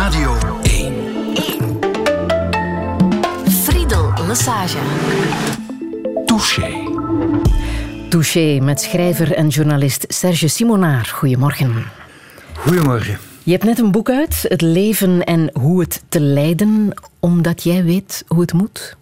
[0.00, 0.94] Radio 1.
[1.34, 1.78] 1.
[3.48, 4.78] Friedel Massage.
[6.26, 6.70] Touché.
[8.08, 11.06] Touché met schrijver en journalist Serge Simonaar.
[11.14, 11.84] Goedemorgen.
[12.56, 13.18] Goedemorgen.
[13.42, 17.84] Je hebt net een boek uit, Het leven en hoe het te leiden, omdat jij
[17.84, 18.96] weet hoe het moet.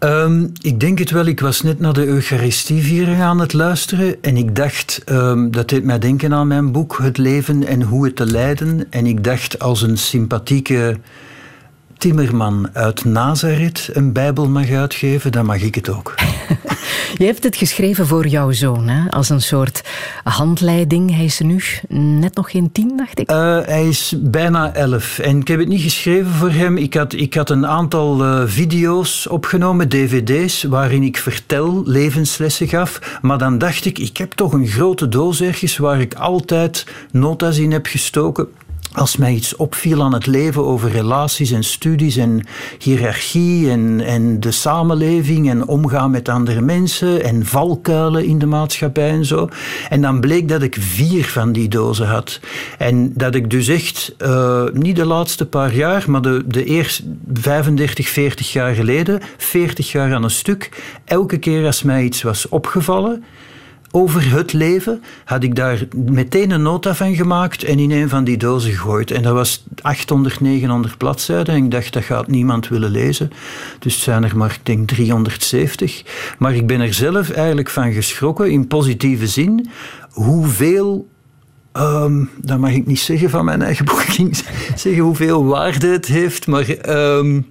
[0.00, 1.26] Ehm, ik denk het wel.
[1.26, 5.84] Ik was net naar de Eucharistieviering aan het luisteren en ik dacht, um, dat deed
[5.84, 8.86] mij denken aan mijn boek Het leven en hoe het te leiden.
[8.90, 10.96] En ik dacht, als een sympathieke
[12.00, 16.14] timmerman uit Nazareth een Bijbel mag uitgeven, dan mag ik het ook.
[17.18, 19.10] Je hebt het geschreven voor jouw zoon, hè?
[19.10, 19.84] als een soort
[20.24, 21.14] handleiding.
[21.14, 21.62] Hij is nu
[22.20, 23.30] net nog geen tien, dacht ik.
[23.30, 25.18] Uh, hij is bijna elf.
[25.18, 26.76] En ik heb het niet geschreven voor hem.
[26.76, 33.18] Ik had, ik had een aantal uh, video's opgenomen, dvd's, waarin ik vertel, levenslessen gaf.
[33.22, 37.58] Maar dan dacht ik, ik heb toch een grote doos ergens waar ik altijd nota's
[37.58, 38.48] in heb gestoken
[38.92, 42.46] als mij iets opviel aan het leven over relaties en studies en
[42.78, 49.10] hiërarchie en, en de samenleving en omgaan met andere mensen en valkuilen in de maatschappij
[49.10, 49.48] en zo.
[49.88, 52.40] En dan bleek dat ik vier van die dozen had.
[52.78, 57.02] En dat ik dus echt, uh, niet de laatste paar jaar, maar de, de eerste
[57.32, 62.48] 35, 40 jaar geleden, 40 jaar aan een stuk, elke keer als mij iets was
[62.48, 63.24] opgevallen,
[63.90, 68.24] over het leven, had ik daar meteen een nota van gemaakt en in een van
[68.24, 69.10] die dozen gegooid.
[69.10, 71.54] En dat was 800, 900 bladzijden.
[71.54, 73.30] En ik dacht, dat gaat niemand willen lezen.
[73.78, 76.02] Dus het zijn er maar, ik denk, 370.
[76.38, 79.70] Maar ik ben er zelf eigenlijk van geschrokken, in positieve zin,
[80.10, 81.08] hoeveel
[81.78, 84.04] Um, dat mag ik niet zeggen van mijn eigen boek.
[84.76, 87.46] zeggen hoeveel waarde het heeft, maar um,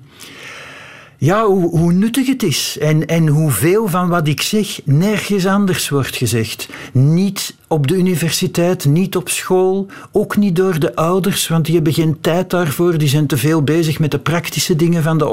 [1.22, 6.16] ja, hoe, nuttig het is en, en hoeveel van wat ik zeg nergens anders wordt
[6.16, 6.70] gezegd.
[6.92, 11.94] Niet op de universiteit, niet op school, ook niet door de ouders, want die hebben
[11.94, 12.98] geen tijd daarvoor.
[12.98, 15.28] Die zijn te veel bezig met de praktische dingen van de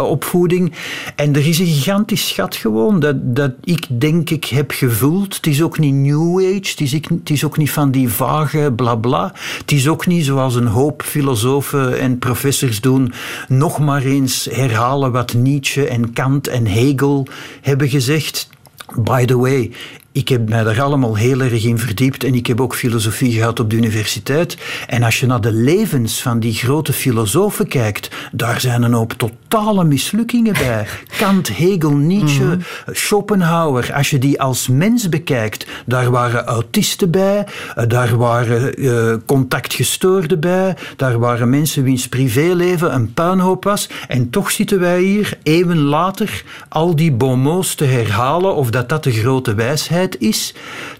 [0.00, 0.72] opvoeding.
[1.16, 5.36] En er is een gigantisch schat gewoon dat, dat ik denk ik heb gevoeld.
[5.36, 8.72] Het is ook niet New Age, het is, het is ook niet van die vage
[8.76, 8.92] blabla.
[9.04, 9.32] Bla.
[9.58, 13.12] Het is ook niet zoals een hoop filosofen en professors doen,
[13.48, 17.26] nog maar eens herhalen wat Nietzsche en Kant en Hegel
[17.60, 18.48] hebben gezegd.
[18.96, 19.70] By the way,
[20.14, 23.60] ik heb mij daar allemaal heel erg in verdiept en ik heb ook filosofie gehad
[23.60, 24.56] op de universiteit.
[24.86, 29.12] En als je naar de levens van die grote filosofen kijkt, daar zijn een hoop
[29.12, 30.86] totale mislukkingen bij.
[31.18, 33.92] Kant, Hegel, Nietzsche, mm Schopenhauer.
[33.94, 40.40] Als je die als mens bekijkt, daar waren autisten bij, eh, daar waren uh, contactgestoorden
[40.40, 43.88] bij, daar waren mensen wiens privéleven een puinhoop was.
[44.08, 49.04] En toch zitten wij hier, eeuwen later, al die bonmots te herhalen of dat dat
[49.04, 50.54] de grote wijsheid is.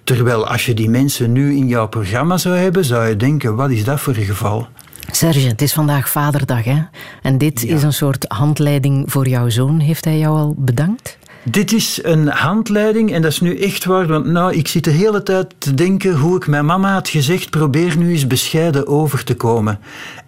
[0.04, 3.70] Terwijl als je die mensen nu in jouw programma zou hebben, zou je denken, wat
[3.70, 4.68] is dat voor een geval?
[5.10, 6.82] Serge, het is vandaag Vaderdag, hè?
[7.22, 9.80] En dit is een soort handleiding voor jouw zoon.
[9.80, 11.18] Heeft hij jou al bedankt?
[11.50, 14.06] Dit is een handleiding en dat is nu echt waar.
[14.06, 17.50] Want nou, ik zit de hele tijd te denken hoe ik mijn mama had gezegd:
[17.50, 19.78] probeer nu eens bescheiden over te komen.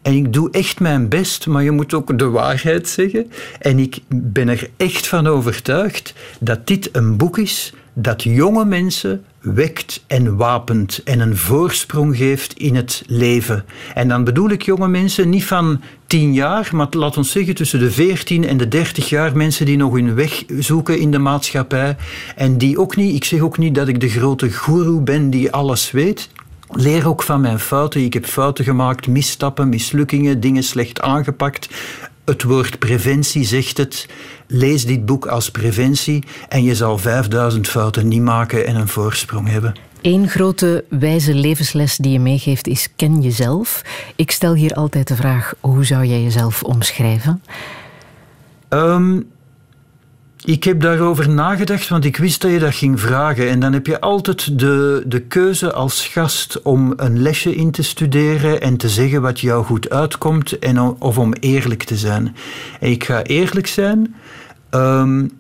[0.02, 3.30] En ik doe echt mijn best, maar je moet ook de waarheid zeggen.
[3.60, 9.24] En ik ben er echt van overtuigd dat dit een boek is dat jonge mensen
[9.40, 13.64] wekt en wapent en een voorsprong geeft in het leven.
[13.94, 17.78] En dan bedoel ik jonge mensen niet van tien jaar, maar laat ons zeggen tussen
[17.78, 21.96] de veertien en de dertig jaar mensen die nog hun weg zoeken in de maatschappij
[22.36, 25.52] en die ook niet, ik zeg ook niet dat ik de grote goeroe ben die
[25.52, 26.28] alles weet.
[26.70, 28.04] Leer ook van mijn fouten.
[28.04, 31.68] Ik heb fouten gemaakt, misstappen, mislukkingen, dingen slecht aangepakt.
[32.26, 34.08] Het woord preventie zegt het.
[34.46, 39.48] Lees dit boek als preventie en je zal 5000 fouten niet maken en een voorsprong
[39.48, 39.74] hebben.
[40.02, 43.82] Eén grote wijze levensles die je meegeeft is ken jezelf.
[44.16, 47.42] Ik stel hier altijd de vraag, hoe zou jij jezelf omschrijven?
[48.68, 49.30] Um,
[50.46, 53.48] ik heb daarover nagedacht, want ik wist dat je dat ging vragen.
[53.48, 57.82] En dan heb je altijd de, de keuze als gast om een lesje in te
[57.82, 62.36] studeren en te zeggen wat jou goed uitkomt, en of om eerlijk te zijn.
[62.80, 64.14] En ik ga eerlijk zijn.
[64.70, 65.30] Um,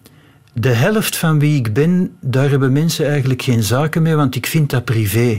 [0.52, 4.46] de helft van wie ik ben, daar hebben mensen eigenlijk geen zaken mee, want ik
[4.46, 5.38] vind dat privé.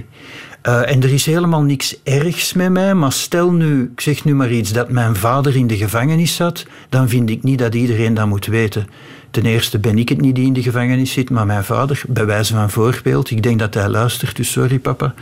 [0.67, 4.35] Uh, en er is helemaal niks ergs met mij, maar stel nu, ik zeg nu
[4.35, 8.13] maar iets, dat mijn vader in de gevangenis zat, dan vind ik niet dat iedereen
[8.13, 8.87] dat moet weten.
[9.31, 12.25] Ten eerste ben ik het niet die in de gevangenis zit, maar mijn vader, bij
[12.25, 13.31] wijze van voorbeeld.
[13.31, 15.13] Ik denk dat hij luistert, dus sorry papa.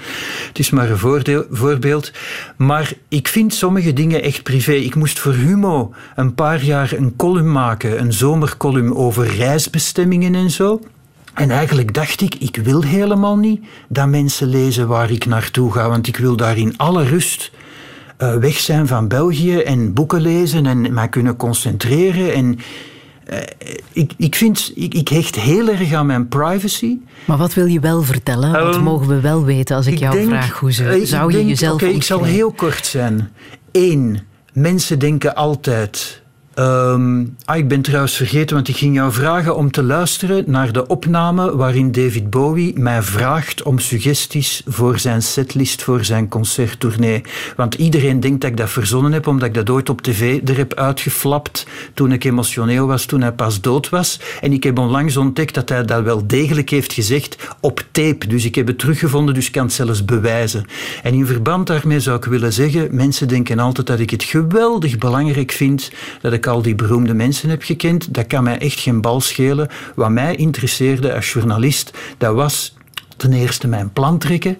[0.47, 2.11] Het is maar een voorbeeld.
[2.55, 4.73] Maar ik vind sommige dingen echt privé.
[4.73, 10.51] Ik moest voor Humo een paar jaar een column maken, een zomercolumn over reisbestemmingen en
[10.51, 10.81] zo.
[11.33, 15.89] En eigenlijk dacht ik, ik wil helemaal niet dat mensen lezen waar ik naartoe ga,
[15.89, 17.51] want ik wil daar in alle rust
[18.17, 22.33] eh, weg zijn van België en boeken lezen en mij kunnen concentreren.
[22.33, 22.59] En
[23.29, 23.37] uh,
[23.93, 26.97] ik, ik, vind, ik, ik, hecht heel erg aan mijn privacy.
[27.25, 28.51] Maar wat wil je wel vertellen?
[28.51, 31.31] Wat um, mogen we wel weten als ik, ik jou denk, vraag hoe ze, zou
[31.31, 33.31] je denk, jezelf Oké, okay, ik zal heel kort zijn.
[33.71, 34.19] Eén,
[34.53, 36.23] mensen denken altijd
[36.59, 40.71] Um, ah, ik ben trouwens vergeten, want ik ging jou vragen om te luisteren naar
[40.71, 47.21] de opname waarin David Bowie mij vraagt om suggesties voor zijn setlist voor zijn concerttournee.
[47.55, 50.57] Want iedereen denkt dat ik dat verzonnen heb, omdat ik dat ooit op tv er
[50.57, 54.19] heb uitgeflapt toen ik emotioneel was, toen hij pas dood was.
[54.41, 58.27] En ik heb onlangs ontdekt dat hij dat wel degelijk heeft gezegd op tape.
[58.27, 60.65] Dus ik heb het teruggevonden, dus ik kan het zelfs bewijzen.
[61.03, 64.97] En in verband daarmee zou ik willen zeggen, mensen denken altijd dat ik het geweldig
[64.97, 65.91] belangrijk vind
[66.21, 69.69] dat ik al die beroemde mensen heb gekend, dat kan mij echt geen bal schelen.
[69.95, 72.75] Wat mij interesseerde als journalist, dat was
[73.17, 74.57] ten eerste mijn plan trekken,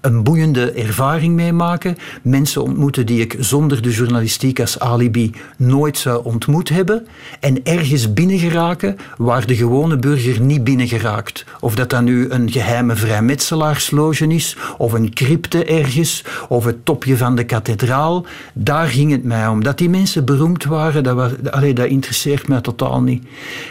[0.00, 1.96] een boeiende ervaring meemaken.
[2.22, 7.06] Mensen ontmoeten die ik zonder de journalistiek als alibi nooit zou ontmoet hebben.
[7.40, 11.44] En ergens binnengeraken waar de gewone burger niet binnengeraakt.
[11.60, 17.16] Of dat dan nu een geheime vrijmetselaarsloge is, of een crypte ergens, of het topje
[17.16, 18.26] van de kathedraal.
[18.54, 19.62] Daar ging het mij om.
[19.62, 21.32] Dat die mensen beroemd waren, dat, was,
[21.74, 23.24] dat interesseert mij totaal niet.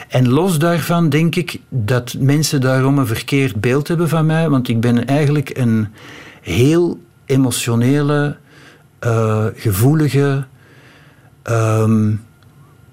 [0.07, 4.67] En los daarvan denk ik dat mensen daarom een verkeerd beeld hebben van mij, want
[4.67, 5.87] ik ben eigenlijk een
[6.47, 8.37] heel emotionele,
[9.05, 10.45] uh, gevoelige,
[11.49, 12.25] um,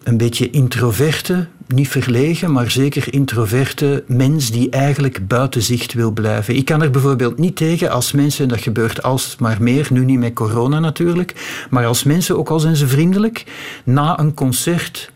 [0.02, 6.56] een beetje introverte, niet verlegen, maar zeker introverte mens die eigenlijk buiten zicht wil blijven.
[6.56, 10.18] Ik kan er bijvoorbeeld niet tegen als mensen, en dat gebeurt alsmaar meer, nu niet
[10.18, 13.44] met corona natuurlijk, maar als mensen, ook al zijn ze vriendelijk,
[13.84, 15.12] na een concert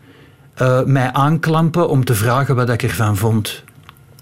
[0.61, 3.63] uh, mij aanklampen om te vragen wat ik ervan vond.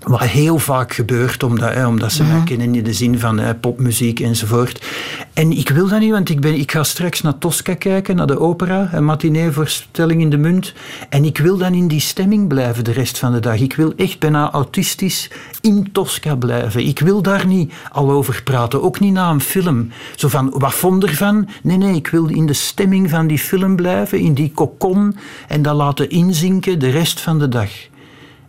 [0.03, 3.55] Wat heel vaak gebeurt, omdat, hè, omdat ze mij kennen in de zin van hè,
[3.55, 4.85] popmuziek enzovoort.
[5.33, 8.27] En ik wil dat niet, want ik, ben, ik ga straks naar Tosca kijken, naar
[8.27, 10.73] de opera, een matineevoorstelling in de munt.
[11.09, 13.59] En ik wil dan in die stemming blijven de rest van de dag.
[13.59, 16.85] Ik wil echt bijna autistisch in Tosca blijven.
[16.85, 19.89] Ik wil daar niet al over praten, ook niet na een film.
[20.15, 21.47] Zo van, wat vond ervan?
[21.63, 25.15] Nee, nee, ik wil in de stemming van die film blijven, in die kokon,
[25.47, 27.69] en dat laten inzinken de rest van de dag.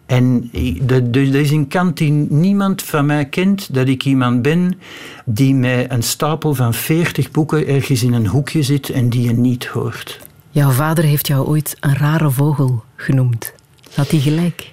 [0.08, 0.50] En
[0.86, 4.78] er is een kant die niemand van mij kent, dat ik iemand ben
[5.24, 9.32] die met een stapel van veertig boeken ergens in een hoekje zit en die je
[9.32, 10.20] niet hoort.
[10.50, 13.52] Jouw vader heeft jou ooit een rare vogel genoemd.
[13.94, 14.72] Had hij gelijk?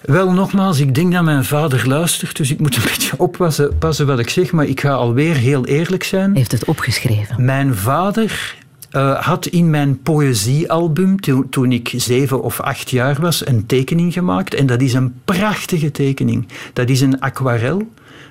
[0.00, 4.06] Wel, nogmaals, ik denk dat mijn vader luistert, dus ik moet een beetje oppassen passen
[4.06, 6.36] wat ik zeg, maar ik ga alweer heel eerlijk zijn.
[6.36, 7.44] Heeft het opgeschreven.
[7.44, 8.54] Mijn vader
[8.92, 14.12] uh, had in mijn poëziealbum, to toen ik zeven of acht jaar was, een tekening
[14.12, 14.54] gemaakt.
[14.54, 16.46] En dat is een prachtige tekening.
[16.72, 17.88] Dat is een aquarel,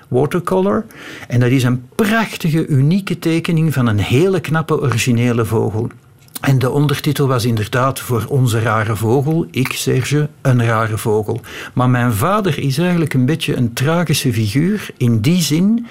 [0.08, 0.84] watercolor.
[1.28, 5.90] En dat is een prachtige, unieke tekening van een hele knappe, originele vogel.
[6.40, 11.40] En de ondertitel was inderdaad voor onze rare vogel, ik Serge, een rare vogel.
[11.72, 15.86] Maar mijn vader is eigenlijk een beetje een tragische figuur in die zin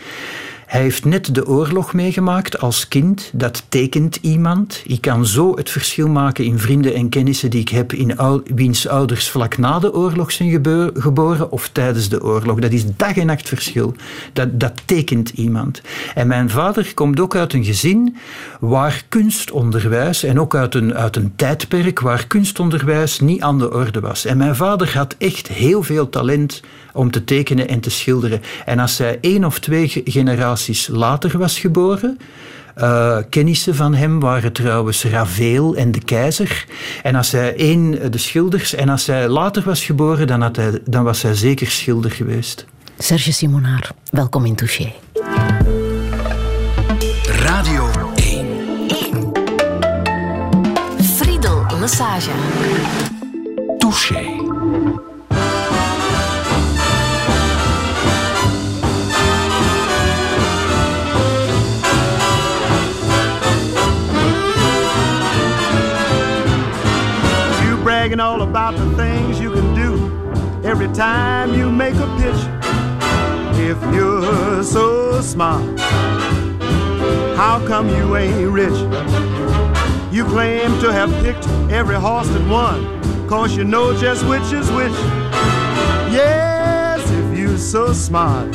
[0.72, 3.30] hij heeft net de oorlog meegemaakt als kind.
[3.34, 4.82] Dat tekent iemand.
[4.86, 8.88] Ik kan zo het verschil maken in vrienden en kennissen die ik heb in wiens
[8.88, 10.50] ouders vlak na de oorlog zijn
[10.94, 12.60] geboren of tijdens de oorlog.
[12.60, 13.96] Dat is dag en nacht verschil.
[14.34, 15.82] Dat, dat tekent iemand.
[16.16, 18.16] En mijn vader komt ook uit een gezin
[18.60, 24.00] waar kunstonderwijs en ook uit een, uit een tijdperk waar kunstonderwijs niet aan de orde
[24.00, 24.26] was.
[24.26, 26.62] En mijn vader had echt heel veel talent
[26.94, 28.42] om te tekenen en te schilderen.
[28.66, 32.18] En als zij één of twee generaties later was geboren,
[32.78, 36.66] uh, kennissen van hem waren trouwens Ravel en de Keizer.
[37.04, 40.80] En als hij één, de schilders, en als hij later was geboren, dan, had hij,
[40.86, 42.66] dan was hij zeker schilder geweest.
[42.98, 44.92] Serge Simonaar, welkom in Touché.
[47.26, 48.48] Radio 1.
[48.88, 49.32] 1.
[51.16, 52.32] Friedel Massage.
[53.78, 54.41] Touché.
[68.20, 72.42] All about the things you can do every time you make a pitch.
[73.60, 75.80] If you're so smart,
[77.38, 78.78] how come you ain't rich?
[80.12, 84.70] You claim to have picked every horse that won, cause you know just which is
[84.72, 84.92] which.
[86.12, 88.54] Yes, if you're so smart,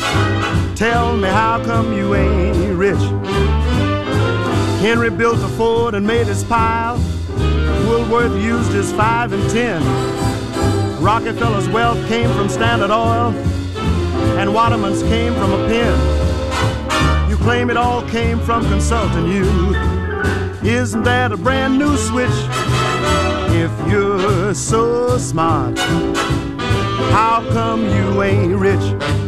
[0.76, 3.00] tell me how come you ain't rich?
[4.80, 7.00] Henry built a fort and made his pile.
[7.86, 9.80] Woolworth used his five and ten.
[11.00, 13.32] Rockefeller's wealth came from Standard Oil,
[14.38, 17.30] and Waterman's came from a pen.
[17.30, 19.44] You claim it all came from consulting you.
[20.62, 22.28] Isn't that a brand new switch?
[23.54, 25.78] If you're so smart,
[27.12, 29.25] how come you ain't rich?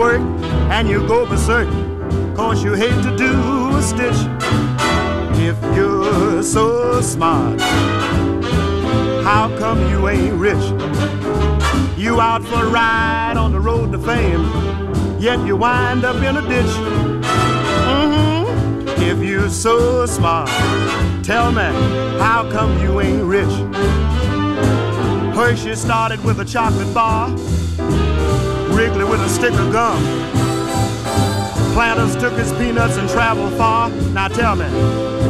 [0.00, 0.22] Work
[0.72, 1.68] and you go berserk,
[2.34, 4.16] cause you hate to do a stitch.
[5.38, 7.60] If you're so smart,
[9.22, 10.64] how come you ain't rich?
[11.98, 14.42] You out for a ride on the road to fame,
[15.20, 16.74] yet you wind up in a ditch.
[17.92, 19.02] Mm-hmm.
[19.02, 20.48] If you're so smart,
[21.22, 21.70] tell me,
[22.18, 23.54] how come you ain't rich?
[25.36, 27.28] Hershey started with a chocolate bar.
[28.80, 30.02] Wrigley with a stick of gum.
[31.74, 33.90] Planters took his peanuts and traveled far.
[34.14, 34.64] Now tell me,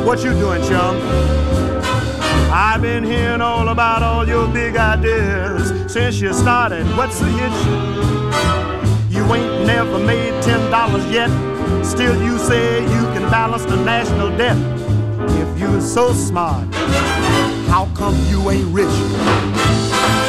[0.06, 0.96] what you doing, chum?
[2.52, 6.86] I've been hearing all about all your big ideas since you started.
[6.96, 9.12] What's the hitch?
[9.12, 11.28] You ain't never made ten dollars yet.
[11.84, 14.56] Still, you say you can balance the national debt.
[15.42, 16.72] If you're so smart,
[17.66, 20.19] how come you ain't rich?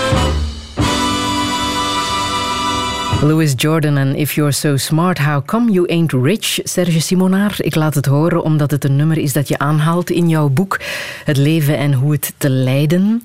[3.22, 6.60] Louis Jordan en If You're So Smart, How Come You Ain't Rich?
[6.64, 10.30] Serge Simonaar, ik laat het horen omdat het een nummer is dat je aanhaalt in
[10.30, 10.80] jouw boek
[11.26, 13.24] Het leven en hoe het te leiden.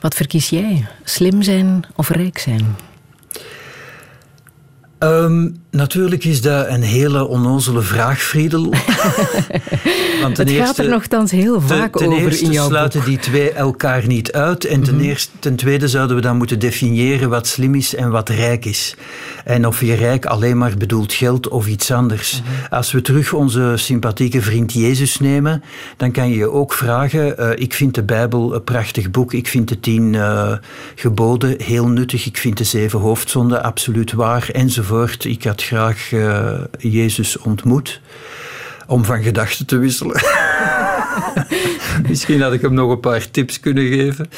[0.00, 0.86] Wat verkies jij?
[1.04, 2.76] Slim zijn of rijk zijn?
[4.98, 8.64] Um, natuurlijk is dat een hele onnozele vraag, Friedel.
[10.22, 13.04] Want ten het eerste, gaat er nogthans heel vaak ten, over eerste in jouw sluiten
[13.04, 14.64] die twee elkaar niet uit.
[14.64, 15.04] En ten, mhm.
[15.04, 18.94] eerste, ten tweede zouden we dan moeten definiëren wat slim is en wat rijk is.
[19.44, 22.42] En of je rijk alleen maar bedoelt geld of iets anders.
[22.42, 22.74] Mhm.
[22.74, 25.62] Als we terug onze sympathieke vriend Jezus nemen,
[25.96, 27.34] dan kan je je ook vragen.
[27.38, 29.32] Uh, ik vind de Bijbel een prachtig boek.
[29.32, 30.52] Ik vind de tien uh,
[30.94, 32.26] geboden heel nuttig.
[32.26, 34.48] Ik vind de zeven hoofdzonden absoluut waar.
[34.52, 35.24] Enzovoort.
[35.24, 38.00] Ik had graag uh, Jezus ontmoet
[38.86, 40.20] om van gedachten te wisselen.
[42.08, 44.30] Misschien had ik hem nog een paar tips kunnen geven.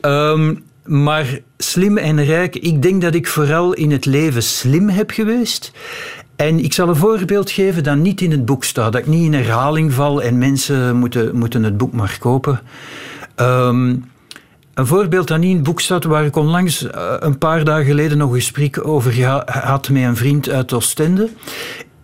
[0.00, 5.10] Um, maar slim en rijk, ik denk dat ik vooral in het leven slim heb
[5.10, 5.72] geweest.
[6.36, 9.24] En ik zal een voorbeeld geven dat niet in het boek staat, dat ik niet
[9.24, 12.60] in herhaling val en mensen moeten, moeten het boek maar kopen.
[13.36, 14.04] Um,
[14.76, 18.18] een voorbeeld dat niet in boek staat, waar ik onlangs eh, een paar dagen geleden
[18.18, 21.28] nog een gesprek over had met een vriend uit Oostende.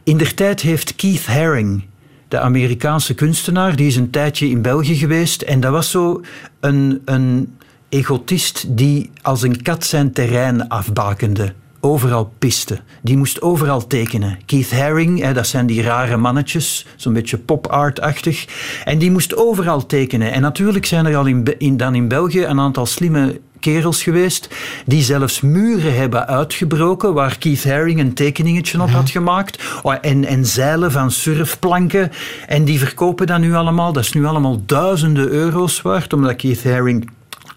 [0.03, 1.85] In der tijd heeft Keith Haring,
[2.29, 5.43] de Amerikaanse kunstenaar, die is een tijdje in België geweest.
[5.43, 6.21] En dat was zo
[6.61, 7.57] een, een
[7.89, 11.53] egotist die als een kat zijn terrein afbakende
[11.83, 12.81] overal piste.
[13.03, 14.39] Die moest overal tekenen.
[14.47, 18.47] Keith Haring, hè, dat zijn die rare mannetjes, zo'n beetje pop-art-achtig.
[18.85, 20.33] En die moest overal tekenen.
[20.33, 24.49] En natuurlijk zijn er al in, in, dan in België een aantal slimme kerels geweest
[24.87, 30.25] die zelfs muren hebben uitgebroken waar Keith Haring een tekeningetje op had gemaakt oh, en,
[30.25, 32.11] en zeilen van surfplanken
[32.47, 33.93] en die verkopen dat nu allemaal.
[33.93, 37.11] Dat is nu allemaal duizenden euro's waard omdat Keith Haring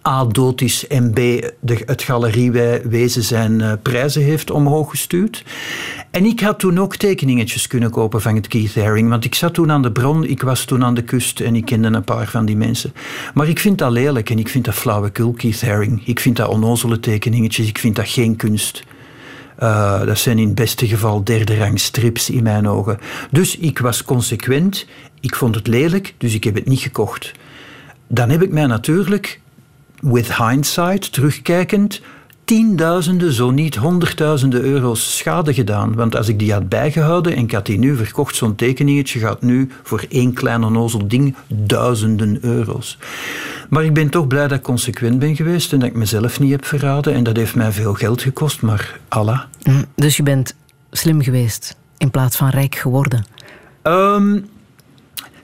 [0.07, 1.51] A dood is en B de,
[1.85, 5.43] het galeriewezen zijn uh, prijzen heeft omhoog gestuurd.
[6.11, 9.53] En ik had toen ook tekeningetjes kunnen kopen van het Keith Haring, want ik zat
[9.53, 12.27] toen aan de bron, ik was toen aan de kust en ik kende een paar
[12.27, 12.93] van die mensen.
[13.33, 16.01] Maar ik vind dat lelijk en ik vind dat flauwekul, Keith Haring.
[16.07, 18.83] Ik vind dat onnozele tekeningetjes, ik vind dat geen kunst.
[19.59, 22.99] Uh, dat zijn in het beste geval derde rang strips in mijn ogen.
[23.31, 24.87] Dus ik was consequent,
[25.19, 27.31] ik vond het lelijk, dus ik heb het niet gekocht.
[28.07, 29.39] Dan heb ik mij natuurlijk
[30.01, 32.01] with hindsight, terugkijkend,
[32.45, 35.95] tienduizenden, zo niet honderdduizenden euro's schade gedaan.
[35.95, 39.41] Want als ik die had bijgehouden en ik had die nu verkocht, zo'n tekeningetje gaat
[39.41, 42.97] nu voor één klein onnozel ding duizenden euro's.
[43.69, 46.51] Maar ik ben toch blij dat ik consequent ben geweest en dat ik mezelf niet
[46.51, 47.13] heb verraden.
[47.13, 49.41] En dat heeft mij veel geld gekost, maar Allah.
[49.63, 50.55] Mm, dus je bent
[50.91, 53.25] slim geweest in plaats van rijk geworden?
[53.83, 54.45] Um,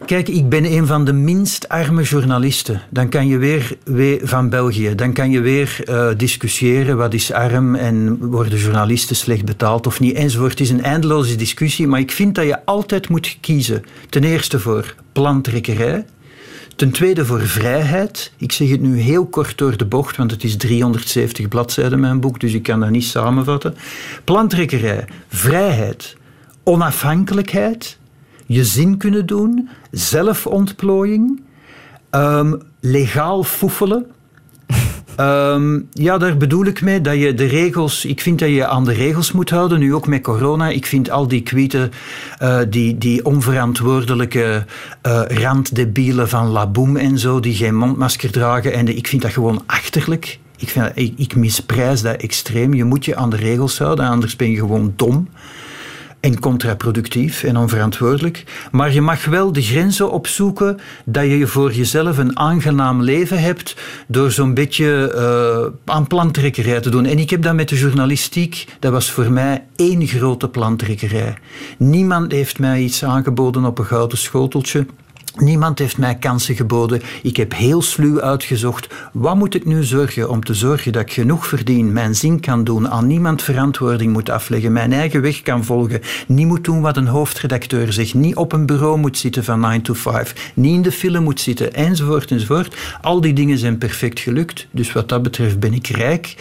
[0.05, 2.81] Kijk, ik ben een van de minst arme journalisten.
[2.89, 3.37] Dan kan je
[3.83, 4.95] weer, van België.
[4.95, 9.99] Dan kan je weer uh, discussiëren wat is arm en worden journalisten slecht betaald of
[9.99, 10.51] niet enzovoort.
[10.51, 13.83] Het is een eindeloze discussie, maar ik vind dat je altijd moet kiezen.
[14.09, 16.05] Ten eerste voor plantrekkerij.
[16.75, 18.31] Ten tweede voor vrijheid.
[18.37, 22.19] Ik zeg het nu heel kort door de bocht, want het is 370 bladzijden mijn
[22.19, 23.75] boek, dus ik kan dat niet samenvatten.
[24.23, 26.15] Plantrekkerij, vrijheid,
[26.63, 27.97] onafhankelijkheid,
[28.51, 31.41] je zin kunnen doen, zelfontplooiing,
[32.11, 34.05] um, legaal foefelen.
[35.15, 38.05] Ehm, ja, daar bedoel ik mee dat je de regels.
[38.05, 40.69] Ik vind dat je aan de regels moet houden, nu ook met corona.
[40.69, 41.91] Ik vind al die kwieten,
[42.41, 44.65] uh, die, die onverantwoordelijke
[45.07, 48.73] uh, randdebielen van Laboom en zo, die geen mondmasker dragen.
[48.73, 50.39] En ik vind dat gewoon achterlijk.
[50.57, 52.73] Ik, vind, ik, ik misprijs dat extreem.
[52.73, 55.27] Je moet je aan de regels houden, anders ben je gewoon dom
[56.21, 58.43] en contraproductief en onverantwoordelijk.
[58.71, 63.75] Maar je mag wel de grenzen opzoeken dat je voor jezelf een aangenaam leven hebt
[64.07, 65.13] door zo'n beetje
[65.85, 67.05] uh, aan plantrekkerij te doen.
[67.05, 71.37] En ik heb dat met de journalistiek, dat was voor mij één grote plantrekkerij.
[71.77, 74.85] Niemand heeft mij iets aangeboden op een gouden schoteltje.
[75.35, 77.01] Niemand heeft mij kansen geboden.
[77.23, 78.87] Ik heb heel sluw uitgezocht.
[79.13, 82.63] Wat moet ik nu zorgen om te zorgen dat ik genoeg verdien, mijn zin kan
[82.63, 86.97] doen, aan niemand verantwoording moet afleggen, mijn eigen weg kan volgen, niet moet doen wat
[86.97, 90.81] een hoofdredacteur zegt, niet op een bureau moet zitten van 9 to 5, niet in
[90.81, 92.75] de film moet zitten, enzovoort, enzovoort.
[93.01, 94.67] Al die dingen zijn perfect gelukt.
[94.71, 96.35] Dus wat dat betreft ben ik rijk.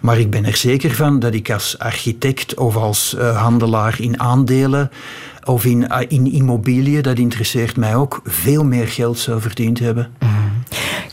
[0.00, 4.20] Maar ik ben er zeker van dat ik als architect of als uh, handelaar in
[4.20, 4.90] aandelen
[5.46, 10.10] of in, ah, in immobiliën, dat interesseert mij ook, veel meer geld zou verdiend hebben.
[10.18, 10.32] Mhm.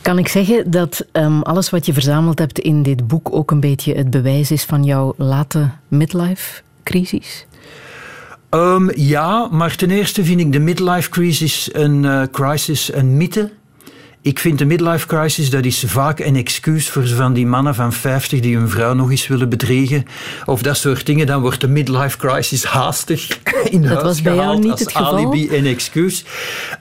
[0.02, 3.60] Kan ik zeggen dat um, alles wat je verzameld hebt in dit boek ook een
[3.60, 7.46] beetje het bewijs is van jouw late midlife-crisis?
[8.50, 13.52] Um, ja, maar ten eerste vind ik de midlife crisis een, uh, crisis een mythe.
[14.24, 17.94] Ik vind de midlife crisis, dat is vaak een excuus voor van die mannen van
[17.94, 20.06] 50 die hun vrouw nog eens willen bedriegen.
[20.46, 21.28] Of dat soort dingen.
[21.28, 23.40] Dan wordt de midlife crisis haastig
[23.70, 25.18] in dat huis was bij jou niet als het geval?
[25.18, 26.26] alibi en excuus.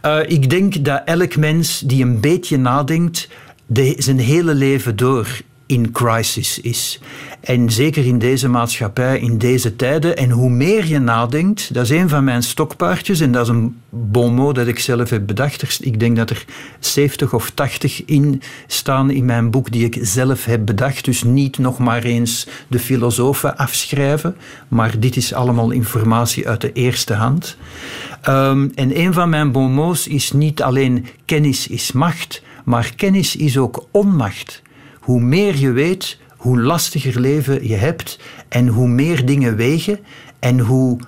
[0.07, 3.28] Uh, ik denk dat elk mens die een beetje nadenkt,
[3.66, 5.26] de, zijn hele leven door
[5.72, 7.00] in crisis is.
[7.40, 10.16] En zeker in deze maatschappij, in deze tijden.
[10.16, 13.20] En hoe meer je nadenkt, dat is een van mijn stokpaardjes.
[13.20, 15.78] En dat is een bon mot dat ik zelf heb bedacht.
[15.80, 16.44] Ik denk dat er
[16.78, 21.04] 70 of 80 in staan in mijn boek die ik zelf heb bedacht.
[21.04, 24.37] Dus niet nog maar eens de filosofen afschrijven.
[24.68, 27.56] Maar dit is allemaal informatie uit de eerste hand.
[28.28, 33.37] Um, en een van mijn bon mots is niet alleen kennis is macht, maar kennis
[33.37, 34.62] is ook onmacht.
[35.03, 39.99] Hoe meer je weet, hoe lastiger leven je hebt en hoe meer dingen wegen
[40.38, 40.99] en hoe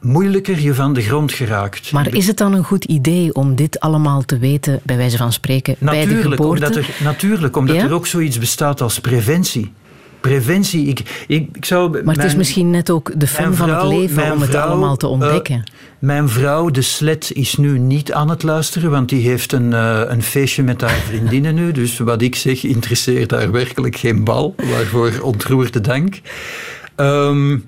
[0.00, 1.92] moeilijker je van de grond geraakt.
[1.92, 5.32] Maar is het dan een goed idee om dit allemaal te weten, bij wijze van
[5.32, 6.66] spreken, natuurlijk, bij de geboorte?
[6.66, 9.72] Omdat er, natuurlijk, omdat er ook zoiets bestaat als preventie.
[10.20, 12.02] Preventie, ik, ik, ik zou...
[12.02, 15.06] Maar het is misschien net ook de fun van het leven om het allemaal te
[15.06, 15.56] ontdekken.
[15.56, 15.62] Uh,
[16.00, 20.02] mijn vrouw, de slet, is nu niet aan het luisteren, want die heeft een, uh,
[20.06, 21.72] een feestje met haar vriendinnen nu.
[21.72, 24.54] Dus wat ik zeg, interesseert haar werkelijk geen bal.
[24.70, 26.20] Waarvoor ontroerde dank.
[26.96, 27.64] Um,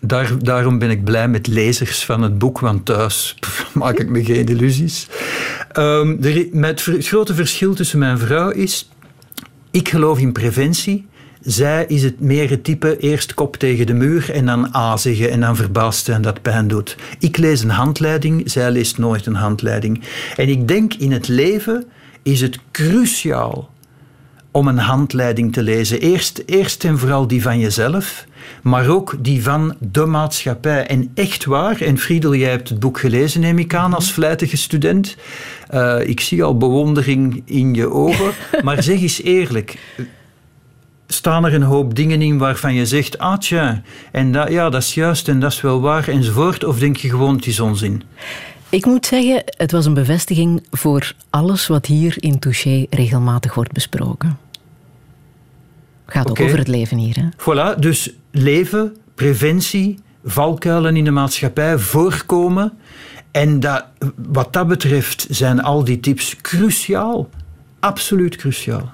[0.00, 3.38] daar, daarom ben ik blij met lezers van het boek, want thuis
[3.72, 5.06] maak ik me geen illusies.
[5.78, 6.18] Um,
[6.62, 8.88] het grote verschil tussen mijn vrouw is,
[9.70, 11.06] ik geloof in preventie.
[11.48, 15.30] Zij is het meer het type eerst kop tegen de muur en dan A zeggen
[15.30, 16.96] en dan verbaasd zijn dat pijn doet.
[17.18, 20.02] Ik lees een handleiding, zij leest nooit een handleiding.
[20.36, 21.84] En ik denk in het leven
[22.22, 23.70] is het cruciaal
[24.50, 26.00] om een handleiding te lezen.
[26.00, 28.26] Eerst, eerst en vooral die van jezelf,
[28.62, 30.86] maar ook die van de maatschappij.
[30.86, 34.56] En echt waar, en Friedel, jij hebt het boek gelezen, neem ik aan, als vlijtige
[34.56, 35.16] student.
[35.74, 38.32] Uh, ik zie al bewondering in je ogen.
[38.64, 39.78] Maar zeg eens eerlijk,
[41.08, 44.82] staan er een hoop dingen in waarvan je zegt, ah tja, en dat, ja, dat
[44.82, 48.02] is juist en dat is wel waar enzovoort, of denk je gewoon, het is onzin?
[48.68, 53.72] Ik moet zeggen, het was een bevestiging voor alles wat hier in Touché regelmatig wordt
[53.72, 54.38] besproken.
[56.06, 57.16] Gaat ook over het leven hier.
[57.16, 57.28] Hè?
[57.36, 62.72] Voilà, dus leven, preventie, valkuilen in de maatschappij, voorkomen.
[63.30, 63.84] En dat,
[64.16, 67.28] wat dat betreft zijn al die tips cruciaal.
[67.80, 68.92] Absoluut cruciaal.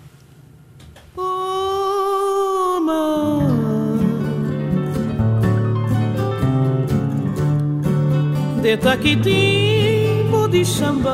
[8.65, 11.13] de Taquitim, bode chambei,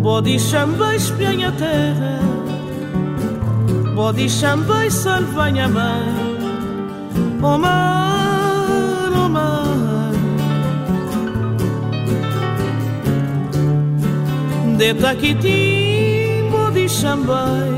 [0.00, 2.20] bode chambei espelha a terra,
[3.94, 6.08] bode chambei salva a mãe,
[7.42, 10.12] o mar, o mar.
[14.64, 17.72] Oh, de Taquitim, bode chambei,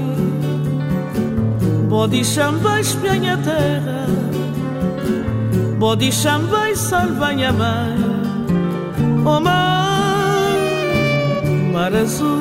[1.89, 4.22] bode chambei espelha a terra,
[5.83, 6.77] Bodixambá e
[7.53, 7.97] mãe,
[9.27, 10.57] O mar,
[11.73, 12.41] mar azul.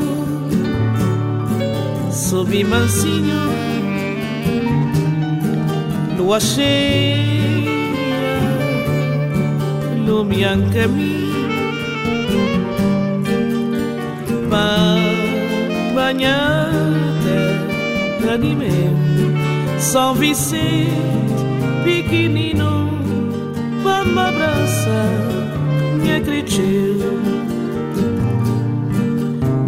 [2.11, 3.41] Subi mansinho
[6.15, 7.41] Lua cheia
[10.05, 11.31] Lumia caminho.
[14.51, 14.99] Mar
[15.95, 17.39] banhada
[18.31, 18.69] Anime
[19.79, 20.91] São Vicente
[21.83, 22.90] Pequenino.
[23.83, 25.51] Vamos abraçar
[26.01, 27.19] minha cresceu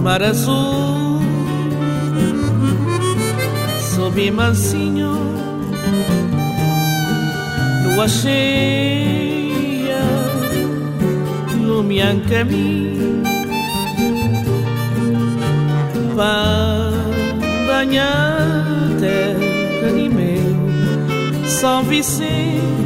[0.01, 1.21] Mar azul
[3.95, 5.13] Sob mansinho
[7.83, 9.43] Lua cheia
[11.63, 13.23] Lumian caminho.
[17.67, 18.47] Banhar
[18.99, 22.82] terra de meu São Vicente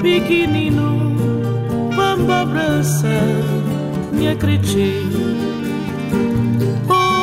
[0.00, 1.16] pequenino
[1.94, 3.10] vamos abraçar
[4.12, 5.18] minha cretinha
[6.88, 7.18] oh,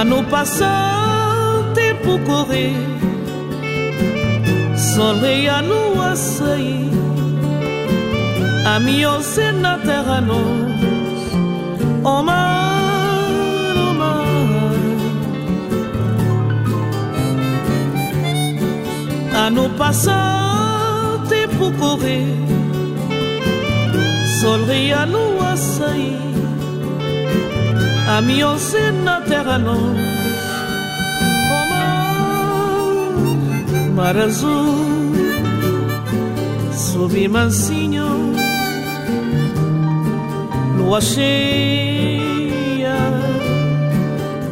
[0.00, 2.74] Ano passado, tempo correr,
[4.76, 6.90] sol e a lua sair.
[8.66, 10.74] A miose na terra nos
[12.04, 12.83] o mar,
[19.34, 22.36] Ano passado, tempo correr
[24.40, 26.18] Sol e a lua sair
[28.08, 29.78] A miose na terra o
[33.96, 35.12] mar, azul
[36.72, 38.32] Sob mansinho
[40.76, 41.24] lua cheia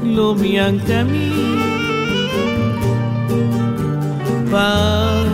[0.03, 1.42] iluminan caminho
[4.53, 5.25] para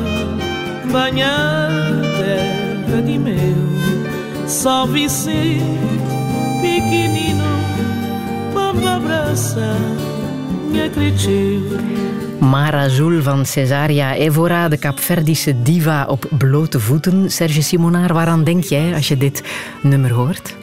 [0.92, 1.70] banhar
[2.16, 3.58] terra de meu
[4.46, 5.64] São Vicente
[6.62, 7.44] pequenino
[8.54, 9.76] vamos abraçar
[10.70, 11.98] minha cretinho
[12.40, 17.30] Mar Azul van Cesaria Evora, de Capverdische diva op blote voeten.
[17.30, 19.42] Serge Simonaar, waaraan denk jij als je dit
[19.82, 20.56] nummer hoort?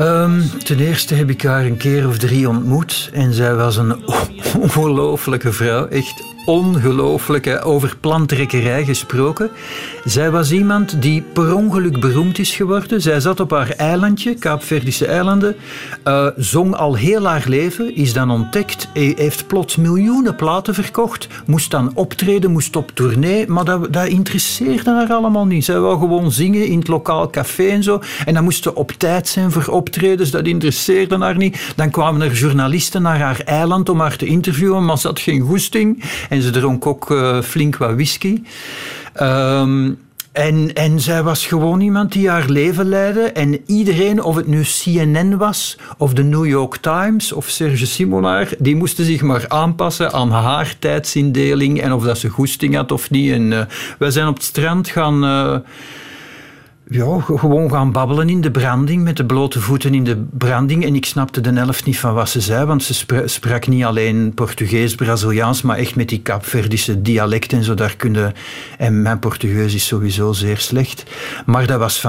[0.00, 3.96] Um, ten eerste heb ik haar een keer of drie ontmoet en zij was een
[4.60, 5.86] ongelooflijke vrouw.
[5.86, 9.50] Echt ongelooflijke over plantrekkerij gesproken.
[10.04, 13.00] Zij was iemand die per ongeluk beroemd is geworden.
[13.00, 15.56] Zij zat op haar eilandje, Kaapverdische eilanden,
[16.04, 21.70] uh, zong al heel haar leven, is dan ontdekt, heeft plots miljoenen platen verkocht, moest
[21.70, 25.64] dan optreden, moest op tournee, maar dat, dat interesseerde haar allemaal niet.
[25.64, 28.00] Zij wou gewoon zingen in het lokaal café en zo.
[28.24, 31.72] En dan moest ze op tijd zijn voor optredens, dat interesseerde haar niet.
[31.76, 35.40] Dan kwamen er journalisten naar haar eiland om haar te interviewen, maar ze had geen
[35.40, 36.02] goesting.
[36.28, 38.42] En ze dronk ook uh, flink wat whisky.
[39.22, 39.98] Um,
[40.34, 43.20] en, en zij was gewoon iemand die haar leven leidde.
[43.20, 48.48] En iedereen, of het nu CNN was, of de New York Times, of Serge Simonaar,
[48.58, 53.10] die moesten zich maar aanpassen aan haar tijdsindeling en of dat ze goesting had of
[53.10, 53.32] niet.
[53.32, 53.60] En uh,
[53.98, 55.24] wij zijn op het strand gaan...
[55.24, 55.56] Uh,
[56.88, 60.84] ja, gewoon gaan babbelen in de branding, met de blote voeten in de branding.
[60.84, 64.32] En ik snapte de helft niet van wat ze zei, want ze sprak niet alleen
[64.34, 67.74] Portugees, Braziliaans, maar echt met die Kaapverdische dialecten en zo.
[67.74, 67.96] Daar
[68.78, 71.04] en mijn Portugees is sowieso zeer slecht.
[71.46, 72.04] Maar dat was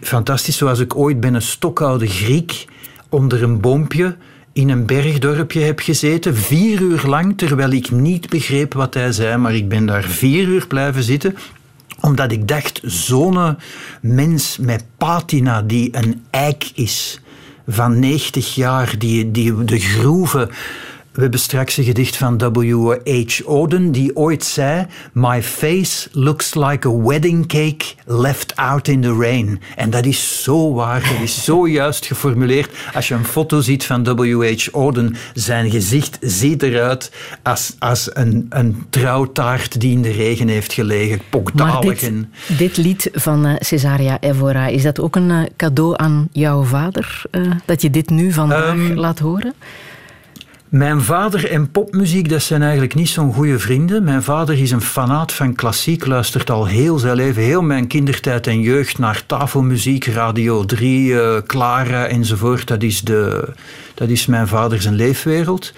[0.00, 2.64] fantastisch, zoals ik ooit ben een stokoude Griek
[3.08, 4.16] onder een boompje
[4.52, 9.36] in een bergdorpje heb gezeten, vier uur lang, terwijl ik niet begreep wat hij zei,
[9.36, 11.36] maar ik ben daar vier uur blijven zitten
[12.00, 13.56] omdat ik dacht, zo'n
[14.00, 17.20] mens met patina die een eik is
[17.66, 20.50] van 90 jaar, die, die de groeven
[21.12, 23.40] we hebben straks een gedicht van W.H.
[23.46, 29.14] Auden, die ooit zei: My face looks like a wedding cake left out in the
[29.14, 29.60] rain.
[29.76, 32.76] En dat is zo waar, dat is zo juist geformuleerd.
[32.94, 34.68] Als je een foto ziet van W.H.
[34.72, 40.72] Auden, zijn gezicht ziet eruit als, als een, een trouwtaart die in de regen heeft
[40.72, 41.20] gelegen.
[41.30, 41.98] Pokdalig.
[41.98, 42.26] Dit,
[42.58, 47.22] dit, lied van uh, Cesaria Evora, is dat ook een uh, cadeau aan jouw vader?
[47.30, 49.54] Uh, dat je dit nu vandaag um, laat horen?
[50.70, 54.04] Mijn vader en popmuziek, dat zijn eigenlijk niet zo'n goede vrienden.
[54.04, 58.46] Mijn vader is een fanaat van klassiek, luistert al heel zijn leven, heel mijn kindertijd
[58.46, 62.68] en jeugd naar tafelmuziek, Radio 3, uh, Clara enzovoort.
[62.68, 63.48] Dat is, de,
[63.94, 65.72] dat is mijn vader zijn leefwereld.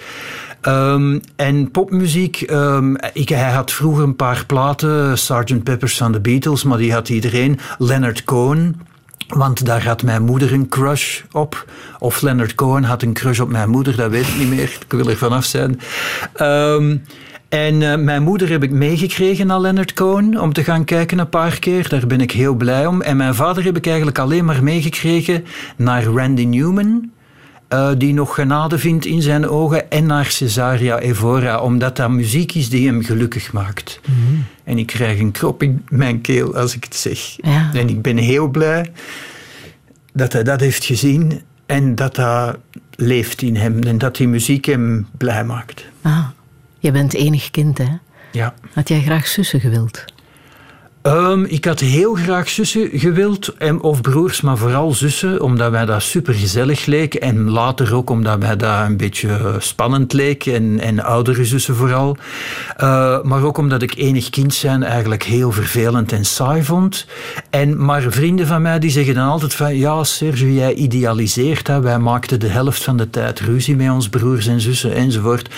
[0.61, 5.63] Ehm, en popmuziek, ehm, ik, hij had vroeger een paar platen, Sgt.
[5.63, 7.59] Peppers van de Beatles, maar die had iedereen.
[7.77, 8.81] Leonard Cohen,
[9.27, 11.65] want daar had mijn moeder een crush op.
[11.99, 14.77] Of Leonard Cohen had een crush op mijn moeder, dat weet ik niet meer.
[14.85, 15.79] Ik wil er vanaf zijn.
[16.41, 17.03] Um,
[17.49, 21.29] en uh, mijn moeder heb ik meegekregen naar Leonard Cohen om te gaan kijken een
[21.29, 21.89] paar keer.
[21.89, 23.01] Daar ben ik heel blij om.
[23.01, 25.45] En mijn vader heb ik eigenlijk alleen maar meegekregen
[25.77, 27.11] naar Randy Newman.
[27.73, 29.91] Uh, die nog genade vindt in zijn ogen.
[29.91, 31.59] En naar Cesaria Evora.
[31.59, 33.99] Omdat dat muziek is die hem gelukkig maakt.
[34.05, 34.45] Mm -hmm.
[34.63, 37.35] En ik krijg een krop in mijn keel als ik het zeg.
[37.37, 37.69] Ja.
[37.73, 38.91] En ik ben heel blij
[40.13, 41.41] dat hij dat heeft gezien.
[41.65, 42.57] En dat dat
[42.95, 43.83] leeft in hem.
[43.83, 45.85] En dat die muziek hem blij maakt.
[46.01, 46.27] Ah.
[46.79, 47.89] Je bent enig kind, hè?
[48.31, 48.53] Ja.
[48.73, 50.05] Had jij graag zussen gewild?
[51.07, 56.01] Um, ik had heel graag zussen gewild, of broers, maar vooral zussen, omdat wij dat
[56.01, 57.13] super gezellig leek.
[57.13, 62.17] En later ook omdat wij dat een beetje spannend leek, en, en oudere zussen vooral.
[62.81, 67.05] Uh, maar ook omdat ik enig kind zijn eigenlijk heel vervelend en saai vond.
[67.49, 71.83] En, maar vrienden van mij die zeggen dan altijd van, ja Serge, jij idealiseert dat.
[71.83, 75.49] Wij maakten de helft van de tijd ruzie met ons broers en zussen enzovoort.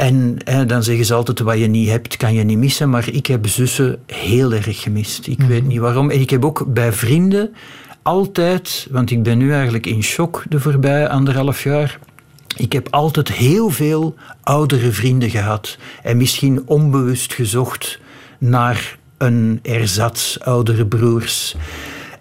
[0.00, 2.90] En hè, dan zeggen ze altijd, wat je niet hebt, kan je niet missen.
[2.90, 5.26] Maar ik heb zussen heel erg gemist.
[5.26, 6.10] Ik weet niet waarom.
[6.10, 7.54] En ik heb ook bij vrienden
[8.02, 11.98] altijd, want ik ben nu eigenlijk in shock de voorbije anderhalf jaar.
[12.56, 15.78] Ik heb altijd heel veel oudere vrienden gehad.
[16.02, 17.98] En misschien onbewust gezocht
[18.38, 21.56] naar een erzats, oudere broers.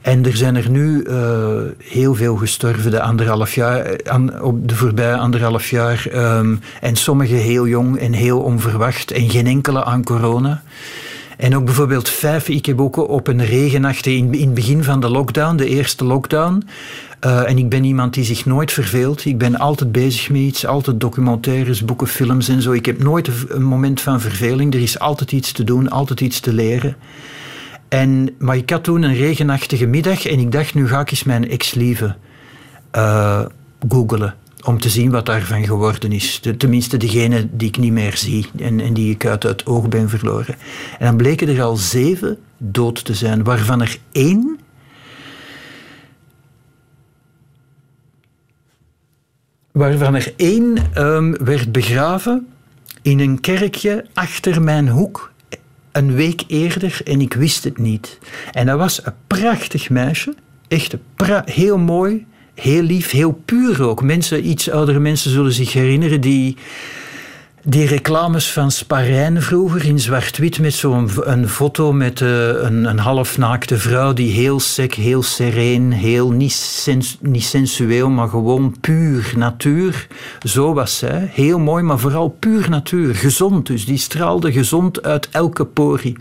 [0.02, 4.76] En er zijn er nu uh, heel veel gestorven de anderhalf jaar, an, op de
[4.76, 6.06] voorbije anderhalf jaar.
[6.16, 10.62] Um, en sommige heel jong en heel onverwacht en geen enkele aan corona.
[11.38, 15.10] En ook bijvoorbeeld vijf, ik heb ook op een regennacht in, het begin van de
[15.10, 16.64] lockdown, de eerste lockdown.
[17.26, 19.26] Uh, en ik ben iemand die zich nooit verveelt.
[19.26, 22.72] Ik ben altijd bezig met iets, altijd documentaires, boeken, films en zo.
[22.72, 24.74] Ik heb nooit een moment van verveling.
[24.74, 26.96] Er is altijd iets te doen, altijd iets te leren.
[27.90, 31.24] En, maar ik had toen een regenachtige middag en ik dacht, nu ga ik eens
[31.24, 32.16] mijn ex-lieve
[32.96, 33.46] uh,
[33.90, 34.36] googelen.
[34.64, 36.42] Om te zien wat daarvan geworden is.
[36.58, 40.56] Tenminste, degene die ik niet meer zie en, die ik uit het oog ben verloren.
[41.00, 44.60] En dan bleken er al zeven dood te zijn, waarvan er één.
[49.72, 52.48] Waarvan er één um, werd begraven
[53.02, 55.32] in een kerkje achter mijn hoek
[55.92, 58.20] een week eerder en ik wist het niet.
[58.52, 60.34] En dat was een prachtig meisje,
[60.68, 60.96] echt
[61.46, 64.04] heel mooi, heel lief, heel puur ook.
[64.04, 66.58] Mensen, iets oudere mensen zullen zich herinneren die
[67.70, 73.00] die reclames van Sparijn vroeger in zwart-wit met zo'n een foto met uh, een, een
[73.00, 79.34] halfnaakte vrouw die heel sec, heel sereen, heel niet, sens, niet sensueel, maar gewoon puur
[79.36, 80.08] natuur.
[80.44, 81.30] Zo was zij.
[81.34, 83.16] Heel mooi, maar vooral puur natuur.
[83.16, 83.86] Gezond dus.
[83.86, 86.18] Die straalde gezond uit elke porie.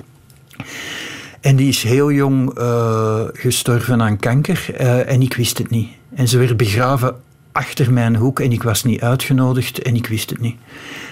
[1.41, 5.89] En die is heel jong uh, gestorven aan kanker uh, en ik wist het niet.
[6.15, 7.17] En ze werd begraven
[7.53, 10.57] achter mijn hoek en ik was niet uitgenodigd en ik wist het niet.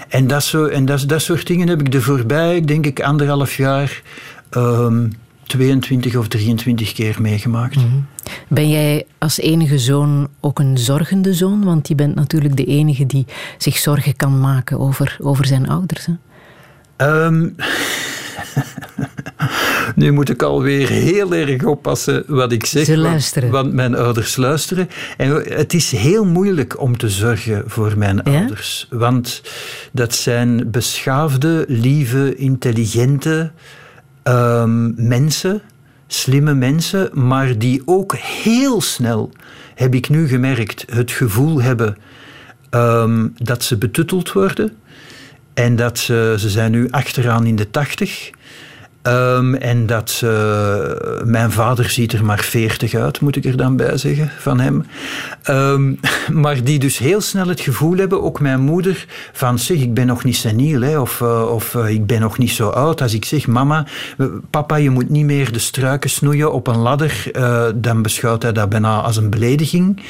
[0.08, 3.56] En dat, zo, en dat, dat soort dingen heb ik de voorbij, denk ik, anderhalf
[3.56, 4.02] jaar
[4.50, 5.12] um,
[5.46, 7.76] 22 of 23 keer meegemaakt.
[7.76, 8.06] Mm -hmm.
[8.48, 11.64] Ben jij als enige zoon ook een zorgende zoon?
[11.64, 13.26] Want je bent natuurlijk de enige die
[13.58, 16.06] zich zorgen kan maken over, over zijn ouders.
[16.06, 17.24] Hè?
[17.24, 17.54] Um,
[19.94, 22.84] nu moet ik alweer heel erg oppassen wat ik zeg.
[22.84, 23.50] Ze luisteren.
[23.50, 24.88] Want, want mijn ouders luisteren.
[25.16, 28.38] En het is heel moeilijk om te zorgen voor mijn ja?
[28.38, 28.86] ouders.
[28.90, 29.42] Want
[29.92, 33.50] dat zijn beschaafde, lieve, intelligente
[34.24, 35.62] um, mensen.
[36.06, 39.32] Slimme mensen, maar die ook heel snel,
[39.74, 41.96] heb ik nu gemerkt, het gevoel hebben
[42.70, 44.72] um, dat ze betutteld worden.
[45.54, 48.30] En dat ze, ze zijn nu achteraan in de tachtig.
[49.06, 50.30] Um, en dat uh,
[51.24, 54.84] mijn vader ziet er maar veertig uit, moet ik er dan bij zeggen, van hem.
[55.50, 56.00] Um,
[56.42, 60.06] maar die dus heel snel het gevoel hebben, ook mijn moeder, van zeg, ik ben
[60.06, 63.02] nog niet seniel, hè, of, uh, of uh, ik ben nog niet zo oud.
[63.02, 63.86] Als ik zeg, mama,
[64.50, 67.30] papa, je moet niet meer de struiken snoeien op een ladder,
[67.74, 70.02] dan beschouwt hij dat bijna als een belediging.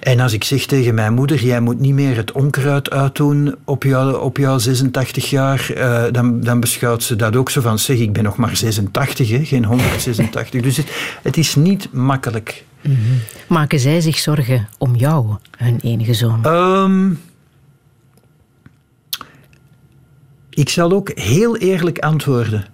[0.00, 3.82] En als ik zeg tegen mijn moeder, jij moet niet meer het onkruid uitdoen op
[3.82, 5.70] jouw, op jouw 86 jaar,
[6.12, 9.44] dan, dan beschouwt ze dat ook zo van, zeg, ik ben nog maar 86, hè,
[9.44, 10.62] geen 186.
[10.62, 10.90] Dus het,
[11.22, 12.64] het is niet makkelijk.
[12.82, 13.20] Mm -hmm.
[13.48, 16.46] Maken zij zich zorgen om jou, hun enige zoon?
[16.46, 17.20] Um,
[20.50, 22.66] ik zal ook heel eerlijk antwoorden.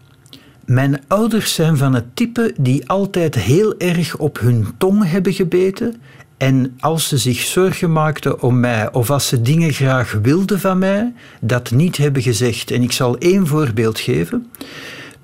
[0.64, 6.00] Mijn ouders zijn van het type die altijd heel erg op hun tong hebben gebeten
[6.36, 10.78] En als ze zich zorgen maakten om mij, of als ze dingen graag wilden van
[10.78, 12.70] mij, dat niet hebben gezegd.
[12.70, 14.50] En ik zal één voorbeeld geven.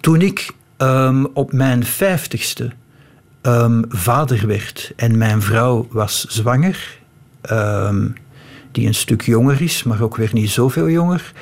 [0.01, 2.71] Toen ik um, op mijn vijftigste
[3.43, 6.99] um, vader werd en mijn vrouw was zwanger,
[7.51, 8.15] um,
[8.73, 11.33] die een stuk jonger is, maar ook weer niet zoveel jonger,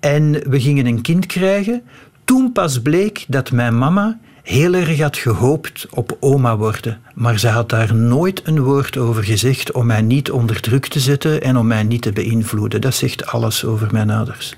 [0.00, 1.82] en we gingen een kind krijgen,
[2.24, 6.98] toen pas bleek dat mijn mama heel erg had gehoopt op oma worden.
[7.14, 11.00] Maar ze had daar nooit een woord over gezegd om mij niet onder druk te
[11.00, 12.80] zetten en om mij niet te beïnvloeden.
[12.80, 14.56] Dat zegt alles over mijn ouders.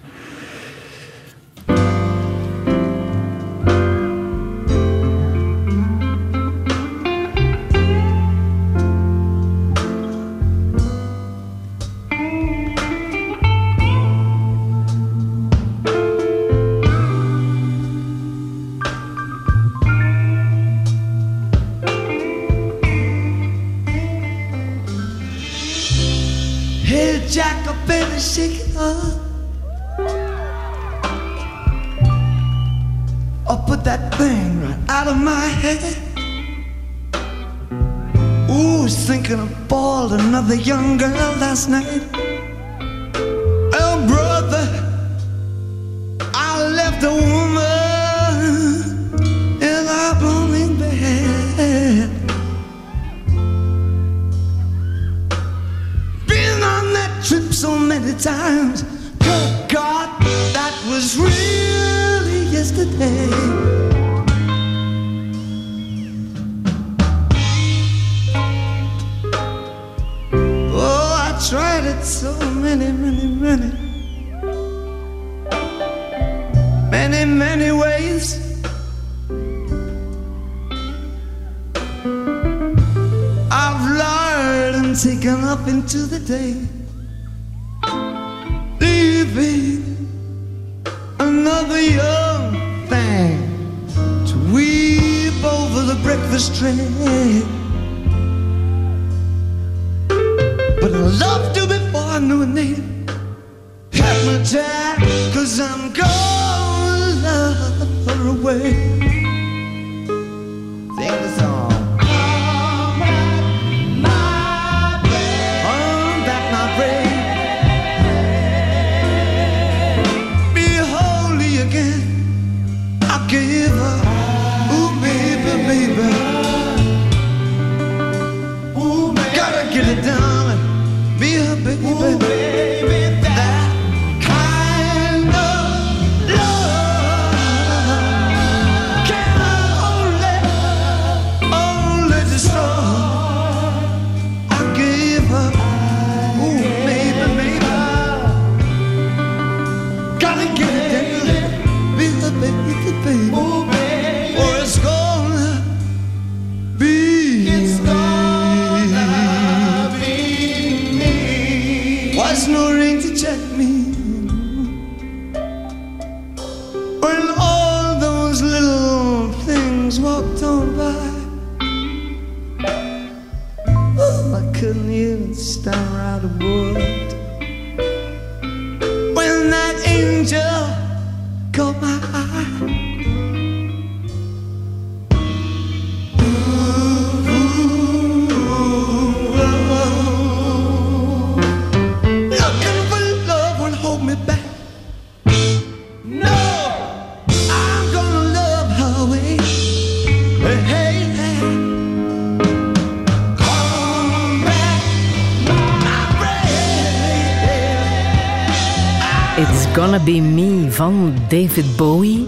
[210.76, 212.26] Van David Bowie.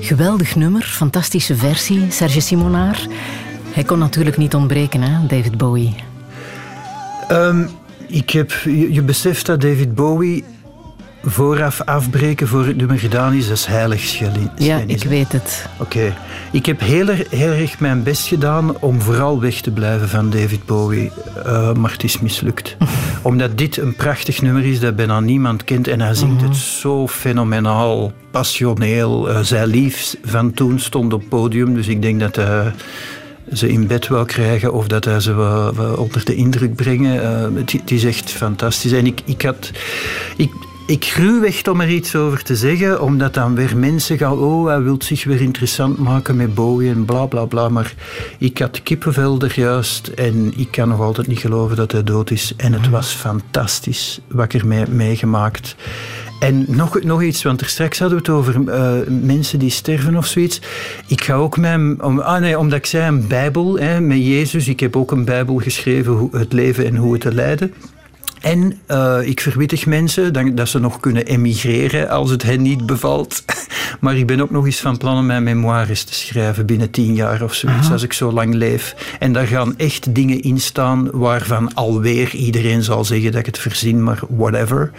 [0.00, 3.06] Geweldig nummer, fantastische versie, Serge Simonaar.
[3.70, 5.94] Hij kon natuurlijk niet ontbreken, hè, David Bowie.
[7.30, 7.68] Um,
[8.06, 10.44] ik heb, je, je beseft dat David Bowie
[11.22, 14.18] vooraf afbreken voor het nummer gedaan is, dat is heilig
[14.56, 15.66] Ja, ik weet het.
[15.78, 16.14] Oké.
[16.52, 20.66] Ik heb heel, heel erg mijn best gedaan om vooral weg te blijven van David
[20.66, 21.10] Bowie.
[21.46, 22.76] Uh, maar het is mislukt.
[23.22, 25.88] Omdat dit een prachtig nummer is dat bijna niemand kent.
[25.88, 26.58] En hij zingt het mhm.
[26.58, 29.30] zo fenomenaal, passioneel.
[29.30, 31.74] Uh, zij lief van toen stond op podium.
[31.74, 32.72] Dus ik denk dat hij
[33.52, 37.14] ze in bed wil krijgen of dat hij ze wil, onder de indruk brengen.
[37.22, 38.92] Uh, het, het, is echt fantastisch.
[38.92, 39.70] En ik, ik had...
[40.36, 40.50] Ik,
[40.88, 44.66] ik gruw echt om er iets over te zeggen, omdat dan weer mensen gaan, oh,
[44.66, 47.68] hij wil zich weer interessant maken met Bowie en bla bla bla.
[47.68, 47.94] Maar
[48.38, 52.30] ik had kippenvel er juist en ik kan nog altijd niet geloven dat hij dood
[52.30, 52.52] is.
[52.56, 55.76] En het was fantastisch wat ik ermee meegemaakt.
[56.40, 60.16] En nog, nog iets, want er straks hadden we het over uh, mensen die sterven
[60.16, 60.60] of zoiets.
[61.06, 64.68] Ik ga ook mijn, om, ah nee, omdat ik zei een Bijbel hè, met Jezus.
[64.68, 67.74] Ik heb ook een Bijbel geschreven, hoe, het leven en hoe het te leiden.
[68.40, 73.44] En uh, ik verwittig mensen dat ze nog kunnen emigreren als het hen niet bevalt.
[74.00, 77.14] Maar ik ben ook nog eens van plan om mijn memoires te schrijven binnen tien
[77.14, 79.16] jaar of zoiets, als ik zo lang leef.
[79.18, 83.58] En daar gaan echt dingen in staan waarvan alweer iedereen zal zeggen dat ik het
[83.58, 84.90] verzin, maar whatever.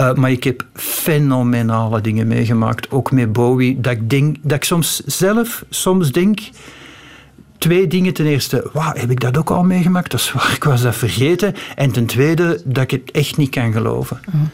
[0.00, 4.64] Uh, maar ik heb fenomenale dingen meegemaakt, ook met Bowie, dat ik, denk, dat ik
[4.64, 6.38] soms zelf soms denk
[7.62, 8.12] twee dingen.
[8.12, 10.10] Ten eerste, wauw, heb ik dat ook al meegemaakt?
[10.10, 11.54] Dat ik was dat vergeten.
[11.74, 14.20] En ten tweede, dat ik het echt niet kan geloven.
[14.26, 14.44] Mhm.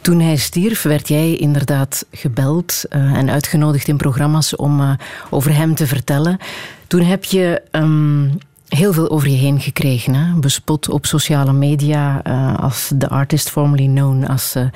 [0.00, 4.90] Toen hij stierf, werd jij inderdaad gebeld uh, en uitgenodigd in programma's om uh,
[5.30, 6.38] over hem te vertellen.
[6.86, 8.38] Toen heb je um,
[8.68, 10.14] heel veel over je heen gekregen.
[10.14, 10.38] Hè?
[10.38, 14.66] Bespot op sociale media uh, als de artist formerly known als uh,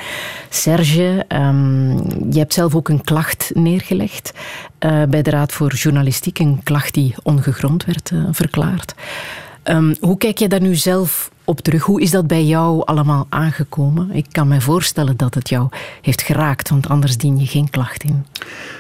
[0.49, 1.25] Serge.
[1.29, 1.93] Um,
[2.33, 4.33] je hebt zelf ook een klacht neergelegd
[4.81, 6.39] uh, bij de Raad voor Journalistiek.
[6.39, 8.95] Een klacht die ongegrond werd verklaard.
[9.65, 11.83] Um, hoe kijk je daar nu zelf op terug?
[11.83, 14.11] Hoe is dat bij jou allemaal aangekomen?
[14.13, 15.69] Ik kan me voorstellen dat het jou
[16.03, 18.27] heeft geraakt, want anders dien je geen klacht in.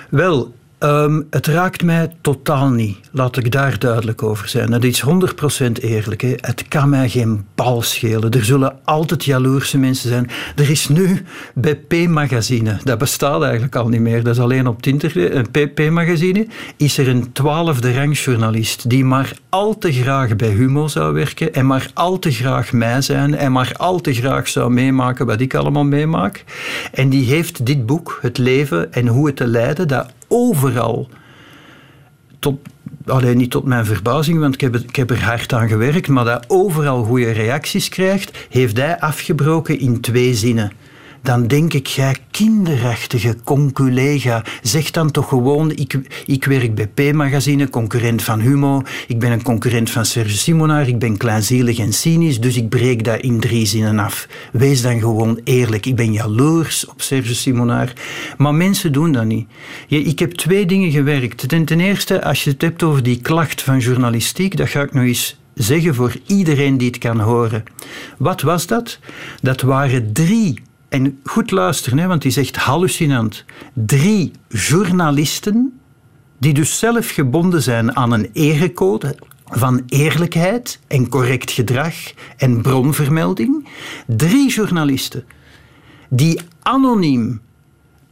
[0.09, 0.53] Wel,
[0.83, 2.99] Um, het raakt mij totaal niet.
[3.13, 4.71] Laat ik daar duidelijk over zijn.
[4.71, 6.21] Dat is 100% eerlijk.
[6.21, 6.35] Hè.
[6.37, 8.31] Het kan mij geen bal schelen.
[8.31, 10.31] Er zullen altijd jaloerse mensen zijn.
[10.57, 11.23] Er is nu
[11.55, 16.47] bij P-magazine, dat bestaat eigenlijk al niet meer, dat is alleen op Tinter, een P-magazine,
[16.77, 21.67] is er een twaalfde rangjournalist die maar al te graag bij Humo zou werken en
[21.67, 25.55] maar al te graag mij zijn en maar al te graag zou meemaken wat ik
[25.55, 26.45] allemaal meemaak.
[26.93, 31.09] En die heeft dit boek, Het leven en hoe het te leiden, dat overal,
[32.39, 32.59] tot,
[33.07, 36.25] alleen niet tot mijn verbazing, want ik heb, ik heb er hard aan gewerkt, maar
[36.25, 40.73] dat overal goede reacties krijgt, heeft hij afgebroken in twee zinnen
[41.23, 47.71] dan denk ik, jij kinderachtige conculega, zeg dan toch gewoon, ik, ik werk bij P-magazine,
[47.71, 52.41] concurrent van Humo, ik ben een concurrent van Serge Simonaar, ik ben kleinzielig en cynisch,
[52.41, 54.29] dus ik breek dat in drie zinnen af.
[54.53, 55.87] Wees dan gewoon eerlijk.
[55.87, 57.93] Ik ben jaloers op Serge Simonaar.
[58.37, 59.49] Maar mensen doen dat niet.
[59.89, 61.49] Ik heb twee dingen gewerkt.
[61.49, 65.05] Ten, eerste, als je het hebt over die klacht van journalistiek, dat ga ik nog
[65.05, 67.63] eens zeggen voor iedereen die het kan horen.
[68.19, 68.99] Wat was dat?
[69.43, 73.45] Dat waren drie en goed luisteren, hè, want die zegt hallucinant.
[73.75, 75.81] Drie journalisten,
[76.39, 81.95] die dus zelf gebonden zijn aan een erecode van eerlijkheid en correct gedrag
[82.37, 83.69] en bronvermelding.
[84.07, 85.25] Drie journalisten
[86.11, 87.41] die anoniem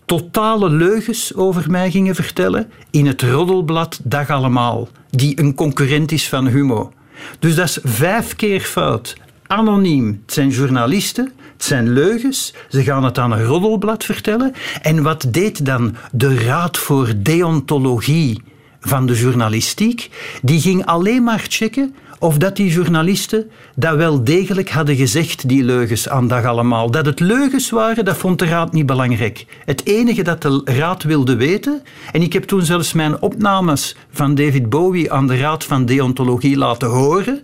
[0.05, 6.29] totale leugens over mij gingen vertellen in het roddelblad Dag Allemaal, die een concurrent is
[6.29, 6.93] van Humo.
[7.39, 9.17] Dus dat is vijf keer fout.
[9.47, 10.21] Anoniem.
[10.23, 12.55] Het zijn journalisten het zijn leugens.
[12.69, 14.53] Ze gaan het aan een roddelblad vertellen.
[14.83, 18.43] En wat deed dan de Raad voor Deontologie
[18.81, 20.11] van de journalistiek?
[20.43, 25.65] Die ging alleen maar checken of dat die journalisten dat wel degelijk hadden gezegd, die
[25.65, 26.91] leugens aan dag allemaal.
[26.91, 29.47] Dat het leugens waren, dat vond de raad niet belangrijk.
[29.65, 31.83] Het enige dat de raad wilde weten,
[32.13, 36.57] en ik heb toen zelfs mijn opnames van David Bowie aan de raad van deontologie
[36.57, 37.43] laten horen,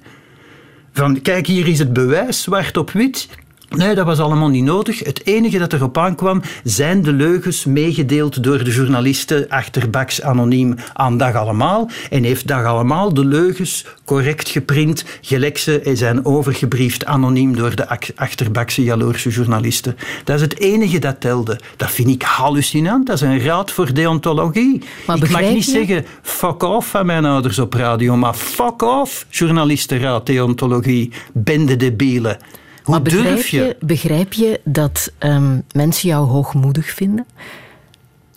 [0.93, 3.29] van kijk, hier is het bewijs, zwart op wit.
[3.77, 4.99] Nee, dat was allemaal niet nodig.
[4.99, 11.19] Het enige dat erop aankwam zijn de leugens meegedeeld door de journalisten achterbaks anoniem aan
[11.19, 11.91] Dag Allemaal.
[12.11, 17.87] En heeft Dag Allemaal de leugens correct geprint, gelijk ze zijn overgebriefd anoniem door de
[18.15, 19.97] achterbakse jaloerse journalisten.
[20.25, 21.61] Dat is het enige dat telde.
[21.77, 23.07] Dat vind ik hallucinant.
[23.07, 24.83] Dat is een raad voor deontologie.
[25.07, 29.27] Maar ik mag niet zeggen fuck off van mijn ouders op radio, maar fuck off,
[29.31, 32.39] journalistenraad deontologie, bende debielen.
[32.85, 33.77] Hoe maar begrijp je?
[33.81, 37.27] begrijp je dat um, mensen jou hoogmoedig vinden?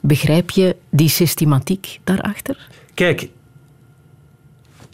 [0.01, 2.67] Begrijp je die systematiek daarachter?
[2.93, 3.29] Kijk,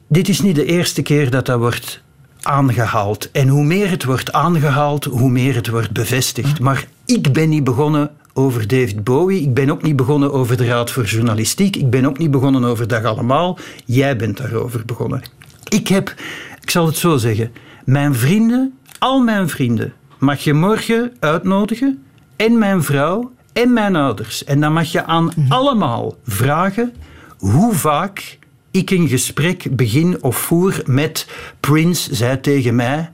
[0.08, 2.01] dit is niet de eerste keer dat dat wordt
[2.41, 3.32] aangehaald.
[3.32, 6.60] En hoe meer het wordt aangehaald, hoe meer het wordt bevestigd.
[6.60, 9.41] Maar ik ben niet begonnen over David Bowie.
[9.41, 11.76] Ik ben ook niet begonnen over de Raad voor Journalistiek.
[11.76, 13.58] Ik ben ook niet begonnen over Dag Allemaal.
[13.86, 15.22] Jij bent daarover begonnen.
[15.70, 16.16] Ik heb,
[16.62, 17.51] ik zal het zo zeggen,
[17.86, 18.74] mijn vrienden
[19.04, 22.04] al mijn vrienden mag je morgen uitnodigen.
[22.36, 24.43] En mijn vrouw en mijn ouders.
[24.43, 25.51] En dan mag je aan mhm.
[25.51, 26.93] allemaal vragen
[27.38, 28.38] hoe vaak
[28.72, 31.28] ik een gesprek begin of voer met
[31.60, 33.12] Prince zei tegen mij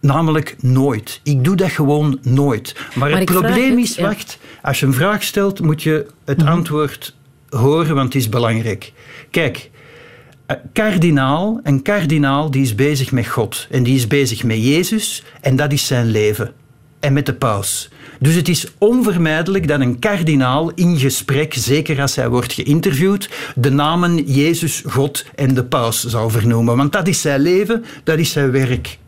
[0.00, 1.20] Namelijk nooit.
[1.22, 2.74] Ik doe dat gewoon nooit.
[2.94, 4.02] Maar, Maar het probleem het, is, ja.
[4.02, 6.48] wacht, als je een vraag stelt, moet je het Mhm.
[6.48, 7.14] antwoord
[7.48, 8.92] horen, want het is belangrijk.
[9.30, 9.70] Kijk,
[10.72, 15.56] kardinaal, een kardinaal die is bezig met God en die is bezig met Jezus en
[15.56, 16.52] dat is zijn leven.
[17.00, 17.90] En met de paus.
[18.20, 23.70] Dus het is onvermijdelijk dat een kardinaal in gesprek, zeker als hij wordt geïnterviewd, de
[23.70, 26.76] namen Jezus, God en de paus zou vernoemen.
[26.76, 28.98] Want dat is zijn leven, dat is zijn werk.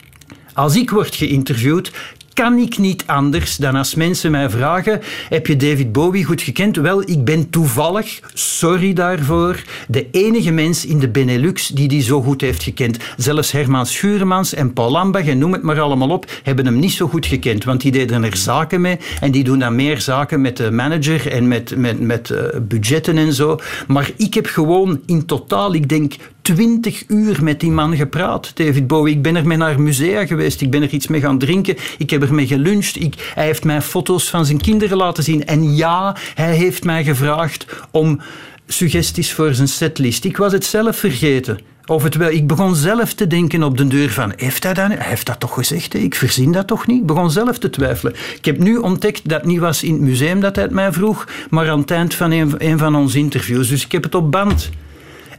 [0.54, 1.92] Als ik word geïnterviewd,
[2.32, 6.76] kan ik niet anders dan als mensen mij vragen: heb je David Bowie goed gekend?
[6.76, 12.22] Wel, ik ben toevallig, sorry daarvoor, de enige mens in de Benelux die die zo
[12.22, 12.98] goed heeft gekend.
[13.16, 16.92] Zelfs Herman Schuremans en Paul Lambach en noem het maar allemaal op, hebben hem niet
[16.92, 20.40] zo goed gekend, want die deden er zaken mee en die doen dan meer zaken
[20.40, 23.58] met de manager en met, met, met eh, budgetten en zo.
[23.86, 28.86] Maar ik heb gewoon in totaal, ik denk, twintig uur met die man gepraat, David
[28.86, 29.14] Bowie.
[29.14, 32.10] Ik ben er mee naar musea geweest, ik ben er iets mee gaan drinken, ik
[32.10, 33.00] heb ermee geluncht.
[33.00, 35.46] Ik, hij heeft mij foto's van zijn kinderen laten zien.
[35.46, 38.20] En ja, hij heeft mij gevraagd om
[38.66, 40.24] suggesties voor zijn setlist.
[40.24, 41.58] Ik was het zelf vergeten.
[41.86, 45.40] Of ik begon zelf te denken op de deur van, heeft hij dat, heeft dat
[45.40, 45.94] toch gezegd?
[45.94, 47.00] Ik verzin dat toch niet?
[47.00, 48.14] Ik begon zelf te twijfelen.
[48.36, 50.92] Ik heb nu ontdekt dat het niet was in het museum dat hij het mij
[50.92, 53.68] vroeg, maar aan het eind van een, een van onze interviews.
[53.68, 54.70] Dus ik heb het op band.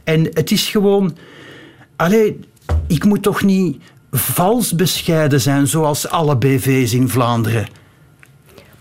[0.04, 1.16] En het is gewoon...
[1.96, 2.40] Allee,
[2.86, 7.66] ik moet toch niet vals bescheiden zijn zoals alle BV's in Vlaanderen.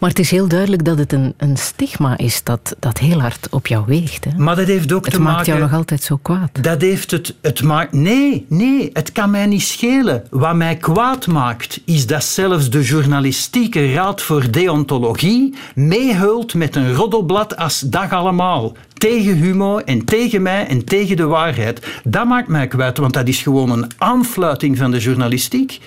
[0.01, 3.47] Maar het is heel duidelijk dat het een, een stigma is dat, dat heel hard
[3.49, 4.25] op jou weegt.
[4.25, 4.31] Hè?
[4.37, 6.63] Maar dat heeft ook Het te maakt jou nog altijd zo kwaad.
[6.63, 7.93] Dat heeft het, het maakt...
[7.93, 10.23] Nee, nee, het kan mij niet schelen.
[10.29, 16.93] Wat mij kwaad maakt, is dat zelfs de journalistieke raad voor deontologie meehult met een
[16.93, 18.73] roddelblad als dag allemaal.
[18.93, 21.87] Tegen Humo en tegen mij en tegen de waarheid.
[22.03, 25.79] Dat maakt mij kwaad, want dat is gewoon een aanfluiting van de journalistiek.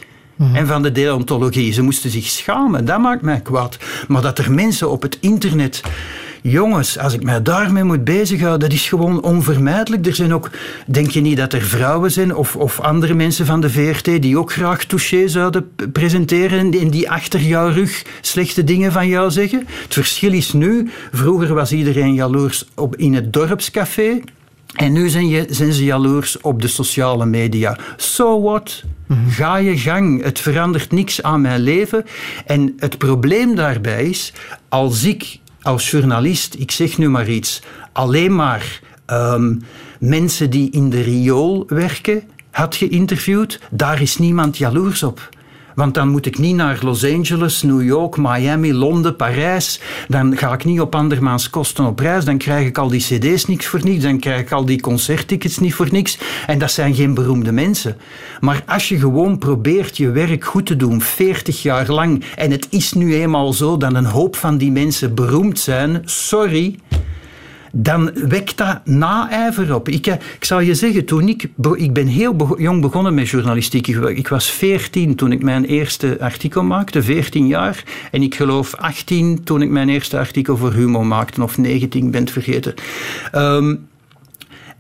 [0.53, 1.73] En van de deontologie.
[1.73, 2.85] Ze moesten zich schamen.
[2.85, 3.79] Dat maakt mij kwaad.
[4.09, 5.83] Maar dat er mensen op het internet
[6.47, 10.07] Jongens, als ik mij daarmee moet bezighouden, dat is gewoon onvermijdelijk.
[10.07, 10.51] Er zijn ook,
[10.87, 14.39] denk je niet dat er vrouwen zijn of, of andere mensen van de VRT die
[14.39, 19.59] ook graag touché zouden presenteren en die achter jouw rug slechte dingen van jou zeggen?
[19.83, 24.21] Het verschil is nu, vroeger was iedereen jaloers op, in het dorpscafé.
[24.75, 27.79] En nu zijn, je, zijn ze jaloers op de sociale media.
[27.97, 28.83] So what?
[29.29, 30.23] Ga je gang.
[30.23, 32.05] Het verandert niks aan mijn leven.
[32.47, 34.33] En het probleem daarbij is,
[34.69, 37.63] als ik als journalist, ik zeg nu maar iets,
[37.93, 39.57] alleen maar ehm,
[39.99, 45.29] mensen die in de riool werken had geïnterviewd, daar is niemand jaloers op.
[45.75, 49.81] Want dan moet ik niet naar Los Angeles, New York, Miami, Londen, Parijs.
[50.09, 52.25] Dan ga ik niet op andermans kosten op reis.
[52.25, 54.03] Dan krijg ik al die cd's niks voor niks.
[54.03, 56.19] Dan krijg ik al die concerttickets niet voor niks.
[56.47, 57.97] En dat zijn geen beroemde mensen.
[58.41, 62.67] Maar als je gewoon probeert je werk goed te doen, 40 jaar lang, en het
[62.71, 66.79] is nu eenmaal zo dat een hoop van die mensen beroemd zijn, sorry,
[67.77, 69.89] dan wekt dat naijver op.
[69.89, 73.87] Ik, eh, ik zal je zeggen, toen ik, ik ben heel jong begonnen met journalistiek.
[73.87, 77.85] Ik, was 14 toen ik mijn eerste artikel maakte, 14 jaar.
[78.11, 82.11] En ik geloof 18 toen ik mijn eerste artikel voor Humo maakte, of 19, ik
[82.11, 82.75] ben het vergeten.
[83.33, 83.75] Ehm,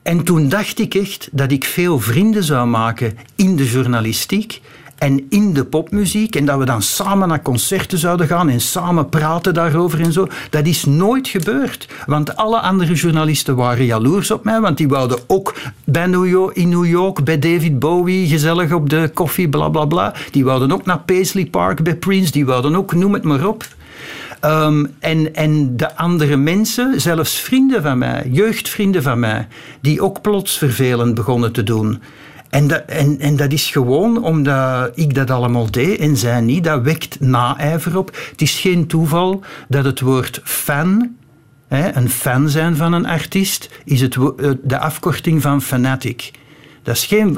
[0.03, 4.61] en toen dacht ik echt dat ik veel vrienden zou maken in de journalistiek
[4.99, 6.36] en in de popmuziek.
[6.36, 10.26] En dat we dan samen naar concerten zouden gaan en samen praten daarover en zo.
[10.51, 11.88] Dat is nooit gebeurd.
[12.07, 14.61] Want alle andere journalisten waren jaloers op mij.
[14.61, 18.90] Want die wouden ook bij New York, in New York bij David Bowie gezellig op
[18.90, 20.14] de koffie, bla bla bla.
[20.30, 22.32] Die wouden ook naar Paisley Park bij Prince.
[22.32, 23.66] Die wouden ook, noem het maar op.
[24.40, 29.47] Ehm, en, en de andere mensen, zelfs vrienden van mij, jeugdvrienden van mij,
[29.80, 32.03] die ook plots vervelend begonnen te doen.
[32.55, 36.65] En dat, en, en dat is gewoon omdat ik dat allemaal deed en zij niet.
[36.65, 38.17] Dat wekt naijver op.
[38.31, 41.17] Het is geen toeval dat het woord fan,
[41.69, 46.31] een fan zijn van een artiest, is het, eh, de afkorting van fanatic.
[46.85, 47.37] Dat is geen,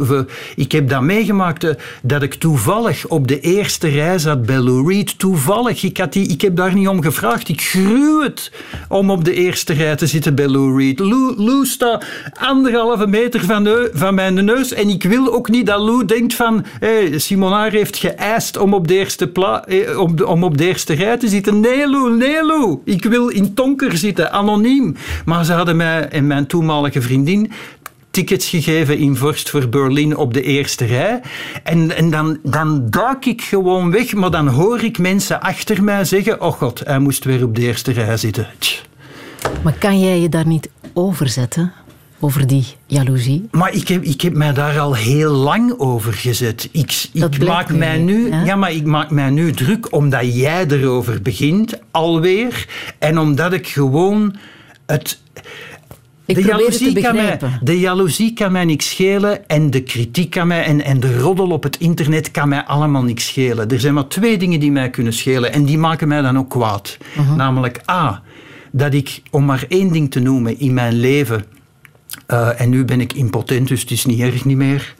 [0.56, 4.88] ik heb dat meegemaakt eh, dat ik toevallig op de eerste rij zat bij Lou
[4.92, 5.18] Reed.
[5.18, 7.48] Toevallig, ik, had die, ik heb daar niet om gevraagd.
[7.48, 8.52] Ik gruw het
[8.88, 10.98] om op de eerste rij te zitten bij Lou Reed.
[10.98, 12.04] Lou, Lou staat
[12.40, 16.34] anderhalve meter van, neu- van mijn neus en ik wil ook niet dat Lou denkt
[16.34, 20.58] van hey, Simonaar heeft geëist om op, de eerste pla- eh, om, de- om op
[20.58, 21.60] de eerste rij te zitten.
[21.60, 22.78] Nee Lou, nee Lou.
[22.84, 24.96] Ik wil in Tonker zitten, anoniem.
[25.24, 27.52] Maar ze hadden mij en mijn toenmalige vriendin
[28.16, 31.20] tickets gegeven in Vorst voor Berlin op de eerste rij.
[31.62, 36.04] En, en dan, dan duik ik gewoon weg, maar dan hoor ik mensen achter mij
[36.04, 38.46] zeggen: Oh god, hij moest weer op de eerste rij zitten.
[38.58, 38.82] Tch.
[39.62, 41.72] Maar kan jij je daar niet over zetten?
[42.20, 43.48] over die jaloezie?
[43.50, 46.68] Maar ik heb, ik heb mij daar al heel lang over gezet.
[46.72, 51.22] Ik, ik maak mij nu, ja, maar ik maak mij nu druk omdat jij erover
[51.22, 52.66] begint, alweer.
[52.98, 54.36] En omdat ik gewoon
[54.86, 55.18] het.
[56.26, 60.46] Ik de, jaloezie kan mij, de jaloezie kan mij niks schelen en de kritiek kan
[60.46, 63.70] mij en, en de roddel op het internet kan mij allemaal niks schelen.
[63.70, 66.50] Er zijn maar twee dingen die mij kunnen schelen en die maken mij dan ook
[66.50, 66.96] kwaad.
[67.16, 67.36] Mhm.
[67.36, 68.22] Namelijk A,
[68.72, 71.44] dat ik, om maar één ding te noemen in mijn leven,
[72.30, 74.94] uh, en nu ben ik impotent, dus het is niet erg niet meer.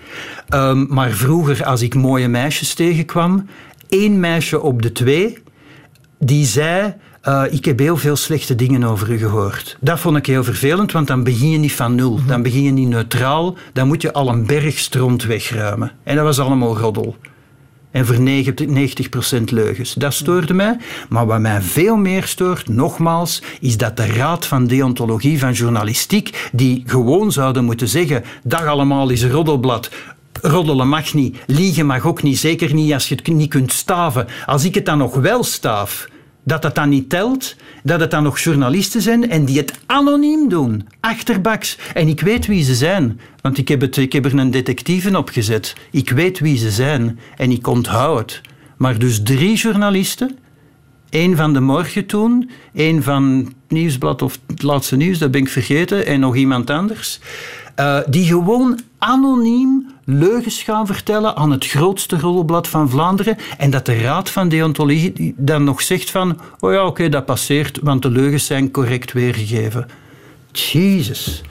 [0.55, 3.47] Um, maar vroeger, als ik mooie meisjes tegenkwam,
[3.89, 5.39] één meisje op de twee,
[6.19, 6.95] die zei...
[7.29, 9.77] Uh, ik heb heel veel slechte dingen over u gehoord.
[9.81, 12.21] Dat vond ik heel vervelend, want dan begin je niet van nul.
[12.27, 13.57] Dan begin je niet neutraal.
[13.73, 15.93] Dan moet je al een berg stront wegruimen.
[16.03, 17.17] En dat was allemaal roddel
[17.97, 18.17] en voor
[19.41, 19.95] 90% leugens.
[19.95, 20.77] Dat stoorde mij.
[21.09, 26.49] Maar wat mij veel meer stoort, nogmaals, is dat de Raad van Deontologie van Journalistiek,
[26.53, 29.91] die gewoon zouden moeten zeggen: dag allemaal is roddelblad.
[30.43, 34.27] Roddelen mag niet, liegen mag ook niet, zeker niet als je het niet kunt staven.
[34.47, 36.09] Als ik het dan nog wel staaf,
[36.47, 40.49] dat dat dan niet telt, dat het dan nog journalisten zijn en die het anoniem
[40.49, 41.79] doen, achterbaks.
[41.95, 45.75] En ik weet wie ze zijn, want ik heb, het, er een detectieve op gezet.
[45.91, 48.41] Ik weet wie ze zijn en ik onthoud het.
[48.77, 50.39] Maar dus drie journalisten,
[51.11, 55.49] één van de morgen toen, één van Nieuwsblad of het laatste nieuws, dat ben ik
[55.49, 57.21] vergeten, en nog iemand anders,
[57.81, 63.87] uh, die gewoon anoniem leugens gaan vertellen aan het grootste rollenblad van Vlaanderen en dat
[63.87, 68.11] de Raad van Deontologie dan nog zegt van oh ja, oké, dat passeert, want de
[68.11, 69.89] leugens zijn correct weergegeven.
[70.53, 71.43] Jezus.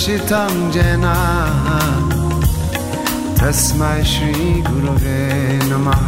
[0.00, 1.14] Darशितं जना
[3.36, 5.18] तस्मै श्रीगुरुवे
[5.70, 6.06] नमः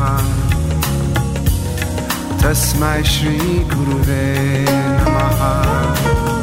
[2.43, 4.23] तस्मै श्रीगुरुवे
[5.01, 6.42] नमः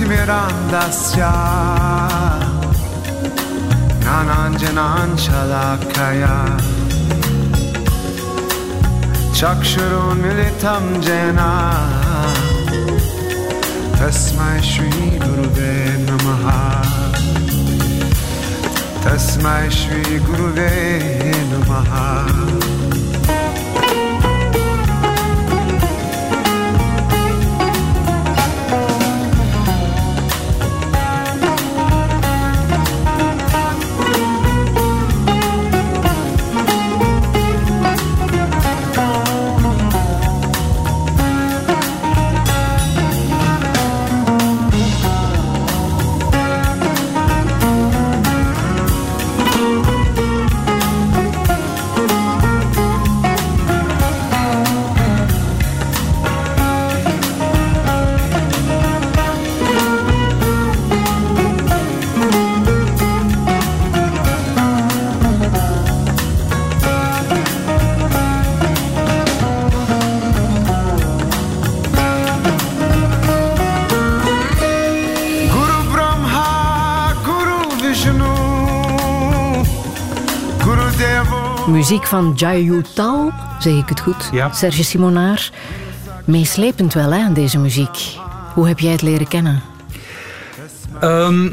[0.00, 1.32] Simirandassya
[4.00, 6.36] Nananjanan Shalakaya
[9.36, 11.52] Chakshurun Militam Jena
[14.00, 15.74] Tasmai Shri Guruve
[16.08, 16.80] Namaha.
[19.04, 20.72] Tasmai Shri Guruve
[21.52, 22.49] Namaha.
[81.90, 84.28] Muziek van Jayu Tal, zeg ik het goed?
[84.32, 84.52] Ja.
[84.52, 85.50] Serge Simonaar.
[86.24, 88.16] Meeslepend wel, hè, deze muziek.
[88.54, 89.62] Hoe heb jij het leren kennen?
[91.02, 91.52] Um,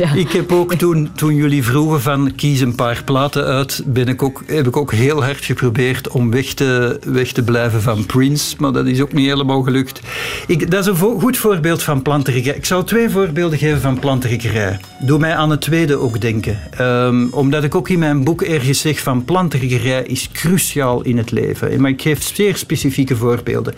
[0.00, 0.12] ja.
[0.14, 4.22] Ik heb ook toen, toen jullie vroegen van kies een paar platen uit, ben ik
[4.22, 8.54] ook, heb ik ook heel hard geprobeerd om weg te, weg te blijven van Prince,
[8.58, 10.00] maar dat is ook niet helemaal gelukt.
[10.46, 12.40] Ik, dat is een goed voorbeeld van planterij.
[12.40, 14.78] Ik zal twee voorbeelden geven van planterij.
[15.00, 16.58] Doe mij aan het tweede ook denken.
[16.80, 21.30] Um, omdat ik ook in mijn boek ergens zeg van planterij is cruciaal in het
[21.30, 21.80] leven.
[21.80, 23.74] Maar ik geef zeer specifieke voorbeelden.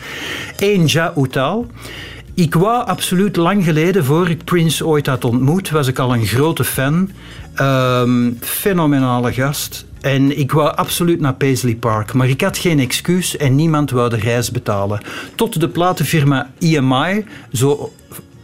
[0.56, 1.12] Eén, Ja.
[2.34, 6.26] Ik wou absoluut lang geleden, voor ik Prince ooit had ontmoet, was ik al een
[6.26, 7.10] grote fan.
[7.60, 9.86] Um, fenomenale gast.
[10.06, 14.08] En ik wou absoluut naar Paisley Park, maar ik had geen excuus en niemand wou
[14.08, 15.00] de reis betalen.
[15.34, 17.92] Tot de platenfirma EMI zo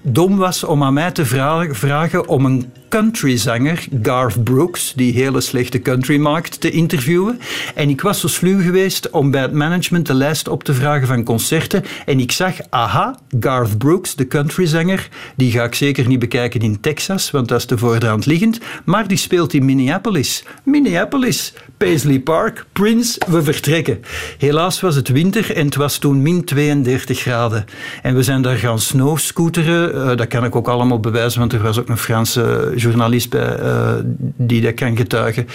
[0.02, 1.24] dom was om aan mij te
[1.72, 7.40] vragen om een countryzanger, Garth Brooks, die hele slechte country maakt, te interviewen.
[7.74, 11.06] En ik was zo sluw geweest om bij het management de lijst op te vragen
[11.06, 11.84] van concerten.
[12.06, 16.80] En ik zag, aha, Garth Brooks, de countryzanger, die ga ik zeker niet bekijken in
[16.80, 18.60] Texas, want dat is te voordraand liggend.
[18.84, 20.44] Maar die speelt in Minneapolis.
[20.64, 24.00] Minneapolis, Paisley Park, Prince, we vertrekken.
[24.38, 27.64] Helaas was het winter en het was toen min 32 graden.
[28.02, 29.94] En we zijn daar gaan snowscooteren.
[29.94, 33.92] Uh, dat kan ik ook allemaal bewijzen, want er was ook een Franse journalist uh,
[34.36, 35.46] die dat kan getuigen.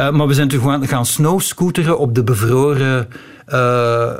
[0.00, 3.08] Uh, maar we zijn toen gaan, gaan snowscooteren op de bevroren
[3.48, 4.12] uh,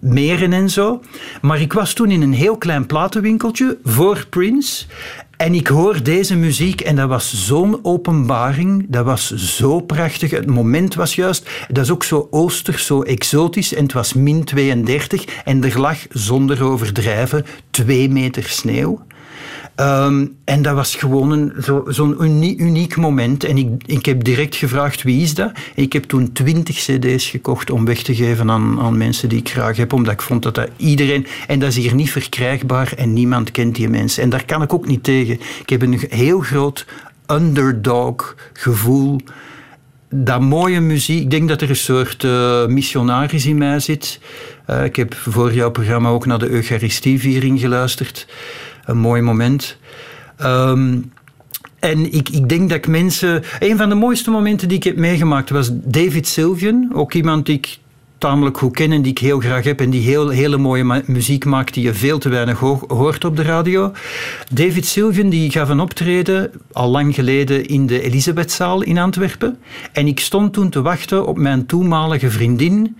[0.00, 1.00] meren en zo.
[1.40, 4.86] Maar ik was toen in een heel klein platenwinkeltje voor Prince.
[5.38, 8.86] En ik hoor deze muziek en dat was zo'n openbaring.
[8.88, 10.30] Dat was zo prachtig.
[10.30, 11.50] Het moment was juist.
[11.68, 13.74] Dat is ook zo oosters, zo exotisch.
[13.74, 19.00] En het was min 32 en er lag zonder overdrijven twee meter sneeuw.
[19.80, 23.44] Um, en dat was gewoon zo'n zo uniek, uniek moment.
[23.44, 25.52] En ik, ik heb direct gevraagd wie is dat.
[25.74, 29.38] En ik heb toen twintig cd's gekocht om weg te geven aan, aan mensen die
[29.38, 29.92] ik graag heb.
[29.92, 31.26] Omdat ik vond dat dat iedereen...
[31.46, 34.22] En dat is hier niet verkrijgbaar en niemand kent die mensen.
[34.22, 35.40] En daar kan ik ook niet tegen.
[35.60, 36.86] Ik heb een heel groot
[37.26, 39.20] underdog gevoel
[40.10, 44.20] dat mooie muziek, ik denk dat er een soort uh, missionaris in mij zit.
[44.70, 48.26] Uh, ik heb voor jouw programma ook naar de Eucharistieviering geluisterd
[48.88, 49.76] een mooi moment.
[50.42, 51.12] Um,
[51.78, 53.42] en ik, ik denk dat ik mensen.
[53.58, 56.90] Een van de mooiste momenten die ik heb meegemaakt was David Sylvian.
[56.94, 57.78] Ook iemand die ik
[58.18, 61.44] tamelijk goed ken en die ik heel graag heb en die heel, hele mooie muziek
[61.44, 62.58] maakt die je veel te weinig
[62.88, 63.92] hoort op de radio.
[64.52, 69.58] David Sylvian die gaf een optreden al lang geleden in de Elisabethzaal in Antwerpen.
[69.92, 72.96] En ik stond toen te wachten op mijn toenmalige vriendin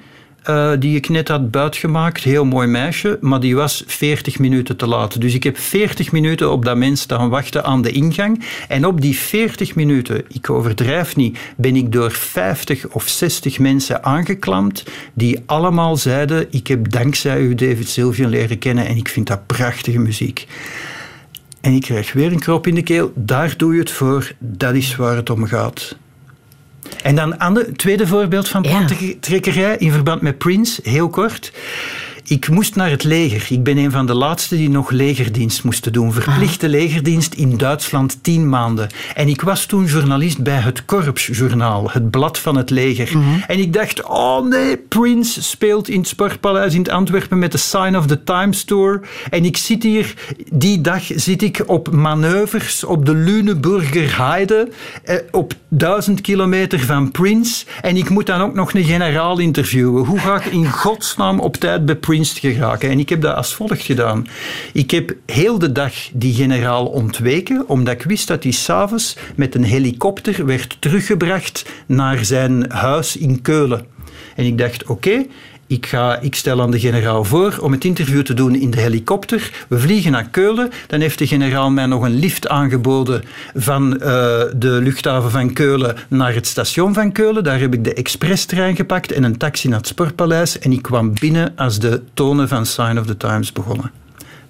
[0.47, 2.23] uh, die ik net had buitgemaakt.
[2.23, 5.21] Heel mooi meisje, maar die was 40 minuten te laat.
[5.21, 8.45] Dus ik heb 40 minuten op dat mens staan wachten aan de ingang.
[8.69, 14.05] En op die 40 minuten, ik overdrijf niet, ben ik door 50 of 60 mensen
[14.05, 14.85] aangeklampt
[15.15, 19.47] die allemaal zeiden: Ik heb dankzij u David Sylvian leren kennen en ik vind dat
[19.47, 20.47] prachtige muziek.
[21.61, 23.13] En ik krijg weer een krop in de keel.
[23.15, 24.33] Daar doe je het voor.
[24.39, 25.97] Dat is waar het om gaat.
[27.03, 31.53] En dan het tweede voorbeeld van plantentrekkerij in verband met Prince, heel kort.
[32.29, 33.47] Ik moest naar het leger.
[33.53, 36.13] Ik ben een van de laatste die nog legerdienst moesten doen.
[36.13, 36.73] Verplichte ah.
[36.73, 38.89] legerdienst in Duitsland tien maanden.
[39.15, 43.19] En ik was toen journalist bij het Korpsjournaal, het blad van het leger.
[43.19, 43.41] Mhm.
[43.47, 47.97] En ik dacht, oh nee, Prince speelt in het Sportpaleis in Antwerpen met de Sign
[47.97, 49.01] of the Times Tour.
[49.31, 50.15] En ik zit hier,
[50.53, 54.69] die dag zit ik op manoeuvres op de Lüneburger Heide,
[55.05, 57.65] eh, op duizend kilometer van Prince.
[57.81, 60.05] En ik moet dan ook nog een generaal interviewen.
[60.05, 62.17] Hoe ga ik in godsnaam op tijd bij Prince
[62.91, 64.27] En ik heb dat als volgt gedaan.
[64.73, 69.55] Ik heb heel de dag die generaal ontweken, omdat ik wist dat hij s'avonds met
[69.55, 73.87] een helikopter werd teruggebracht naar zijn huis in Keulen.
[74.37, 75.27] En ik dacht, oké,
[75.69, 78.81] ik, ga, ik stel aan de generaal voor om het interview te doen in de
[78.81, 79.51] helikopter.
[79.69, 80.71] We vliegen naar Keulen.
[80.87, 84.01] Dan heeft de generaal mij nog een lift aangeboden van uh,
[84.57, 87.45] de luchthaven van Keulen naar het station van Keulen.
[87.45, 90.59] Daar heb ik de expresstrein gepakt en een taxi naar het Sportpaleis.
[90.59, 93.91] En ik kwam binnen als de tonen van Sign of the Times begonnen.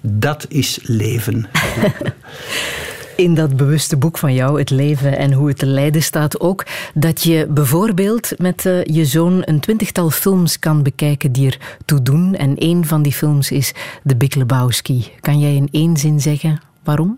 [0.01, 1.49] Dat is leven.
[3.19, 6.65] in dat bewuste boek van jou, Het leven en hoe het te leiden, staat ook
[6.93, 12.01] dat je bijvoorbeeld met uh, je zoon een twintigtal films kan bekijken die er toe
[12.01, 12.35] doen.
[12.35, 13.73] En één van die films is
[14.05, 15.11] The Big Lebowski.
[15.19, 17.17] Kan jij in één zin zeggen waarom?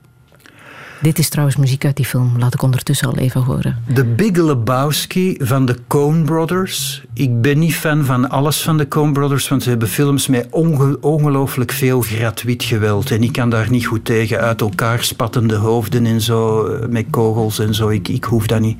[1.02, 2.32] Dit is trouwens muziek uit die film.
[2.38, 3.84] Laat ik ondertussen al even horen.
[3.93, 7.04] The Big Lebowski van de Coen Brothers.
[7.14, 10.47] Ik ben niet fan van alles van de Coen Brothers, want ze hebben films met
[10.49, 13.12] onge ongelooflijk veel gratuit geweld.
[13.12, 14.39] En ik kan daar niet goed tegen.
[14.39, 17.89] Uit elkaar spattende hoofden en zo, eh, met kogels en zo.
[17.89, 18.78] Ik, ik hoef dat niet.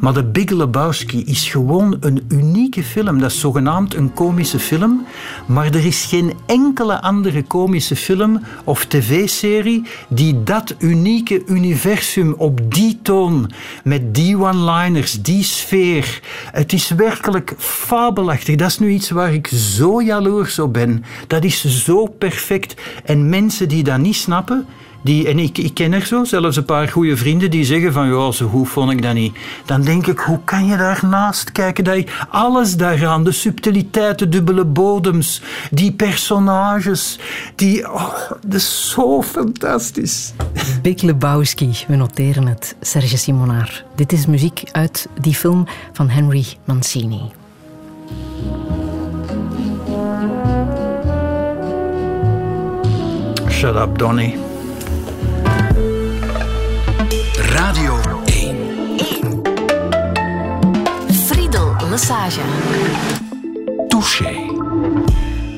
[0.00, 3.18] Maar The Big Lebowski is gewoon een unieke film.
[3.18, 5.06] Dat is zogenaamd een komische film.
[5.46, 12.74] Maar er is geen enkele andere komische film of tv-serie die dat unieke universum op
[12.74, 13.50] die toon,
[13.84, 16.20] met die one-liners, die sfeer.
[16.52, 18.56] Het is werkelijk fabelachtig.
[18.56, 21.04] Dat is nu iets waar ik zo jaloers op ben.
[21.26, 22.74] Dat is zo perfect.
[23.04, 24.66] En mensen die dat niet snappen,
[25.02, 28.08] die, en ik, ik ken er zo zelfs een paar goede vrienden die zeggen van
[28.08, 29.36] ja, zo goed vond ik dat niet.
[29.64, 31.84] Dan denk ik, hoe kan je daarnaast kijken?
[31.84, 37.18] Dat je alles daaraan, de subtiliteit, de dubbele bodems, die personages,
[37.54, 38.14] die, oh,
[38.46, 40.32] dat is zo fantastisch.
[40.82, 42.76] Big Lebowski, we noteren het.
[42.80, 43.84] Serge Simonaar.
[43.94, 47.20] Dit is muziek uit die film van Henry Mancini.
[53.48, 54.49] Shut up, Donnie.
[61.90, 62.40] Lassage.
[63.88, 64.50] Touché.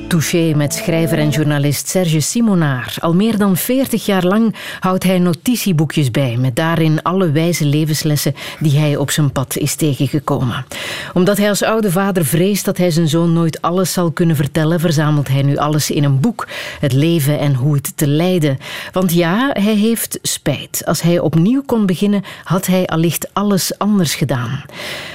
[0.08, 2.94] Touché met schrijver en journalist Serge Simonaar.
[3.00, 8.34] Al meer dan 40 jaar lang houdt hij notitieboekjes bij met daarin alle wijze levenslessen
[8.58, 10.64] die hij op zijn pad is tegengekomen.
[11.12, 14.80] Omdat hij als oude vader vreest dat hij zijn zoon nooit alles zal kunnen vertellen,
[14.80, 16.48] verzamelt hij nu alles in een boek:
[16.80, 18.58] het leven en hoe het te leiden.
[18.92, 20.82] Want ja, hij heeft spijt.
[20.84, 24.64] Als hij opnieuw kon beginnen, had hij allicht alles anders gedaan.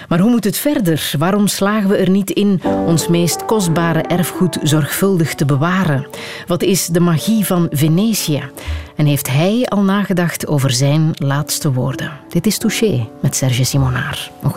[0.07, 1.11] Maar hoe moet het verder?
[1.17, 6.07] Waarom slagen we er niet in ons meest kostbare erfgoed zorgvuldig te bewaren?
[6.47, 8.43] Wat is de magie van Venetië?
[8.95, 12.11] En heeft hij al nagedacht over zijn laatste woorden?
[12.29, 14.31] Dit is Touché met Serge Simonaar.
[14.43, 14.51] Een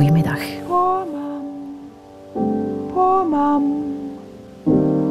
[2.94, 3.88] poor mum.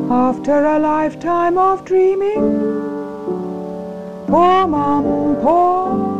[0.09, 2.43] After a lifetime of dreaming,
[4.25, 6.18] poor mum, poor.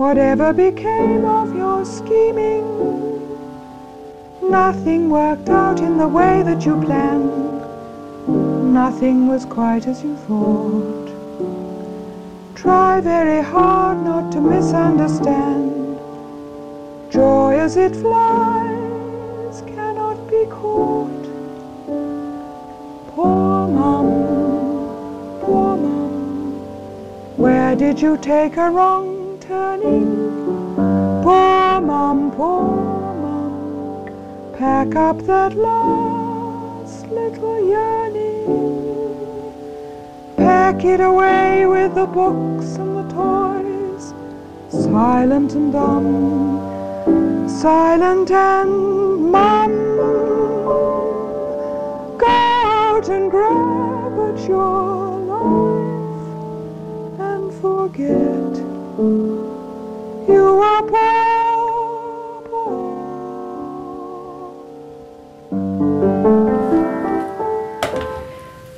[0.00, 2.64] Whatever became of your scheming?
[4.42, 8.72] Nothing worked out in the way that you planned.
[8.72, 11.08] Nothing was quite as you thought.
[12.54, 15.98] Try very hard not to misunderstand.
[17.10, 21.24] Joy as it flies cannot be caught.
[23.14, 24.08] Poor mum,
[25.42, 26.52] poor mum,
[27.36, 29.19] where did you take her wrong
[29.50, 30.10] turning?
[31.24, 33.52] Poor mum, poor mum,
[34.56, 38.44] pack up that last little yearning.
[40.36, 44.04] Pack it away with the books and the toys,
[44.70, 48.72] silent and dumb, silent and
[49.32, 49.72] mum.
[52.24, 52.36] Go
[52.76, 56.38] out and grab at your life
[57.28, 58.49] and forget
[59.00, 62.88] you are poor, poor.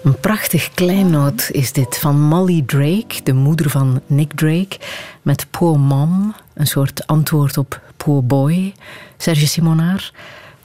[0.05, 4.79] Een prachtig kleinoot is dit van Molly Drake, de moeder van Nick Drake,
[5.23, 8.75] met Poor Mom, een soort antwoord op Poor Boy.
[9.17, 10.13] Serge Simonaar,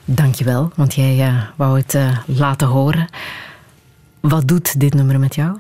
[0.06, 3.08] dankjewel, want jij wou het eh, laten horen.
[4.20, 5.58] Wat doet dit nummer met jou?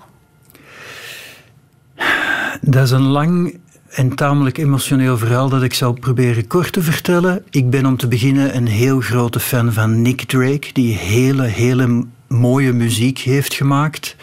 [2.61, 3.59] Dat is een lang
[3.89, 7.43] en tamelijk emotioneel verhaal dat ik zal proberen kort te vertellen.
[7.49, 12.05] Ik ben om te beginnen een heel grote fan van Nick Drake, die hele, hele
[12.27, 14.15] mooie muziek heeft gemaakt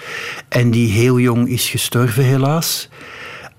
[0.48, 2.88] en die heel jong is gestorven, helaas.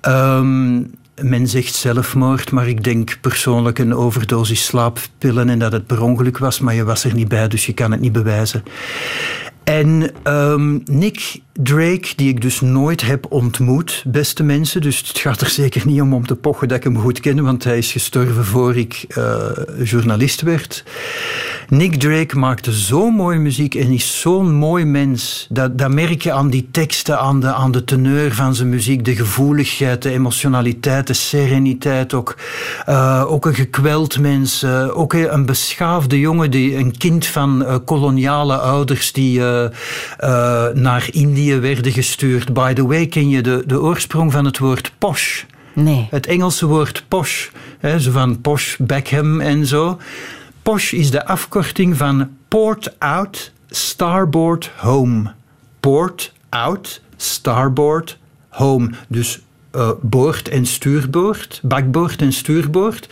[0.01, 0.83] Ehm,
[1.21, 6.37] men zegt zelfmoord, maar ik denk persoonlijk een overdosis slaappillen en dat het per ongeluk
[6.37, 8.63] was, maar je was er niet bij, dus je kan het niet bewijzen.
[9.63, 14.81] En ehm, Nick Drake, die ik dus nooit heb ontmoet, beste mensen.
[14.81, 17.43] Dus het gaat er zeker niet om om te pochen dat ik hem goed ken,
[17.43, 19.45] want hij is gestorven voor ik uh,
[19.83, 20.83] journalist werd.
[21.69, 25.47] Nick Drake maakte zo mooie muziek en is zo'n mooi mens.
[25.49, 29.05] Dat, dat merk je aan die teksten, aan de, aan de teneur van zijn muziek,
[29.05, 32.37] de gevoeligheid, de emotionaliteit, de sereniteit ook.
[32.89, 38.57] Uh, ook een gekweld mens, uh, ook een beschaafde jongen, die, een kind van koloniale
[38.57, 39.39] ouders die
[40.73, 42.53] naar Indië werden gestuurd.
[42.53, 45.43] By the way, ken je de, de oorsprong van het woord posh?
[45.73, 46.07] Nee.
[46.09, 47.47] Het Engelse woord posh,
[47.79, 49.99] hè, zo van posh, Beckham en zo.
[50.61, 55.33] Posh is de afkorting van port out, starboard home.
[55.79, 58.17] Port out, starboard
[58.49, 58.89] home.
[59.07, 59.39] Dus
[59.75, 63.09] uh, boord en stuurboord, bakboord en stuurboord.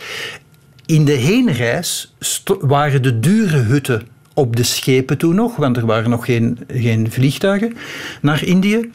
[0.86, 2.14] In de heenreis
[2.60, 7.10] waren de dure hutten op de schepen toen nog, want er waren nog geen, geen
[7.10, 7.76] vliegtuigen
[8.20, 8.90] naar Indië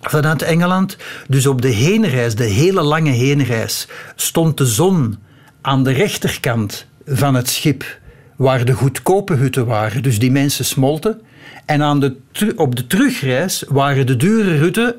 [0.00, 0.96] vanuit Engeland.
[1.28, 5.18] Dus op de heenreis, de hele lange heenreis, stond de zon
[5.60, 7.98] aan de rechterkant van het schip
[8.36, 10.02] waar de goedkope hutten waren.
[10.02, 11.20] Dus die mensen smolten.
[11.70, 12.16] En aan de,
[12.56, 14.94] op de terugreis waren de dure, hutten,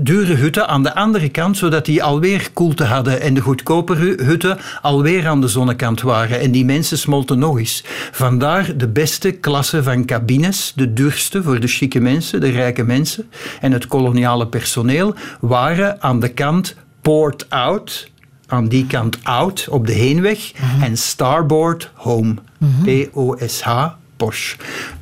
[0.00, 4.58] dure hutten aan de andere kant, zodat die alweer koelte hadden en de goedkope hutten
[4.82, 6.40] alweer aan de zonnekant waren.
[6.40, 7.84] En die mensen smolten nog eens.
[8.12, 13.30] Vandaar de beste klasse van cabines, de duurste voor de chique mensen, de rijke mensen
[13.60, 18.10] en het koloniale personeel, waren aan de kant port out,
[18.46, 20.82] aan die kant out op de heenweg mhm.
[20.82, 22.34] en starboard home.
[22.58, 22.82] Mhm.
[22.82, 23.86] P-O-S-H
[24.16, 24.54] Posh.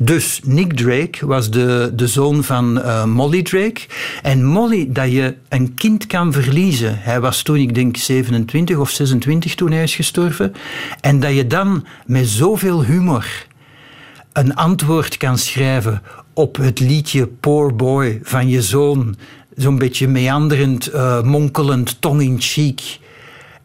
[0.05, 3.81] Dus Nick Drake was de, de zoon van uh, Molly Drake.
[4.23, 6.99] En Molly, dat je een kind kan verliezen.
[6.99, 10.55] Hij was toen, ik denk, 27 of 26 toen hij is gestorven.
[11.01, 13.47] En dat je dan met zoveel humor
[14.33, 16.03] een antwoord kan schrijven
[16.35, 19.17] op het liedje Poor Boy van je zoon.
[19.57, 22.99] Zo'n beetje meanderend, uh, monkelend, tong-in-cheek.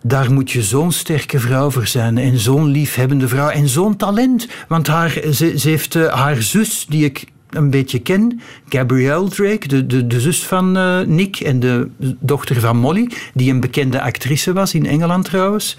[0.04, 2.18] Daar moet je zo'n sterke vrouw voor zijn.
[2.18, 3.50] En zo'n liefhebbende vrouw.
[3.50, 4.48] En zo'n talent.
[4.68, 9.86] Want haar, ze, heeft uh, haar zus, die ik een beetje ken, Gabrielle Drake, de,
[9.86, 11.90] de, de zus van uh, Nick en de
[12.20, 15.78] dochter van Molly, die een bekende actrice was in Engeland trouwens.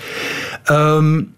[0.71, 1.35] Um,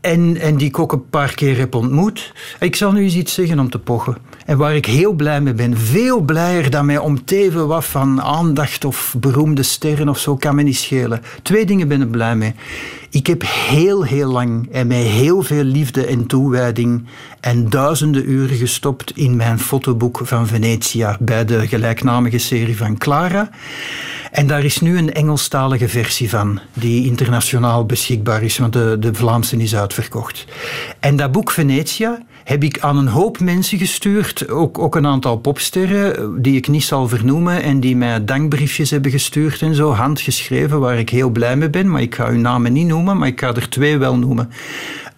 [0.00, 2.32] en, en die ik ook een paar keer heb ontmoet.
[2.60, 4.16] Ik zal nu eens iets zeggen om te pochen.
[4.46, 5.76] En waar ik heel blij mee ben.
[5.76, 10.54] Veel blijer dan mij om teven wat van aandacht of beroemde sterren of zo kan
[10.54, 11.22] me niet schelen.
[11.42, 12.54] Twee dingen ben ik blij mee.
[13.12, 17.06] Ik heb heel, heel lang en met heel veel liefde en toewijding
[17.40, 23.50] en duizenden uren gestopt in mijn fotoboek van Venetia bij de gelijknamige serie van Clara.
[24.30, 29.14] En daar is nu een Engelstalige versie van, die internationaal beschikbaar is, want de, de
[29.14, 30.44] Vlaamse is uitverkocht.
[31.00, 35.36] En dat boek Venetia heb ik aan een hoop mensen gestuurd, ook, ook een aantal
[35.36, 40.80] popsterren, die ik niet zal vernoemen en die mij dankbriefjes hebben gestuurd en zo, handgeschreven,
[40.80, 43.40] waar ik heel blij mee ben, maar ik ga hun namen niet noemen, maar ik
[43.40, 44.50] ga er twee wel noemen.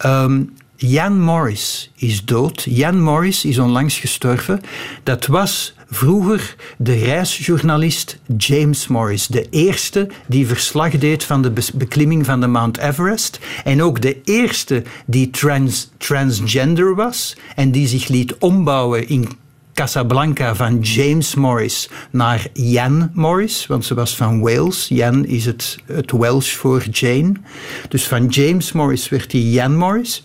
[0.05, 0.53] Um,
[0.85, 2.63] Jan Morris is dood.
[2.69, 4.61] Jan Morris is onlangs gestorven.
[5.03, 12.25] Dat was vroeger de reisjournalist James Morris, de eerste die verslag deed van de beklimming
[12.25, 18.07] van de Mount Everest en ook de eerste die trans, transgender was en die zich
[18.07, 19.29] liet ombouwen in
[19.73, 24.87] Casablanca van James Morris naar Jan Morris, want ze was van Wales.
[24.87, 27.33] Jan is het, het Welsh voor Jane.
[27.89, 30.23] Dus van James Morris werd hij Jan Morris.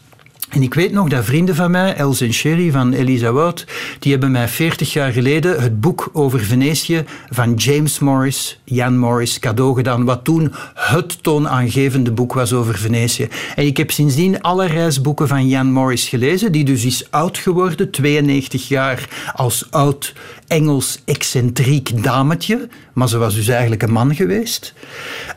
[0.49, 3.67] En ik weet nog dat vrienden van mij, Els en Sherry van Elisa Wout,
[3.99, 9.39] die hebben mij 40 jaar geleden het boek over Venetië van James Morris, Jan Morris,
[9.39, 13.29] cadeau gedaan, wat toen het toonaangevende boek was over Venetië.
[13.55, 17.91] En ik heb sindsdien alle reisboeken van Jan Morris gelezen, die dus is oud geworden,
[17.91, 20.15] 92 jaar als oud
[20.47, 24.75] Engels excentriek dametje, maar ze was dus eigenlijk een man geweest.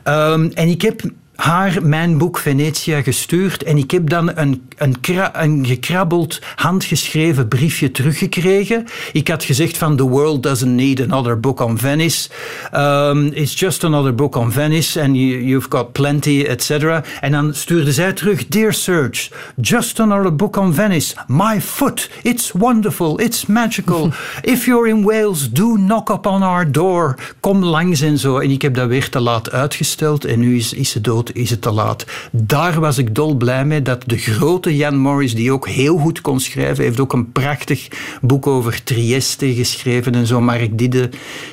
[0.03, 1.01] Um, en ik heb
[1.41, 4.95] haar mijn boek Venetia gestuurd en ik heb dan een, een,
[5.33, 8.85] een gekrabbeld, handgeschreven briefje teruggekregen.
[9.11, 12.29] Ik had gezegd van The world doesn't need another book on Venice.
[12.75, 17.05] Um, it's just another book on Venice and you, you've got plenty, etc.
[17.21, 19.29] En dan stuurde zij terug, Dear Serge,
[19.61, 21.15] just another book on Venice.
[21.27, 24.09] My foot, it's wonderful, it's magical.
[24.41, 27.15] If you're in Wales, do knock upon our door.
[27.39, 28.37] Kom langs en zo.
[28.37, 31.49] En ik heb dat weer te laat uitgesteld en nu is, is ze dood is
[31.49, 32.05] het te laat.
[32.31, 36.21] Daar was ik dol blij mee dat de grote Jan Morris, die ook heel goed
[36.21, 37.87] kon schrijven, heeft ook een prachtig
[38.21, 40.41] boek over Trieste geschreven en zo.
[40.41, 41.09] Mark Didde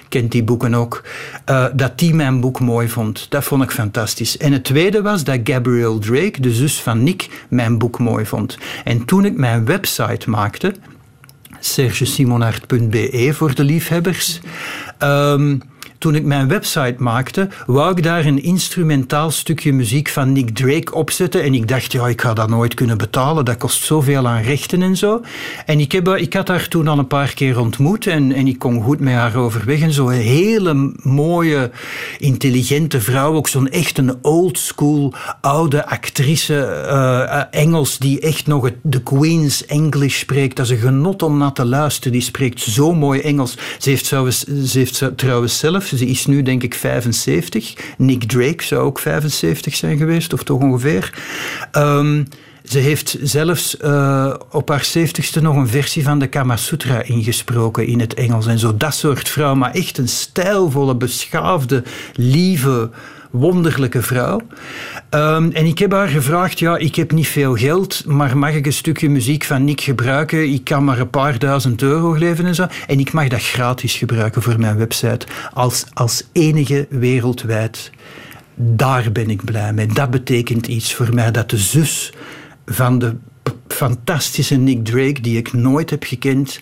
[0.09, 1.05] kent die boeken ook.
[1.51, 3.27] Uh, dat die mijn boek mooi vond.
[3.29, 4.37] Dat vond ik fantastisch.
[4.37, 8.59] En het tweede was dat Gabrielle Drake, de zus van Nick, mijn boek mooi vond.
[8.85, 10.75] En toen ik mijn website maakte,
[11.61, 14.41] sergesimonard.be voor de liefhebbers.
[15.03, 15.63] Um,
[15.99, 20.95] toen ik mijn website maakte, wou ik daar een instrumentaal stukje muziek van Nick Drake
[20.95, 21.43] opzetten.
[21.43, 23.45] En ik dacht, ja, ik ga dat nooit kunnen betalen.
[23.45, 25.21] Dat kost zoveel aan rechten en zo.
[25.67, 28.59] En ik, heb, ik had haar toen al een paar keer ontmoet en, en ik
[28.59, 29.81] kon goed met haar overweg.
[29.81, 31.71] En zo'n hele mooie,
[32.19, 33.35] intelligente vrouw.
[33.35, 39.03] Ook zo'n echt een old school, oude actrice, uh, Engels, die echt nog het, de
[39.03, 40.57] Queen's English spreekt.
[40.57, 42.13] Dat is een genot om naar te luisteren.
[42.13, 43.57] Die spreekt zo mooi Engels.
[43.79, 47.75] Ze heeft, zelfs, ze heeft trouwens zelf ze is nu denk ik 75.
[47.99, 51.19] Nick Drake zou ook 75 zijn geweest, of toch ongeveer.
[51.73, 52.27] Um,
[52.65, 57.87] Ze heeft zelfs uh, op haar zeventigste nog een versie van de Kama Sutra ingesproken
[57.87, 58.47] in het Engels.
[58.47, 61.83] En zo dat soort vrouw, maar echt een stijlvolle, beschaafde,
[62.15, 62.91] lieve,
[63.31, 64.41] wonderlijke vrouw.
[65.11, 68.67] Um, en ik heb haar gevraagd, ja, ik heb niet veel geld, maar mag ik
[68.67, 70.53] een stukje muziek van Nick gebruiken?
[70.53, 72.67] Ik kan maar een paar duizend euro geven en zo.
[72.87, 77.91] En ik mag dat gratis gebruiken voor mijn website, als, als enige wereldwijd.
[78.55, 79.87] Daar ben ik blij mee.
[79.87, 82.13] Dat betekent iets voor mij, dat de zus
[82.67, 83.15] van de
[83.69, 86.61] fantastische Nick Drake, die ik nooit heb gekend,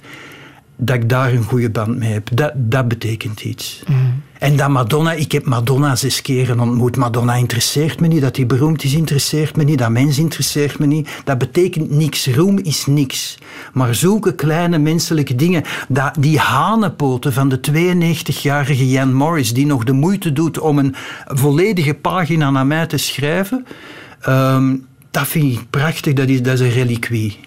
[0.77, 2.29] dat ik daar een goede band mee heb.
[2.33, 3.83] Dat, dat betekent iets.
[3.87, 4.23] Mm.
[4.39, 6.97] En dat Madonna, ik heb Madonna zes keren ontmoet.
[6.97, 8.21] Madonna interesseert me niet.
[8.21, 9.79] Dat hij beroemd is, interesseert me niet.
[9.79, 11.09] Dat mens interesseert me niet.
[11.25, 12.27] Dat betekent niks.
[12.27, 13.39] Roem is niks.
[13.73, 19.85] Maar zulke kleine menselijke dingen, dat, die hanenpoten van de 92-jarige Jan Morris, die nog
[19.85, 20.95] de moeite doet om een
[21.27, 23.67] volledige pagina naar mij te schrijven,
[24.29, 26.13] um, dat vind ik prachtig.
[26.13, 27.39] Dat is, dat is een reliquie.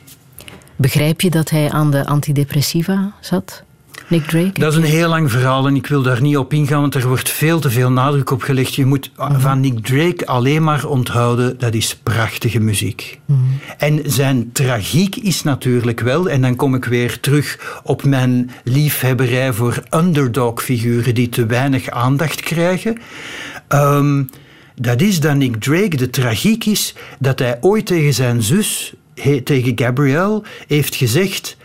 [0.80, 3.64] Begrijp je dat hij aan de antidepressiva zat?
[4.08, 4.60] Nick Drake?
[4.60, 7.08] Dat is een heel lang verhaal en ik wil daar niet op ingaan, want er
[7.08, 8.76] wordt veel te veel nadruk op gelegd.
[8.76, 9.40] Je moet mhm.
[9.40, 13.20] van Nick Drake alleen maar onthouden, dat is prachtige muziek.
[13.26, 13.40] Mhm.
[13.78, 19.54] En zijn tragiek is natuurlijk wel, en dan kom ik weer terug op mijn liefhebberij
[19.54, 22.98] voor underdog-figuren die te weinig aandacht krijgen.
[23.70, 24.30] Um,
[24.76, 28.94] dat is dat Nick Drake, de tragiek is dat hij ooit tegen zijn zus,
[29.44, 31.58] tegen Gabrielle, heeft gezegd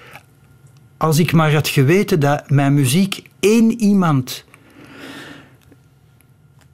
[0.97, 4.45] als ik maar had geweten dat mijn muziek één iemand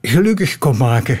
[0.01, 1.19] gelukkig kon maken,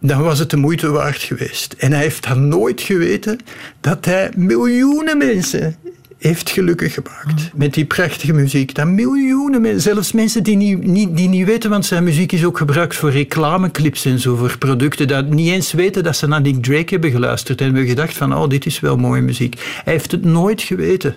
[0.00, 1.72] dan was het de moeite waard geweest.
[1.72, 3.38] En hij heeft dan nooit geweten
[3.80, 5.76] dat hij miljoenen mensen
[6.18, 7.50] heeft gelukkig gemaakt.
[7.54, 8.74] Met die prachtige muziek.
[8.74, 12.44] Dat miljoenen mensen, zelfs mensen die niet, niet, die niet weten, want zijn muziek is
[12.44, 16.40] ook gebruikt voor reclameclips en zo, voor producten, dat niet eens weten dat ze naar
[16.40, 19.80] Nick Drake hebben geluisterd en hebben gedacht van, oh, dit is wel mooie muziek.
[19.84, 21.16] Hij heeft het nooit geweten.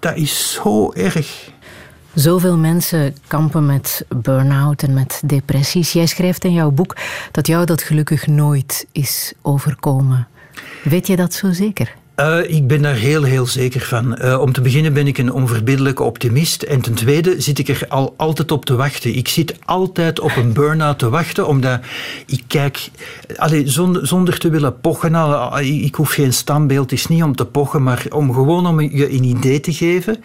[0.00, 1.50] Dat is zo erg.
[2.14, 5.92] Zoveel mensen kampen met burn-out en met depressies.
[5.92, 6.96] Jij schrijft in jouw boek
[7.30, 10.28] dat jou dat gelukkig nooit is overkomen.
[10.82, 11.94] Weet je dat zo zeker?
[12.20, 14.18] Uh, ik ben daar heel, heel zeker van.
[14.22, 16.62] Uh, om te beginnen ben ik een onverbiddelijke optimist.
[16.62, 19.16] En ten tweede zit ik er al altijd op te wachten.
[19.16, 21.80] Ik zit altijd op een burn-out te wachten, omdat
[22.26, 22.90] ik kijk...
[23.36, 27.44] Allee, zonder, te willen pochen, al, ik hoef geen standbeeld, het is niet om te
[27.44, 30.16] pochen, maar om gewoon om je een idee te geven.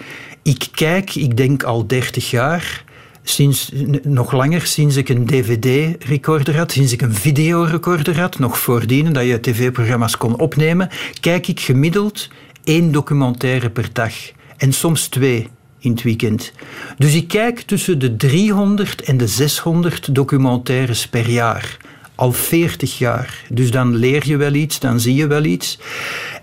[0.44, 2.84] Ik kijk, ik denk al 30 jaar
[3.30, 3.72] sinds,
[4.04, 9.26] nog langer, sinds ik een dvd-recorder had, sinds ik een videorecorder had, nog voordien dat
[9.26, 12.30] je tv-programma's kon opnemen, kijk ik gemiddeld
[12.64, 14.14] één documentaire per dag.
[14.58, 15.48] En soms twee
[15.80, 16.52] in het weekend.
[16.98, 21.78] Dus ik kijk tussen de 300 en de 600 documentaires per jaar
[22.16, 23.44] al 40 jaar.
[23.50, 25.80] Dus dan leer je wel iets, dan zie je wel iets.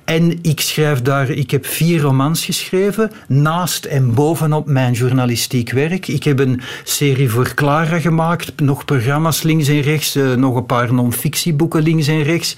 [0.04, 6.08] En ik schrijf daar, ik heb vier romans geschreven, naast en bovenop mijn journalistiek werk.
[6.08, 10.66] Ik heb een serie voor Clara gemaakt, nog programma's links en rechts, eh, nog een
[10.66, 12.56] paar non-fictieboeken links en rechts.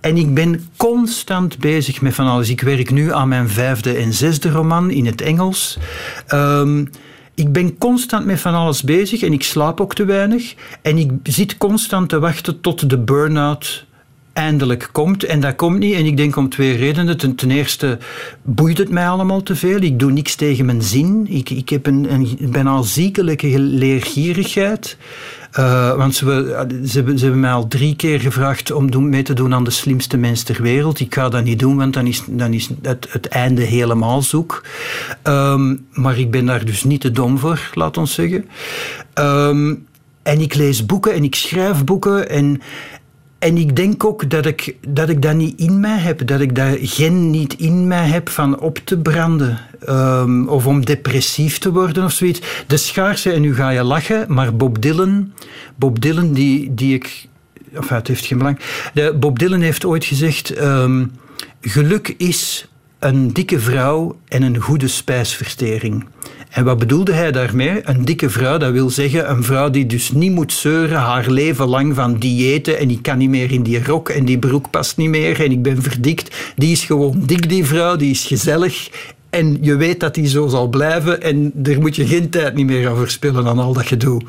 [0.00, 2.48] En ik ben constant bezig met van alles.
[2.48, 5.78] Ik werk nu aan mijn vijfde en zesde roman in het Engels.
[6.34, 6.90] Um,
[7.34, 10.54] ik ben constant met van alles bezig en ik slaap ook te weinig.
[10.82, 13.86] En ik zit constant te wachten tot de burn-out
[14.32, 15.24] eindelijk komt.
[15.24, 15.94] En dat komt niet.
[15.94, 17.16] En ik denk om twee redenen.
[17.16, 17.98] Ten, ten, eerste
[18.42, 19.80] boeit het mij allemaal te veel.
[19.80, 21.26] Ik doe niks tegen mijn zin.
[21.30, 24.96] Ik, ik heb een, een bijna ziekelijke leergierigheid.
[25.58, 26.24] Uh, want ze,
[26.86, 29.70] ze, hebben, ze hebben mij al drie keer gevraagd om mee te doen aan de
[29.70, 31.00] slimste mens ter wereld.
[31.00, 34.62] Ik ga dat niet doen, want dan is, dan is het, het einde helemaal zoek.
[35.22, 38.48] Um, maar ik ben daar dus niet te dom voor, laat ons zeggen.
[39.14, 39.86] Um,
[40.22, 42.28] en ik lees boeken en ik schrijf boeken.
[42.28, 42.60] En,
[43.42, 46.26] en ik denk ook dat ik, dat ik dat niet in mij heb.
[46.26, 49.58] Dat ik dat gen niet in mij heb van op te branden.
[49.88, 52.40] Um, of om depressief te worden of zoiets.
[52.66, 55.32] De schaarse, en nu ga je lachen, maar Bob Dylan...
[55.76, 57.28] Bob Dylan, die, die ik...
[57.72, 58.58] Enfin, het heeft geen belang.
[58.94, 60.60] De, Bob Dylan heeft ooit gezegd...
[60.60, 61.12] Um,
[61.60, 62.68] geluk is
[62.98, 66.04] een dikke vrouw en een goede spijsvertering.
[66.52, 67.80] En wat bedoelde hij daarmee?
[67.82, 71.68] Een dikke vrouw, dat wil zeggen een vrouw die dus niet moet zeuren haar leven
[71.68, 74.96] lang van diëten en ik kan niet meer in die rok en die broek past
[74.96, 76.52] niet meer en ik ben verdikt.
[76.56, 78.90] Die is gewoon dik, die vrouw, die is gezellig
[79.32, 82.66] en je weet dat die zo zal blijven en daar moet je geen tijd niet
[82.66, 84.20] meer aan verspillen aan al dat gedoe.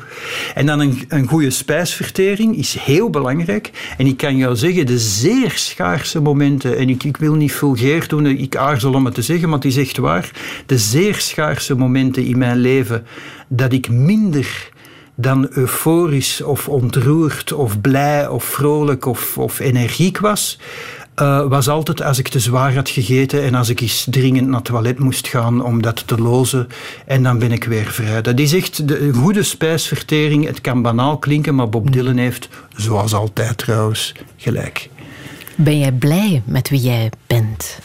[0.54, 3.70] En dan een, een goede spijsvertering is heel belangrijk.
[3.98, 8.08] En ik kan jou zeggen, de zeer schaarse momenten, en ik, ik wil niet vulgair
[8.08, 10.30] doen, ik aarzel om het te zeggen, maar het is echt waar.
[10.66, 13.06] De zeer schaarse momenten in mijn leven
[13.48, 14.72] dat ik minder
[15.14, 20.58] dan euforisch of ontroerd of blij of vrolijk of, of energiek was,
[21.22, 24.56] uh, was altijd als ik te zwaar had gegeten en als ik eens dringend naar
[24.56, 26.68] het toilet moest gaan om dat te lozen.
[27.06, 28.22] En dan ben ik weer vrij.
[28.22, 30.46] Dat is echt de goede spijsvertering.
[30.46, 34.88] Het kan banaal klinken, maar Bob Dylan heeft, zoals altijd trouwens, gelijk.
[35.56, 37.78] Ben jij blij met wie jij bent?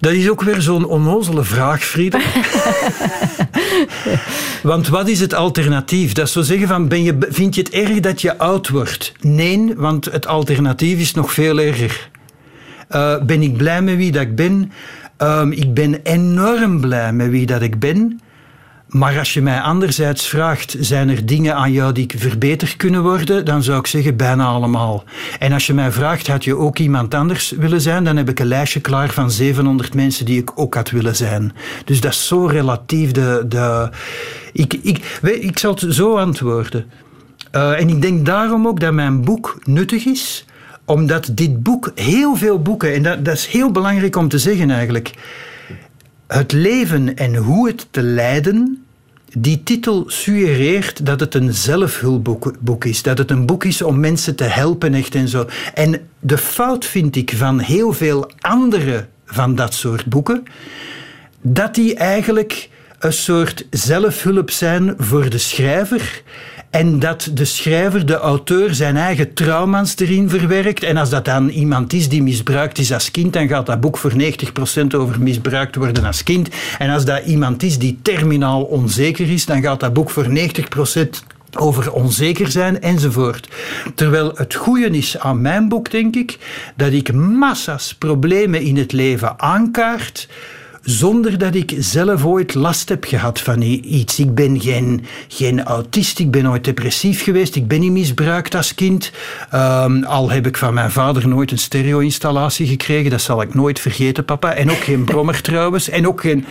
[0.00, 2.20] Dat is ook weer zo'n onnozele vraag, Frieda.
[4.62, 6.12] want wat is het alternatief?
[6.12, 9.12] Dat is zo zeggen van, ben je, vind je het erg dat je oud wordt?
[9.20, 12.08] Nee, want het alternatief is nog veel erger.
[12.90, 14.72] Uh, ben ik blij met wie dat ik ben?
[15.22, 18.20] Um, ik ben enorm blij met wie dat ik ben.
[18.88, 23.44] Maar als je mij anderzijds vraagt, zijn er dingen aan jou die verbeterd kunnen worden?
[23.44, 25.04] Dan zou ik zeggen bijna allemaal.
[25.38, 28.04] En als je mij vraagt, had je ook iemand anders willen zijn?
[28.04, 31.52] Dan heb ik een lijstje klaar van 700 mensen die ik ook had willen zijn.
[31.84, 33.10] Dus dat is zo relatief.
[33.10, 33.90] De, de,
[34.52, 36.86] ik, ik, ik zal het zo antwoorden.
[37.52, 40.44] Uh, en ik denk daarom ook dat mijn boek nuttig is
[40.88, 44.70] omdat dit boek, heel veel boeken, en dat, dat is heel belangrijk om te zeggen
[44.70, 45.10] eigenlijk,
[46.26, 48.84] het leven en hoe het te leiden,
[49.38, 53.02] die titel suggereert dat het een zelfhulpboek is.
[53.02, 55.46] Dat het een boek is om mensen te helpen echt en zo.
[55.74, 60.42] En de fout vind ik van heel veel andere van dat soort boeken,
[61.40, 66.22] dat die eigenlijk een soort zelfhulp zijn voor de schrijver
[66.70, 70.82] en dat de schrijver, de auteur, zijn eigen trauma's erin verwerkt.
[70.82, 73.98] En als dat dan iemand is die misbruikt is als kind, dan gaat dat boek
[73.98, 74.16] voor 90%
[74.96, 76.48] over misbruikt worden als kind.
[76.78, 81.08] En als dat iemand is die terminaal onzeker is, dan gaat dat boek voor 90%
[81.56, 83.48] over onzeker zijn enzovoort.
[83.94, 86.38] Terwijl het goede is aan mijn boek, denk ik,
[86.76, 90.28] dat ik massa's problemen in het leven aankaart
[90.82, 94.18] zonder dat ik zelf ooit last heb gehad van iets.
[94.18, 98.74] Ik ben geen, geen autist, ik ben ooit depressief geweest, ik ben niet misbruikt als
[98.74, 99.12] kind.
[99.54, 103.80] Um, al heb ik van mijn vader nooit een stereo-installatie gekregen, dat zal ik nooit
[103.80, 104.52] vergeten, papa.
[104.54, 105.88] En ook geen brommer trouwens.
[105.88, 106.44] En ook geen...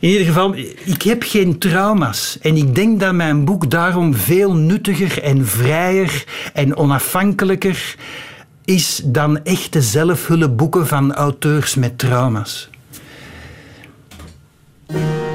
[0.00, 0.54] In ieder geval,
[0.84, 2.38] ik heb geen trauma's.
[2.40, 7.96] En ik denk dat mijn boek daarom veel nuttiger en vrijer en onafhankelijker
[8.64, 12.68] is dan echte zelfhulpboeken van auteurs met trauma's.
[14.88, 15.33] Thank you.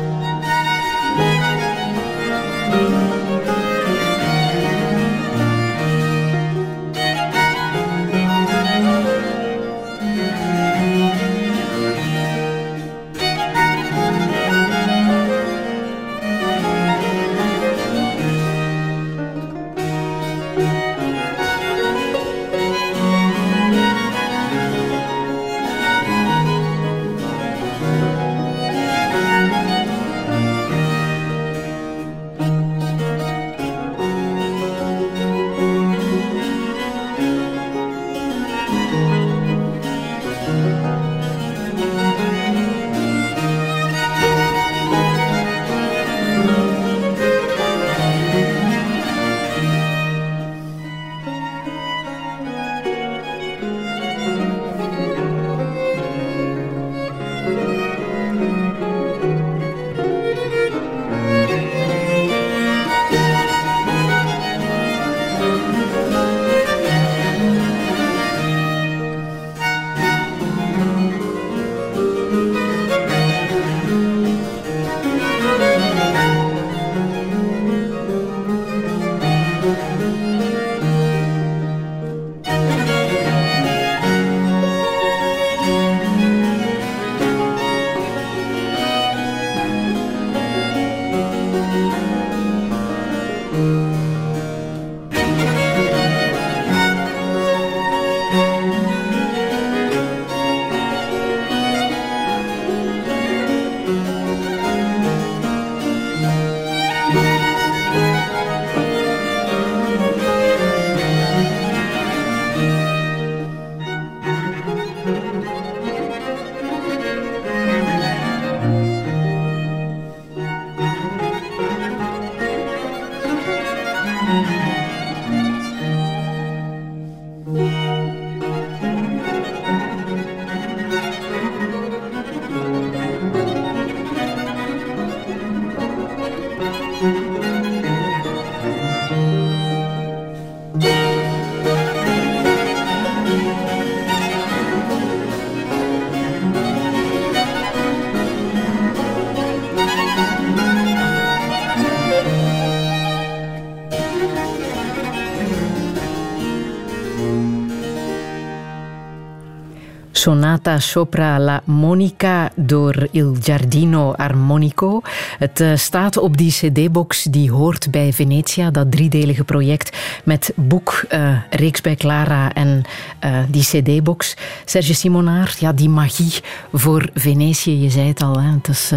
[160.49, 165.01] Sonata Sopra la Monica door Il Giardino Armonico.
[165.39, 171.05] Het uh, staat op die cd-box die hoort bij Venetia, dat driedelige project met boek,
[171.13, 172.81] uh, reeks bij Clara en
[173.25, 174.35] uh, die cd-box.
[174.65, 176.33] Serge Simonaar, ja, die magie
[176.73, 178.91] voor Venetië, je zei het al, hè, het is...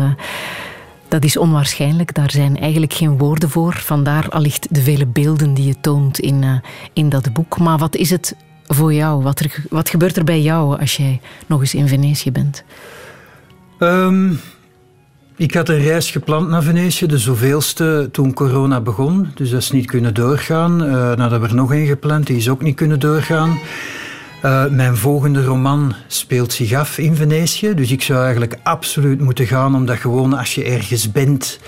[1.08, 3.74] Dat is onwaarschijnlijk, daar zijn eigenlijk geen woorden voor.
[3.74, 6.62] Vandaar allicht de vele beelden die je toont in,
[6.92, 7.58] in dat boek.
[7.58, 8.36] Maar wat is het
[8.74, 9.22] voor jou?
[9.22, 12.64] Wat, er, wat gebeurt er bij jou als jij nog eens in Venetië bent?
[13.78, 14.40] Um,
[15.36, 19.30] ik had een reis gepland naar Venetië, de zoveelste toen corona begon.
[19.34, 20.82] Dus dat is niet kunnen doorgaan.
[20.82, 23.58] Uh, nou, we er nog één gepland, die is ook niet kunnen doorgaan.
[24.44, 27.74] Uh, mijn volgende roman speelt zich af in Venetië.
[27.74, 31.58] Dus ik zou eigenlijk absoluut moeten gaan, omdat gewoon als je ergens bent.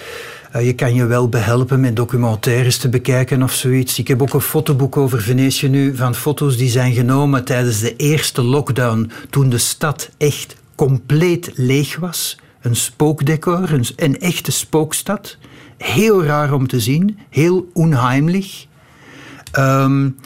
[0.57, 3.99] Uh, je kan je wel behelpen met documentaires te bekijken of zoiets.
[3.99, 7.97] Ik heb ook een fotoboek over Venetië nu van foto's die zijn genomen tijdens de
[7.97, 12.39] eerste lockdown, toen de stad echt compleet leeg was.
[12.61, 15.37] Een spookdecor, een, echte spookstad.
[15.79, 18.67] Heel raar om te zien, heel onheimlich.
[19.59, 20.17] Um,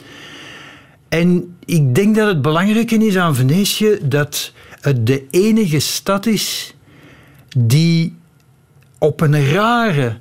[1.09, 6.75] en ik denk dat het belangrijke is aan Venetië dat het de enige stad is
[7.57, 8.18] die
[8.99, 10.16] op een rare,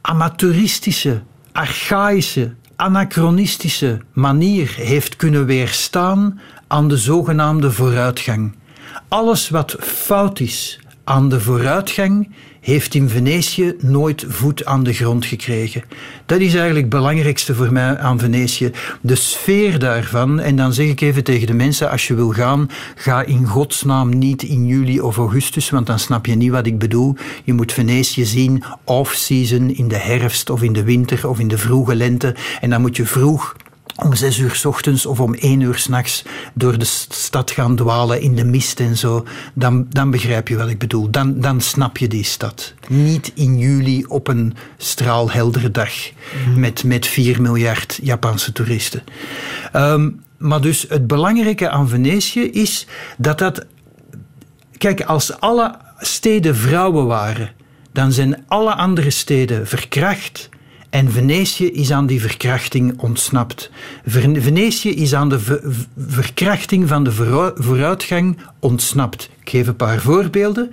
[0.00, 8.56] amateuristische, archaïsche, anachronistische manier heeft kunnen weerstaan aan de zogenaamde vooruitgang.
[9.08, 15.24] Alles wat fout is aan de vooruitgang heeft in Venetië nooit voet aan de grond
[15.24, 15.82] gekregen.
[16.26, 18.70] Dat is eigenlijk het belangrijkste voor mij aan Venetië.
[19.00, 20.40] De sfeer daarvan.
[20.40, 24.18] En dan zeg ik even tegen de mensen: als je wil gaan, ga in godsnaam
[24.18, 27.14] niet in juli of augustus, want dan snap je niet wat ik bedoel.
[27.44, 31.58] Je moet Venetië zien off-season, in de herfst of in de winter of in de
[31.58, 32.34] vroege lente.
[32.60, 33.56] En dan moet je vroeg
[34.02, 36.24] om zes uur s ochtends of om één uur s'nachts
[36.54, 40.68] door de stad gaan dwalen in de mist en zo, dan, dan begrijp je wat
[40.68, 41.10] ik bedoel.
[41.10, 42.74] Dan, dan snap je die stad.
[42.88, 45.92] Niet in juli op een straalheldere dag
[46.44, 46.60] mhm.
[46.60, 49.02] met, met 4 miljard Japanse toeristen.
[49.76, 52.86] Um, maar dus het belangrijke aan Venetië is
[53.18, 53.66] dat dat.
[54.78, 57.52] Kijk, als alle steden vrouwen waren,
[57.92, 60.48] dan zijn alle andere steden verkracht
[60.90, 63.70] en Venetië is aan die verkrachting ontsnapt.
[64.06, 65.60] Venetië is aan de
[66.08, 67.12] verkrachting van de
[67.56, 69.30] vooruitgang ontsnapt.
[69.40, 70.72] Ik geef een paar voorbeelden.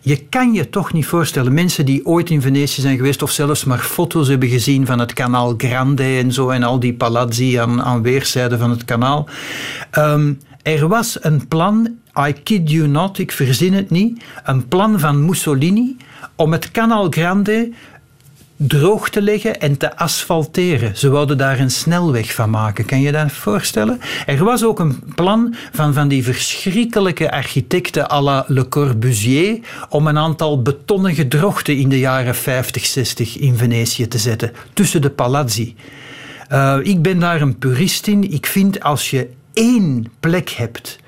[0.00, 3.64] Je kan je toch niet voorstellen, mensen die ooit in Venetië zijn geweest of zelfs
[3.64, 7.82] maar foto's hebben gezien van het kanaal Grande en zo en al die palazzi aan,
[7.82, 9.28] aan weerszijden van het kanaal.
[9.98, 11.96] Um, er was een plan,
[12.28, 15.96] I kid you not, ik verzin het niet, een plan van Mussolini
[16.36, 17.72] om het kanaal Grande
[18.58, 20.96] droog te leggen en te asfalteren.
[20.96, 22.84] Ze wilden daar een snelweg van maken.
[22.84, 24.00] Kan je dat voorstellen?
[24.26, 29.58] Er was ook een plan van, van die verschrikkelijke architecten à la Le Corbusier
[29.88, 35.02] om een aantal betonnen gedrochten in de jaren 50, 60 in Venetië te zetten, tussen
[35.02, 35.74] de palazzi.
[36.52, 38.32] Uh, ik ben daar een purist in.
[38.32, 40.98] Ik vind als je één plek hebt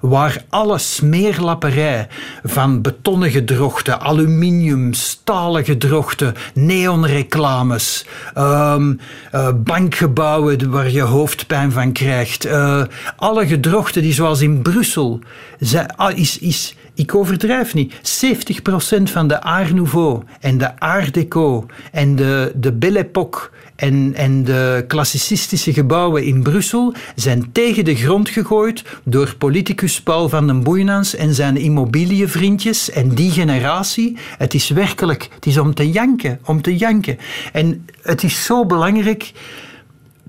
[0.00, 2.08] waar alle smeerlapperij
[2.42, 8.06] van betonnen gedrochten, aluminium, stalen gedrochten, neonreclames,
[8.38, 9.00] um,
[9.34, 12.82] uh, bankgebouwen waar je hoofdpijn van krijgt, uh,
[13.16, 15.20] alle gedrochten die zoals in Brussel,
[15.58, 21.14] zijn, ah, is, is, ik overdrijf niet, 70% van de Art Nouveau en de Art
[21.14, 23.50] Deco en de, de Belle Époque
[23.80, 30.28] en, en de klassicistische gebouwen in Brussel zijn tegen de grond gegooid door politicus Paul
[30.28, 34.16] van den Boeinans en zijn immobiliënvriendjes en die generatie.
[34.38, 37.18] Het is werkelijk, het is om te janken, om te janken.
[37.52, 39.32] En het is zo belangrijk.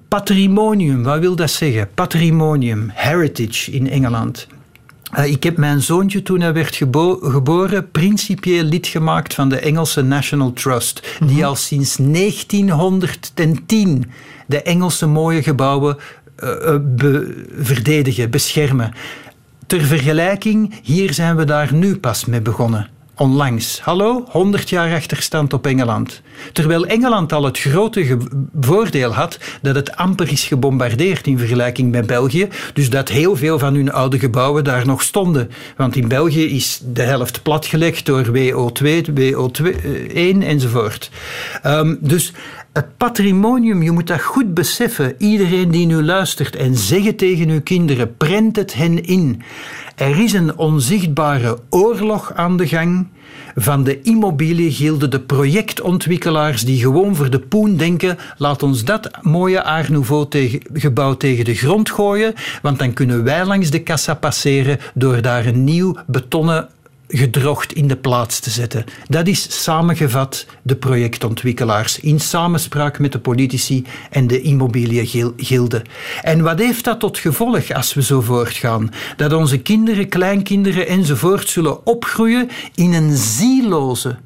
[0.08, 1.90] Patrimonium, wat wil dat zeggen?
[1.94, 4.48] Patrimonium, heritage in Engeland.
[5.18, 9.60] Uh, ik heb mijn zoontje toen hij werd gebo geboren principieel lid gemaakt van de
[9.60, 11.36] Engelse National Trust, mm -hmm.
[11.36, 14.12] die al sinds 1910
[14.48, 15.98] de Engelse mooie gebouwen
[16.44, 18.94] uh, be verdedigen, beschermen.
[19.68, 23.80] Ter vergelijking, hier zijn we daar nu pas mee begonnen onlangs.
[23.80, 26.22] Hallo, 100 jaar achterstand op Engeland.
[26.54, 28.18] Terwijl Engeland al het grote
[28.60, 32.48] voordeel had dat het amper is gebombardeerd in vergelijking met België.
[32.74, 35.52] Dus dat heel veel van hun oude gebouwen daar nog stonden.
[35.76, 38.86] Want in België is de helft platgelegd door WO2,
[39.20, 41.10] WO1 enzovoort.
[41.66, 42.34] Um, dus
[42.74, 45.16] het patrimonium, je moet dat goed beseffen.
[45.18, 49.42] Iedereen die nu luistert en zeggen tegen uw kinderen, prent het hen in.
[49.96, 53.08] Er is een onzichtbare oorlog aan de gang
[53.56, 59.64] van de immobiliegilde, de projectontwikkelaars die gewoon voor de poen denken, laat ons dat mooie
[59.64, 60.28] Art Nouveau
[60.74, 65.46] gebouw tegen de grond gooien, want dan kunnen wij langs de kassa passeren door daar
[65.46, 66.70] een nieuw betonnen
[67.12, 68.86] gedrocht in de plaats te zetten.
[69.08, 75.82] Dat is samengevat de projectontwikkelaars in samenspraak met de politici en de immobiliëgilde.
[76.22, 78.92] En wat heeft dat tot gevolg als we zo voortgaan?
[79.18, 84.18] Dat onze kinderen, kleinkinderen enzovoort zullen opgroeien in een zieloze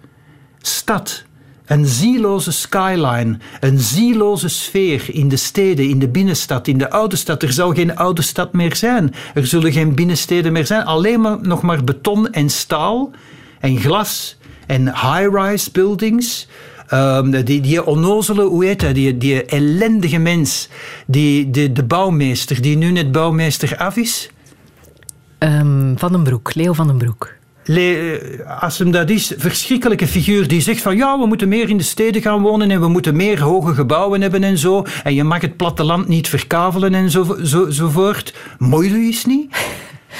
[0.61, 1.25] stad
[1.65, 7.15] een zieloze skyline, een zieloze sfeer in de steden, in de binnenstad, in de oude
[7.15, 7.43] stad.
[7.43, 9.13] Er zal geen oude stad meer zijn.
[9.33, 10.85] Er zullen geen binnensteden meer zijn.
[10.85, 13.11] Alleen maar nog maar beton en staal
[13.59, 14.37] en glas
[14.67, 16.47] en high-rise buildings.
[16.93, 20.69] Um, die, die onnozele, hoe heet dat, die, die ellendige mens,
[21.07, 24.29] die, die, de bouwmeester, die nu net bouwmeester af is.
[25.39, 27.33] Um, van den Broek, Leo van den Broek.
[28.59, 31.83] Als hem dat is, verschrikkelijke figuur die zegt van ja, we moeten meer in de
[31.83, 34.85] steden gaan wonen en we moeten meer hoge gebouwen hebben en zo.
[35.03, 38.33] En je mag het platteland niet verkavelen en zo, zo, zo voort.
[38.57, 39.55] Mooi is niet.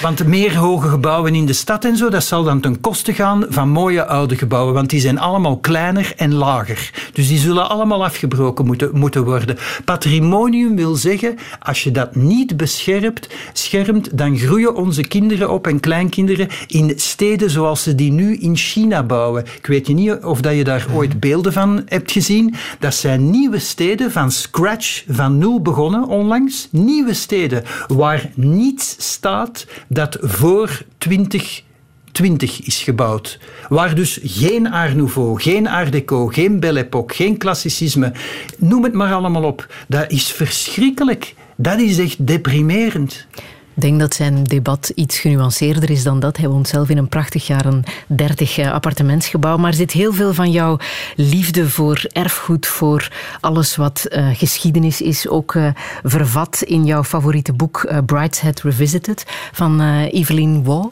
[0.01, 3.45] Want meer hoge gebouwen in de stad en zo, dat zal dan ten koste gaan
[3.49, 4.73] van mooie oude gebouwen.
[4.73, 6.91] Want die zijn allemaal kleiner en lager.
[7.13, 9.57] Dus die zullen allemaal afgebroken moeten, moeten worden.
[9.85, 15.79] Patrimonium wil zeggen, als je dat niet beschermt, schermt, dan groeien onze kinderen op en
[15.79, 19.45] kleinkinderen in steden zoals ze die nu in China bouwen.
[19.57, 22.55] Ik weet niet of dat je daar ooit beelden van hebt gezien.
[22.79, 26.67] Dat zijn nieuwe steden van scratch, van nul begonnen onlangs.
[26.71, 33.39] Nieuwe steden waar niets staat dat voor 2020 is gebouwd.
[33.69, 38.11] Waar dus geen Art Nouveau, geen Art Deco, geen Belle Époque, geen klassicisme,
[38.57, 39.73] noem het maar allemaal op.
[39.87, 41.33] Dat is verschrikkelijk.
[41.55, 43.27] Dat is echt deprimerend.
[43.75, 46.37] Ik denk dat zijn debat iets genuanceerder is dan dat.
[46.37, 49.57] Hij woont zelf in een prachtig jaren 30 eh, appartementsgebouw.
[49.57, 50.77] Maar zit heel veel van jouw
[51.15, 55.67] liefde voor erfgoed, voor alles wat uh, geschiedenis is, ook uh,
[56.03, 59.81] vervat in jouw favoriete boek uh, Brideshead Revisited van
[60.11, 60.87] Evelyn Waugh.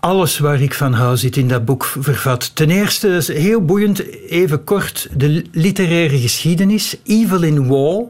[0.00, 2.54] Alles waar ik van hou zit in dat boek vervat.
[2.54, 6.96] Ten eerste, is heel boeiend, even kort, de literaire geschiedenis.
[7.04, 8.06] Evelyn Waugh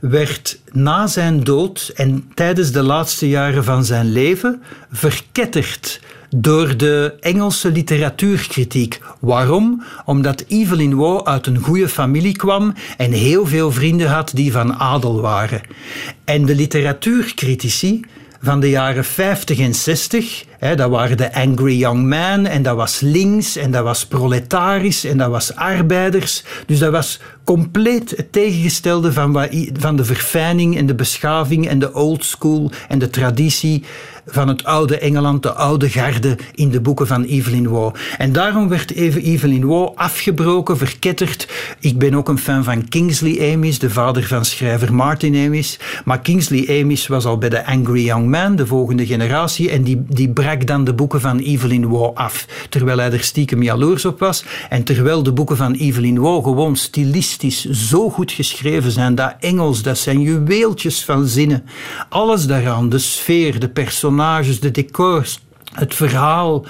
[0.00, 4.62] werd na zijn dood en tijdens de laatste jaren van zijn leven
[4.92, 6.00] verketterd
[6.36, 9.00] door de Engelse literatuurkritiek.
[9.20, 9.82] Waarom?
[10.04, 14.74] Omdat Evelyn Waugh uit een goede familie kwam en heel veel vrienden had die van
[14.74, 15.60] adel waren.
[16.24, 18.04] En de literatuurcritici
[18.42, 20.44] van de jaren 50 en 60.
[20.58, 25.04] Hè, dat waren de Angry Young Men en dat was links en dat was proletarisch
[25.04, 26.44] en dat was arbeiders.
[26.66, 31.78] Dus dat was compleet het tegengestelde van, wat, van de verfijning en de beschaving en
[31.78, 33.84] de old school en de traditie
[34.32, 38.00] van het oude Engeland, de oude garde in de boeken van Evelyn Waugh.
[38.18, 41.48] En daarom werd even Evelyn Waugh afgebroken, verketterd.
[41.80, 45.78] Ik ben ook een fan van Kingsley Amis, de vader van schrijver Martin Amis.
[46.04, 50.02] Maar Kingsley Amis was al bij de Angry Young Man, de volgende generatie, en die,
[50.08, 54.18] die brak dan de boeken van Evelyn Waugh af, terwijl hij er stiekem jaloers op
[54.18, 54.44] was.
[54.68, 59.82] En terwijl de boeken van Evelyn Waugh gewoon stilistisch zo goed geschreven zijn, dat Engels,
[59.82, 61.64] dat zijn juweeltjes van zinnen.
[62.08, 63.68] Alles daaraan, de sfeer, de
[64.60, 65.40] de decors,
[65.74, 66.64] het verhaal,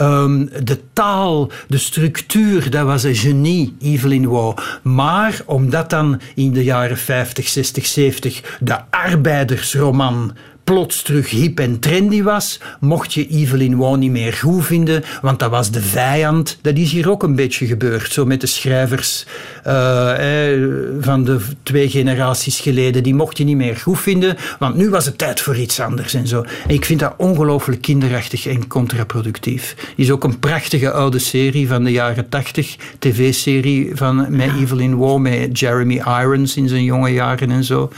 [0.00, 4.62] um, de taal, de structuur, dat was een genie, Evelyn Waugh.
[4.82, 11.78] Maar omdat dan in de jaren 50, 60, 70 de arbeidersroman plots terug hip en
[11.78, 16.58] trendy was, mocht je Evelyn Waugh niet meer goed vinden, want dat was de vijand.
[16.62, 19.26] Dat is hier ook een beetje gebeurd, zo met de schrijvers
[19.66, 20.70] uh, eh,
[21.00, 23.02] van de twee generaties geleden.
[23.02, 26.14] Die mocht je niet meer goed vinden, want nu was het tijd voor iets anders
[26.14, 26.44] en zo.
[26.66, 29.76] En ik vind dat ongelooflijk kinderachtig en contraproductief.
[29.96, 35.20] is ook een prachtige oude serie van de jaren tachtig, tv-serie van met Evelyn Waugh,
[35.20, 37.90] met Jeremy Irons in zijn jonge jaren en zo.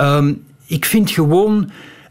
[0.00, 1.70] Um, ik vind gewoon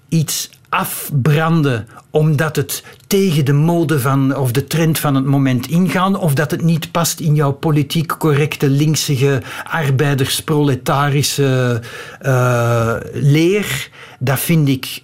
[0.10, 6.16] iets afbranden omdat het tegen de mode van, of de trend van het moment ingaan,
[6.16, 11.82] of dat het niet past in jouw politiek correcte, linksige, arbeidersproletarische
[12.26, 13.90] uh, leer,
[14.20, 15.04] dat vind ik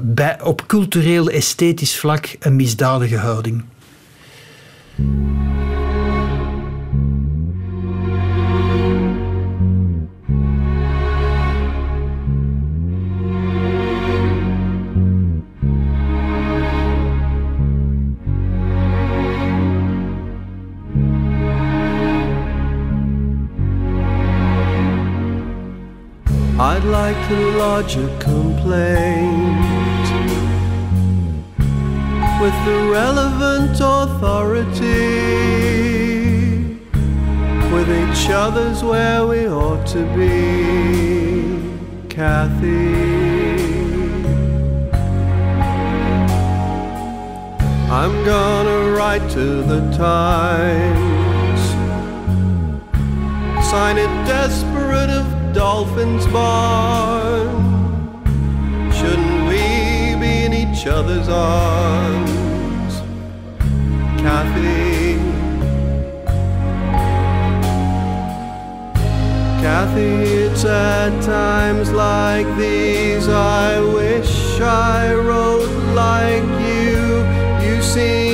[0.00, 3.64] bij, op cultureel, esthetisch vlak een misdadige houding.
[27.78, 29.68] A complaint
[32.42, 34.98] with the relevant authority.
[37.72, 41.62] With each other's where we ought to be,
[42.08, 43.28] Kathy.
[47.92, 51.60] I'm gonna write to the Times,
[53.70, 57.67] sign it desperate of Dolphin's Barn.
[60.78, 63.00] Each other's arms,
[64.22, 65.16] Kathy?
[69.60, 70.14] Kathy,
[70.44, 77.24] it's at times like these I wish I wrote like you.
[77.66, 78.27] You seem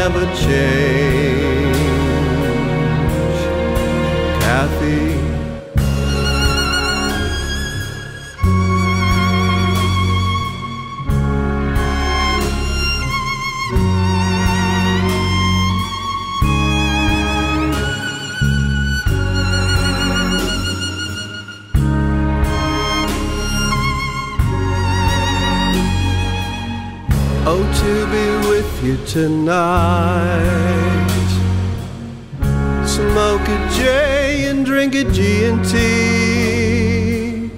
[0.00, 1.19] never change.
[29.10, 31.08] Tonight.
[32.86, 37.50] Smoke a J and drink a G and T.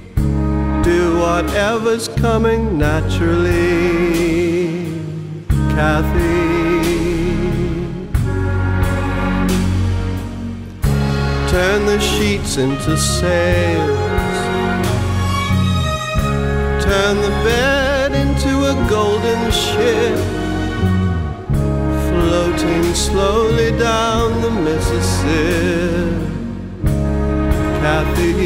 [0.82, 3.50] Do whatever's coming naturally,
[5.74, 6.62] Kathy.
[11.50, 13.98] Turn the sheets into sails.
[16.82, 20.18] Turn the bed into a golden ship,
[22.94, 25.82] slowly down the Mississippi.
[27.80, 28.42] Kathy,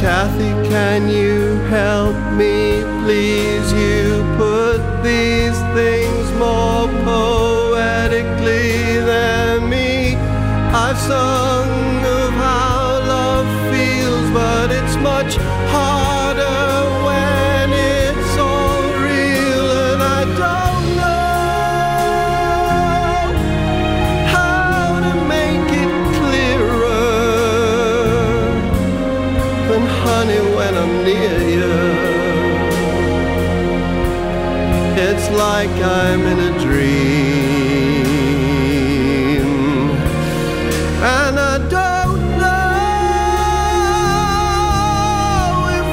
[0.00, 3.72] Kathy, can you help me, please?
[3.72, 10.16] You put these things more poetically than me.
[10.74, 11.41] I've sung
[35.32, 37.10] like I'm in a dream,
[41.02, 42.62] and I don't know
[45.78, 45.86] if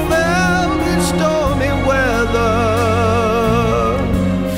[0.84, 2.58] be stormy weather.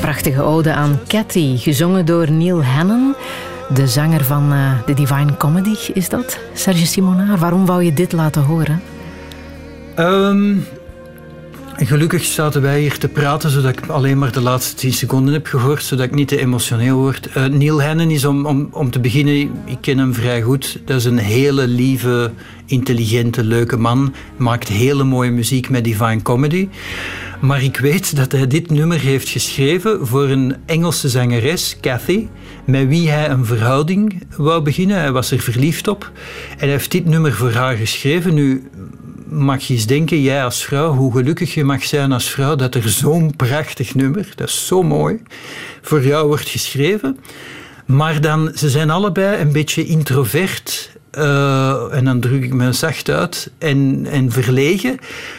[0.01, 3.15] Prachtige ode aan Cathy, gezongen door Neil Hannon.
[3.73, 6.39] De zanger van eh, The Divine Comedy, is dat?
[6.53, 8.81] Serge Simonard, waarom wou je dit laten horen?
[11.83, 15.33] Ehm, gelukkig zaten wij hier te praten, zodat ik alleen maar de laatste tien seconden
[15.33, 17.27] heb gehoord, zodat ik niet te emotioneel word.
[17.27, 19.35] Eh, Neil Hannon is, om, om, om te beginnen,
[19.65, 20.79] ik ken hem vrij goed.
[20.85, 22.31] Dat is een hele lieve,
[22.65, 24.13] intelligente, leuke man.
[24.37, 26.69] Maakt hele mooie muziek met Divine Comedy.
[27.41, 32.27] Maar ik weet dat hij dit nummer heeft geschreven voor een Engelse zangeres, Cathy,
[32.65, 34.97] met wie hij een verhouding wou beginnen.
[34.97, 36.11] Hij was er verliefd op.
[36.49, 38.33] En hij heeft dit nummer voor haar geschreven.
[38.33, 38.69] Nu,
[39.33, 42.75] mag je eens denken, jij als vrouw, hoe gelukkig je mag zijn als vrouw, dat
[42.75, 45.21] er zo'n prachtig nummer, dat is zo mooi,
[45.81, 47.19] voor jou wordt geschreven.
[47.85, 50.91] Maar dan, ze zijn allebei een beetje introvert.
[51.11, 53.51] eh, en dan druk ik me zacht uit.
[53.57, 54.97] En, en verlegen.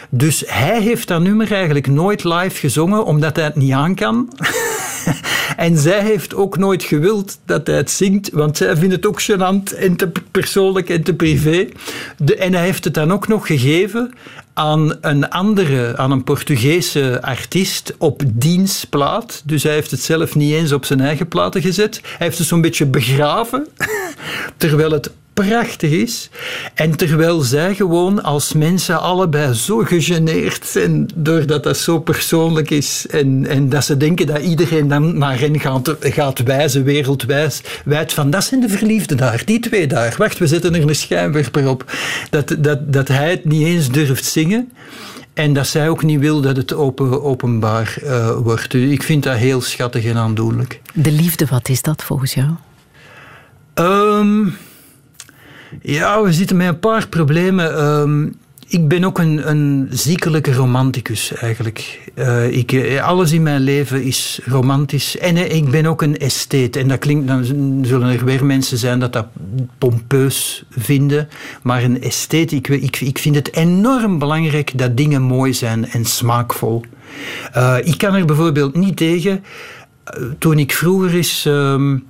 [0.09, 4.29] Dus hij heeft dat nummer eigenlijk nooit live gezongen, omdat hij het niet aan kan.
[5.55, 9.21] En zij heeft ook nooit gewild dat hij het zingt, want zij vindt het ook
[9.21, 11.67] gênant en te persoonlijk en te privé.
[12.17, 14.13] De, en hij heeft het dan ook nog gegeven
[14.53, 19.41] aan een andere, aan een Portugese artiest op dienstplaat.
[19.45, 21.99] Dus hij heeft het zelf niet eens op zijn eigen platen gezet.
[22.03, 23.67] Hij heeft het zo'n beetje begraven,
[24.57, 26.29] terwijl het prachtig is.
[26.73, 33.05] En terwijl zij gewoon als mensen allebei zo gegeneerd zijn doordat dat zo persoonlijk is
[33.09, 38.13] en, en dat ze denken dat iedereen dan naar hen gaat, gaat wijzen, wereldwijd, wijd
[38.13, 40.15] van dat zijn de verliefden daar, die twee daar.
[40.17, 41.91] Wacht, we zetten er een schijnwerper op.
[42.29, 44.71] Dat, dat, dat hij het niet eens durft zingen.
[45.33, 48.71] En dat zij ook niet wil dat het open, openbaar uh, wordt.
[48.71, 50.81] Dus ik vind dat heel schattig en aandoenlijk.
[50.93, 52.49] De liefde, wat is dat volgens jou?
[53.75, 54.55] Um,
[55.81, 57.83] ja, we zitten met een paar problemen.
[57.83, 58.35] Um,
[58.67, 62.11] ik ben ook een, een ziekelijke romanticus eigenlijk.
[62.15, 65.17] Uh, ik, eh, alles in mijn leven is romantisch.
[65.17, 66.75] En uh, ik ben ook een estheet.
[66.75, 67.45] En dat klinkt, dan
[67.85, 69.27] zullen er weer mensen zijn dat dat
[69.77, 71.29] pompeus vinden.
[71.63, 76.05] Maar een estheet, ik, ik, ik vind het enorm belangrijk dat dingen mooi zijn en
[76.05, 76.83] smaakvol.
[77.83, 79.43] Ik kan er bijvoorbeeld niet tegen.
[80.37, 81.45] toen ik vroeger is.
[81.47, 82.03] Um,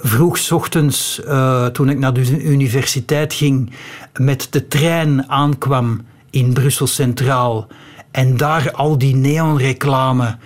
[0.00, 3.70] vroeg ochtends, uh, toen ik naar de universiteit ging,
[4.18, 6.00] met de trein aankwam
[6.30, 7.66] in Brussel Centraal
[8.10, 10.36] en daar al die neonreclame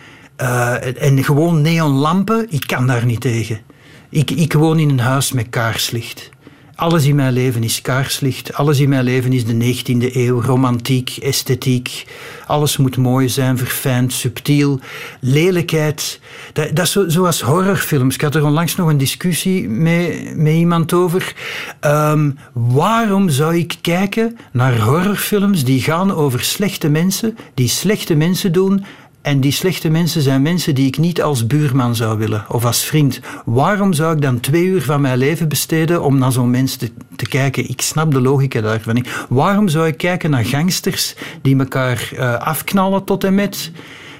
[0.40, 3.60] uh, en gewoon neonlampen, ik kan daar niet tegen.
[4.08, 6.30] Ik, ik woon in een huis met kaarslicht.
[6.78, 8.54] Alles in mijn leven is kaarslicht.
[8.54, 10.42] Alles in mijn leven is de 19e eeuw.
[10.42, 12.06] Romantiek, esthetiek.
[12.46, 14.80] Alles moet mooi zijn, verfijnd, subtiel.
[15.20, 16.20] Lelijkheid.
[16.52, 18.14] Dat, dat is zo, zoals horrorfilms.
[18.14, 21.34] Ik had er onlangs nog een discussie met, met iemand over.
[21.80, 28.52] Um, waarom zou ik kijken naar horrorfilms die gaan over slechte mensen, die slechte mensen
[28.52, 28.84] doen
[29.22, 32.84] en die slechte mensen zijn mensen die ik niet als buurman zou willen of als
[32.84, 33.20] vriend.
[33.44, 36.90] Waarom zou ik dan twee uur van mijn leven besteden om naar zo'n mens te,
[37.16, 37.68] te, kijken?
[37.68, 39.26] Ik snap de logica daarvan niet.
[39.28, 43.70] Waarom zou ik kijken naar gangsters die elkaar uh, afknallen tot en met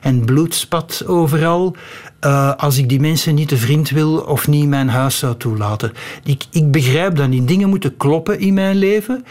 [0.00, 1.76] en bloed spat overal?
[2.24, 5.92] Uh, als ik die mensen niet te vriend wil of niet mijn huis zou toelaten.
[6.24, 9.24] Ik, ik begrijp dat die dingen moeten kloppen in mijn leven.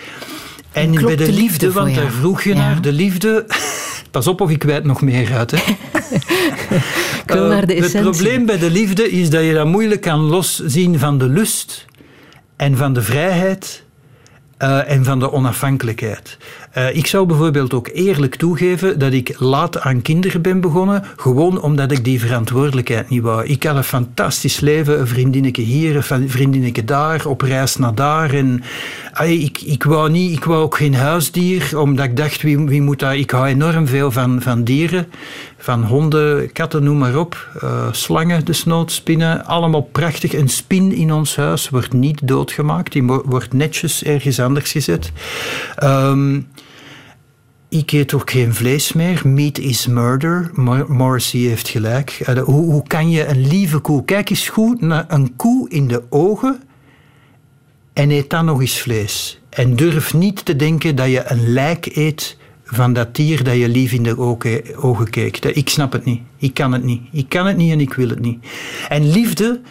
[0.77, 2.55] En bij de, de liefde, liefde want daar vroeg je ja.
[2.55, 3.45] naar, de liefde.
[4.11, 5.51] Pas op of ik wijd nog meer uit.
[5.51, 5.57] Hè.
[7.35, 10.99] uh, naar de het probleem bij de liefde is dat je dat moeilijk kan loszien
[10.99, 11.85] van de lust
[12.55, 13.83] en van de vrijheid
[14.59, 16.37] uh, en van de onafhankelijkheid.
[16.77, 21.61] Uh, ik zou bijvoorbeeld ook eerlijk toegeven dat ik laat aan kinderen ben begonnen, gewoon
[21.61, 23.45] omdat ik die verantwoordelijkheid niet wou.
[23.45, 28.33] Ik had een fantastisch leven, een vriendinnetje hier, een vriendinnetje daar, op reis naar daar.
[28.33, 28.63] En
[29.23, 32.99] ik, ik, wou niet, ik wou ook geen huisdier, omdat ik dacht, wie, wie moet
[32.99, 33.13] dat?
[33.13, 35.07] Ik hou enorm veel van, van dieren,
[35.57, 37.49] van honden, katten, noem maar op.
[37.63, 40.33] Uh, slangen, desnoods, spinnen, allemaal prachtig.
[40.33, 45.11] Een spin in ons huis wordt niet doodgemaakt, die wordt netjes ergens anders gezet.
[45.83, 46.47] Um,
[47.69, 49.21] ik eet ook geen vlees meer.
[49.23, 50.51] Meat is murder.
[50.87, 52.21] Morrissey heeft gelijk.
[52.43, 54.05] Hoe, hoe kan je een lieve koe...
[54.05, 56.61] Kijk eens goed naar een koe in de ogen
[57.93, 59.41] en eet dan nog eens vlees.
[59.49, 63.69] En durf niet te denken dat je een lijk eet van dat dier dat je
[63.69, 64.19] lief in de
[64.77, 65.45] ogen keek.
[65.45, 66.21] Ik snap het niet.
[66.37, 67.01] Ik kan het niet.
[67.11, 68.45] Ik kan het niet en ik wil het niet.
[68.89, 69.61] En liefde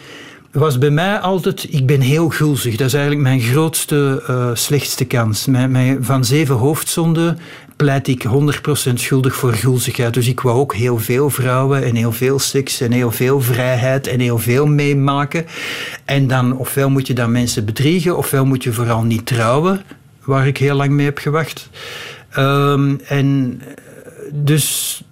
[0.52, 2.76] was bij mij altijd, ik ben heel gulzig.
[2.76, 5.46] Dat is eigenlijk mijn grootste, uh, slechtste kans.
[5.46, 7.38] Mijn, mijn, van zeven hoofdzonden
[7.76, 8.24] pleit ik
[8.90, 10.14] 100% schuldig voor gulzigheid.
[10.14, 14.06] Dus ik wou ook heel veel vrouwen en heel veel seks en heel veel vrijheid
[14.06, 15.46] en heel veel meemaken.
[16.04, 19.82] En dan, ofwel moet je dan mensen bedriegen, ofwel moet je vooral niet trouwen,
[20.24, 21.68] waar ik heel lang mee heb gewacht.
[22.38, 23.60] Um, en
[24.32, 25.02] dus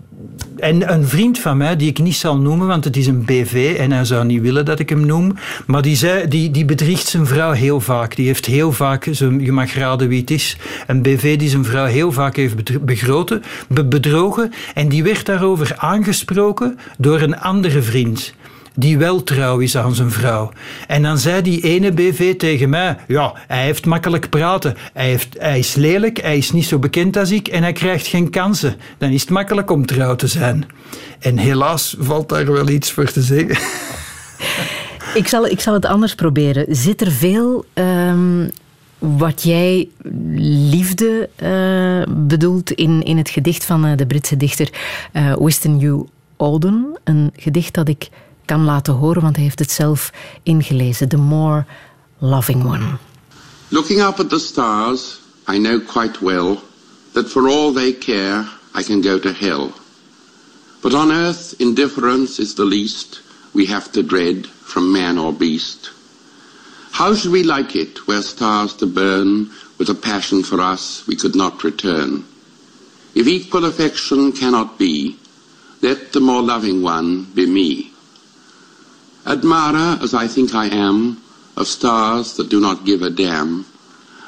[0.64, 3.76] en een vriend van mij, die ik niet zal noemen, want het is een BV
[3.78, 5.34] en hij zou niet willen dat ik hem noem,
[5.66, 8.16] maar die, zei, die, die bedriegt zijn vrouw heel vaak.
[8.16, 9.04] Die heeft heel vaak,
[9.38, 13.42] je mag raden wie het is, een BV die zijn vrouw heel vaak heeft begroten,
[13.68, 18.34] bedrogen en die werd daarover aangesproken door een andere vriend
[18.74, 20.50] die wel trouw is aan zijn vrouw.
[20.86, 24.76] En dan zei die ene BV tegen mij: Ja, hij heeft makkelijk praten.
[24.92, 28.06] Hij, heeft, hij is lelijk, hij is niet zo bekend als ik en hij krijgt
[28.06, 28.76] geen kansen.
[28.98, 30.66] Dan is het makkelijk om trouw te zijn.
[31.18, 33.58] En helaas valt daar wel iets voor te zeggen.
[35.14, 36.76] Ik zal, ik zal het anders proberen.
[36.76, 38.50] Zit er veel um,
[38.98, 39.88] wat jij
[40.70, 44.70] liefde uh, bedoelt in, in het gedicht van uh, de Britse dichter
[45.12, 46.04] uh, Winston Hugh
[46.36, 46.98] Auden?
[47.04, 48.08] Een gedicht dat ik
[48.44, 50.12] kan laten horen, want hij heeft het zelf
[50.42, 51.08] ingelezen.
[51.08, 51.64] The More
[52.18, 52.98] Loving One.
[53.68, 56.58] Looking up at the stars, I know quite well
[57.12, 58.44] that for all they care,
[58.74, 59.72] I can go to hell.
[60.80, 63.22] But on earth, indifference is the least
[63.52, 65.90] we have to dread from man or beast.
[66.92, 71.16] How should we like it were stars to burn with a passion for us we
[71.16, 72.24] could not return?
[73.14, 75.16] If equal affection cannot be,
[75.82, 77.93] let the more loving one be me.
[79.26, 81.22] Admirer as I think I am
[81.56, 83.64] of stars that do not give a damn,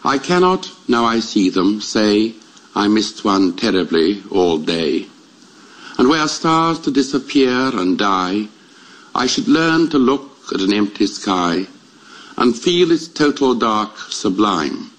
[0.05, 2.35] I cannot, now I see them, say
[2.75, 5.07] I missed one terribly all day.
[5.99, 8.49] And were stars to disappear and die,
[9.15, 11.67] I should learn to look at an empty sky
[12.37, 14.91] and feel its total dark sublime,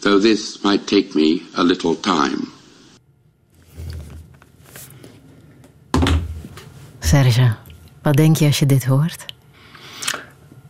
[0.00, 2.52] though this might take me a little time.
[7.00, 7.59] Serge,
[8.02, 9.24] wat denk je als je dit hoort?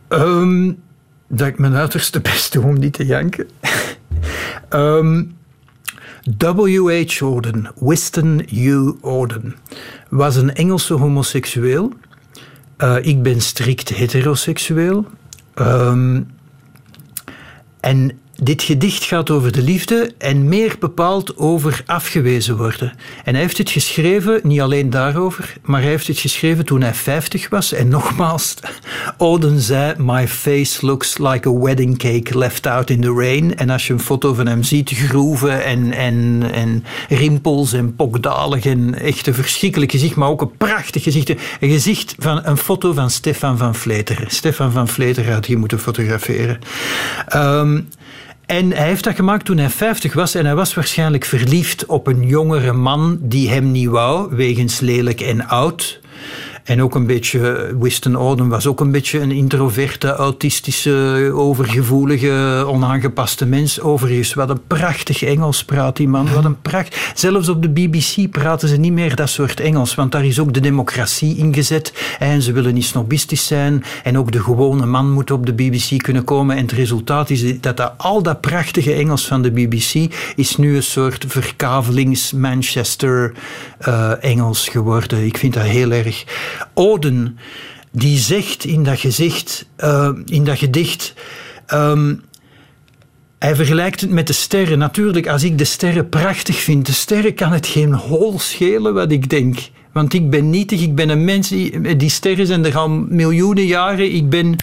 [0.09, 0.81] Um,
[1.27, 3.47] dat ik mijn uiterste best doe om niet te janken.
[4.69, 5.35] um,
[6.37, 7.21] W.H.
[7.21, 8.93] Auden, Winston U.
[9.01, 9.55] Auden,
[10.09, 11.93] was een Engelse homoseksueel.
[12.77, 15.05] Uh, ik ben strikt heteroseksueel.
[15.55, 16.27] Um,
[17.79, 22.93] en dit gedicht gaat over de liefde en meer bepaald over afgewezen worden.
[23.23, 26.93] En hij heeft het geschreven, niet alleen daarover, maar hij heeft het geschreven toen hij
[26.93, 27.73] 50 was.
[27.73, 28.55] En nogmaals,
[29.17, 33.57] Oden zei: My face looks like a wedding cake left out in the rain.
[33.57, 38.65] En als je een foto van hem ziet, groeven en, en, en rimpels en pokdalig
[38.65, 41.29] en echt een verschrikkelijk gezicht, maar ook een prachtig gezicht.
[41.29, 44.29] Een gezicht van een foto van Stefan van Vleteren.
[44.29, 46.59] Stefan van Vleteren had hier moeten fotograferen.
[47.35, 47.87] Um,
[48.51, 52.07] en hij heeft dat gemaakt toen hij 50 was en hij was waarschijnlijk verliefd op
[52.07, 56.00] een jongere man die hem niet wou, wegens lelijk en oud.
[56.63, 63.45] En ook een beetje, Winston Oden was ook een beetje een introverte, autistische, overgevoelige, onaangepaste
[63.45, 63.81] mens.
[63.81, 66.33] Overigens, wat een prachtig Engels praat die man.
[66.33, 67.11] Wat een pracht.
[67.15, 70.53] Zelfs op de BBC praten ze niet meer dat soort Engels, want daar is ook
[70.53, 71.93] de democratie ingezet.
[72.19, 73.83] En ze willen niet snobistisch zijn.
[74.03, 76.55] En ook de gewone man moet op de BBC kunnen komen.
[76.55, 80.75] En het resultaat is dat, dat al dat prachtige Engels van de BBC is nu
[80.75, 83.33] een soort verkavelings Manchester
[83.87, 85.25] uh, Engels geworden.
[85.25, 86.23] Ik vind dat heel erg.
[86.73, 87.37] Oden,
[87.91, 91.13] die zegt in dat, gezicht, uh, in dat gedicht.
[91.73, 92.21] Um,
[93.39, 94.77] hij vergelijkt het met de sterren.
[94.77, 99.11] Natuurlijk, als ik de sterren prachtig vind, de sterren kan het geen hol schelen wat
[99.11, 99.57] ik denk.
[99.91, 101.49] Want ik ben nietig, ik ben een mens.
[101.49, 104.15] Die, sterren zijn er al miljoenen jaren.
[104.15, 104.55] Ik ben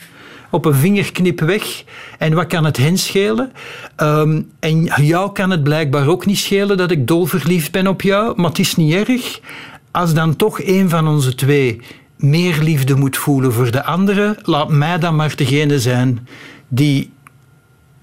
[0.51, 1.85] op een vingerknip weg.
[2.19, 3.53] En wat kan het hen schelen?
[3.97, 8.33] Um, en jou kan het blijkbaar ook niet schelen dat ik dolverliefd ben op jou,
[8.37, 9.41] maar het is niet erg.
[9.91, 11.81] Als dan toch een van onze twee
[12.17, 16.29] meer liefde moet voelen voor de andere, laat mij dan maar degene zijn
[16.69, 17.11] die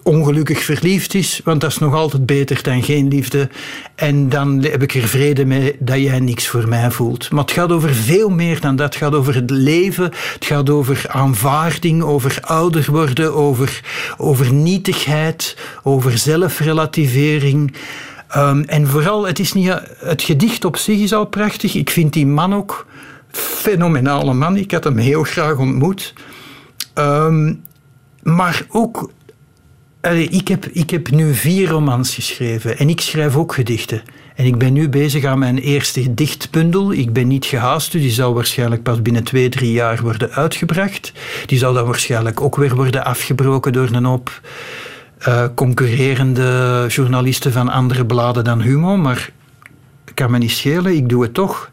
[0.05, 3.49] ongelukkig verliefd is, want dat is nog altijd beter dan geen liefde.
[3.95, 7.31] En dan heb ik er vrede mee dat jij niks voor mij voelt.
[7.31, 8.85] Maar het gaat over veel meer dan dat.
[8.85, 10.03] Het gaat over het leven,
[10.33, 13.81] het gaat over aanvaarding, over ouder worden, over,
[14.17, 17.73] over nietigheid, over zelfrelativering.
[18.37, 21.75] Um, en vooral, het, is niet, het gedicht op zich is al prachtig.
[21.75, 22.85] Ik vind die man ook
[23.31, 24.57] fenomenale man.
[24.57, 26.13] Ik had hem heel graag ontmoet.
[26.93, 27.63] Um,
[28.23, 29.09] maar ook
[30.11, 34.01] ik, heb, ik heb nu vier romans geschreven en ik schrijf ook gedichten.
[34.35, 36.93] En ik ben nu bezig aan mijn eerste gedichtbundel.
[36.93, 41.11] Ik ben niet gehaast, dus die zal waarschijnlijk pas binnen twee, drie jaar worden uitgebracht.
[41.45, 44.41] Die zal dan waarschijnlijk ook weer worden afgebroken door een hoop
[45.27, 48.97] uh, concurrerende journalisten van andere bladen dan Humo.
[48.97, 49.29] Maar
[50.15, 51.69] kan me niet schelen, ik doe het toch.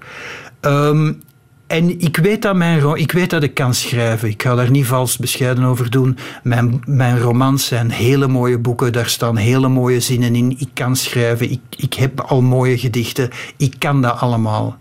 [0.61, 1.23] Um,
[1.66, 4.29] en ik weet, dat mijn, ik weet dat ik kan schrijven.
[4.29, 6.19] Ik ga daar niet vals bescheiden over doen.
[6.43, 8.93] Mijn, mijn romans zijn hele mooie boeken.
[8.93, 10.55] Daar staan hele mooie zinnen in.
[10.59, 11.51] Ik kan schrijven.
[11.51, 13.31] Ik, ik heb al mooie gedichten.
[13.57, 14.79] Ik kan dat allemaal.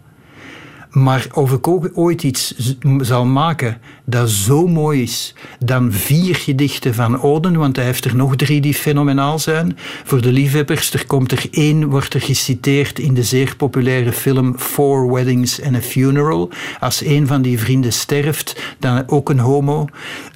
[0.91, 2.53] Maar of ik ook ooit iets
[3.01, 8.15] zal maken dat zo mooi is dan vier gedichten van Oden, want hij heeft er
[8.15, 9.77] nog drie die fenomenaal zijn.
[10.03, 14.57] Voor de liefhebbers, er komt er één, wordt er geciteerd in de zeer populaire film
[14.57, 16.49] Four Weddings and a Funeral.
[16.79, 19.87] Als een van die vrienden sterft, dan ook een homo,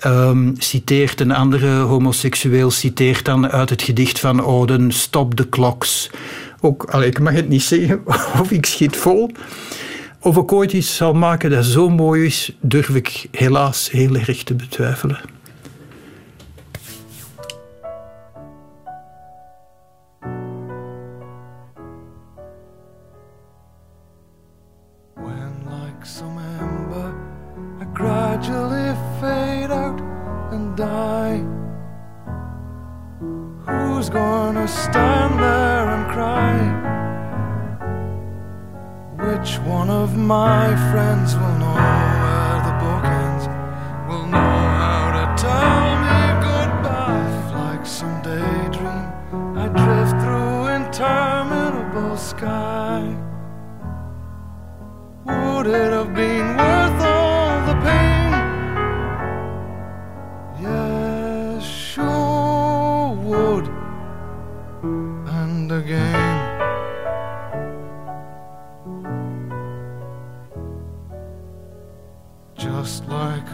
[0.06, 6.10] um, citeert een andere homoseksueel, citeert dan uit het gedicht van Oden Stop the Clocks.
[6.62, 8.02] Ook, allee, ik mag het niet zeggen
[8.42, 9.32] of ik schiet vol.
[10.26, 14.44] Of ik ooit iets zal maken dat zo mooi is, durf ik helaas heel erg
[14.44, 15.20] te betwijfelen.
[34.12, 36.75] Gonna stand there and cry
[39.26, 43.48] Which one of my friends will know where the book ends?
[44.08, 47.30] Will know how to tell me goodbye?
[47.60, 49.06] Like some daydream,
[49.58, 53.02] I drift through interminable sky.
[55.26, 56.75] Would it have been worth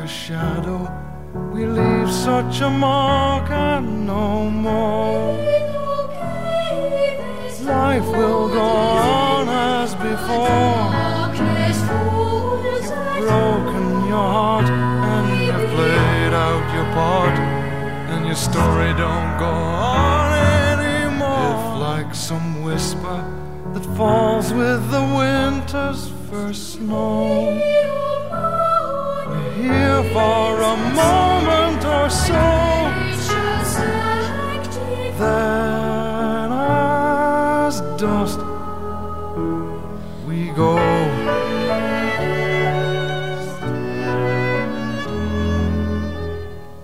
[0.01, 0.81] a shadow.
[1.53, 5.37] We leave such a mark and no more.
[7.61, 10.81] Life will go on as before.
[12.65, 17.37] You've broken your heart and you've played out your part,
[18.11, 20.29] and your story don't go on
[20.73, 21.53] anymore.
[21.53, 23.19] If, like some whisper
[23.73, 28.00] that falls with the winter's first snow,
[29.61, 32.43] here for a moment or so.
[35.19, 38.39] Then, as dust,
[40.27, 40.77] we go.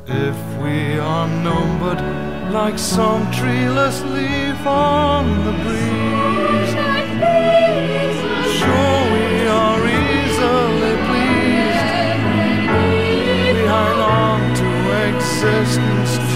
[0.08, 2.02] If we are numbered
[2.54, 6.06] like some treeless leaf on the breeze,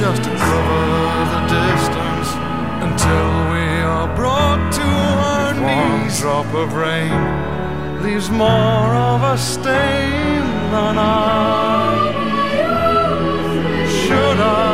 [0.02, 0.84] just to cover
[1.34, 2.30] the distance
[2.88, 6.23] until we are brought to our knees.
[6.23, 10.41] One drop of rain leaves more of a stain
[10.73, 12.14] than I.
[13.88, 14.70] Should I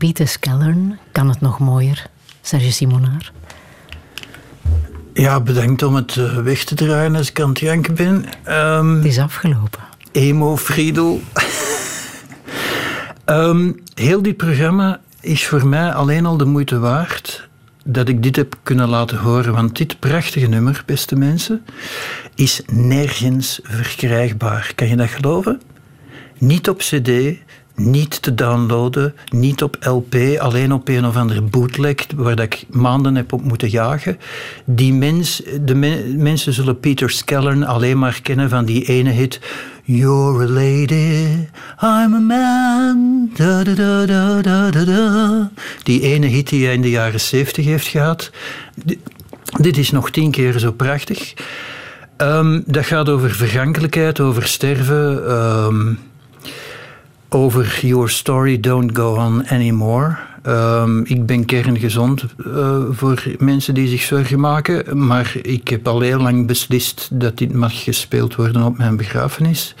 [0.00, 0.98] Pieter Skellern.
[1.12, 2.06] Kan het nog mooier?
[2.40, 3.32] Serge Simonaar.
[5.12, 8.24] Ja, bedankt om het eh, weg te draaien als ik aan het janken ben.
[8.44, 9.80] Ehm, Het is afgelopen.
[10.12, 11.20] Emo Friedel.
[13.24, 17.48] Ehm, heel dit programma is voor mij alleen al de moeite waard
[17.84, 19.52] dat ik dit heb kunnen laten horen.
[19.52, 21.64] Want dit prachtige nummer, beste mensen,
[22.34, 24.72] is nergens verkrijgbaar.
[24.74, 25.60] Kan je dat geloven?
[26.38, 27.10] Niet op CD,
[27.74, 32.64] niet te downloaden, niet op LP, alleen op een of andere bootleg waar dat ik
[32.70, 34.18] maanden heb op moeten jagen.
[34.64, 39.40] Die mens, de me- mensen zullen Peter Skellern alleen maar kennen van die ene hit.
[39.84, 41.26] You're a lady,
[41.82, 43.30] I'm a man.
[45.82, 48.30] Die ene hit die hij in de jaren zeventig heeft gehad.
[48.84, 49.00] Di-
[49.60, 51.34] Dit is nog tien keer zo prachtig.
[52.16, 55.28] Ehm, dat gaat over vergankelijkheid, over sterven.
[55.28, 55.92] ehm,
[57.30, 60.16] over Your Story Don't Go On Anymore.
[60.42, 66.00] Ehm, ik ben kerngezond eh, voor mensen die zich zorgen maken, maar ik heb al
[66.00, 69.74] heel lang beslist dat dit mag gespeeld worden op mijn begrafenis.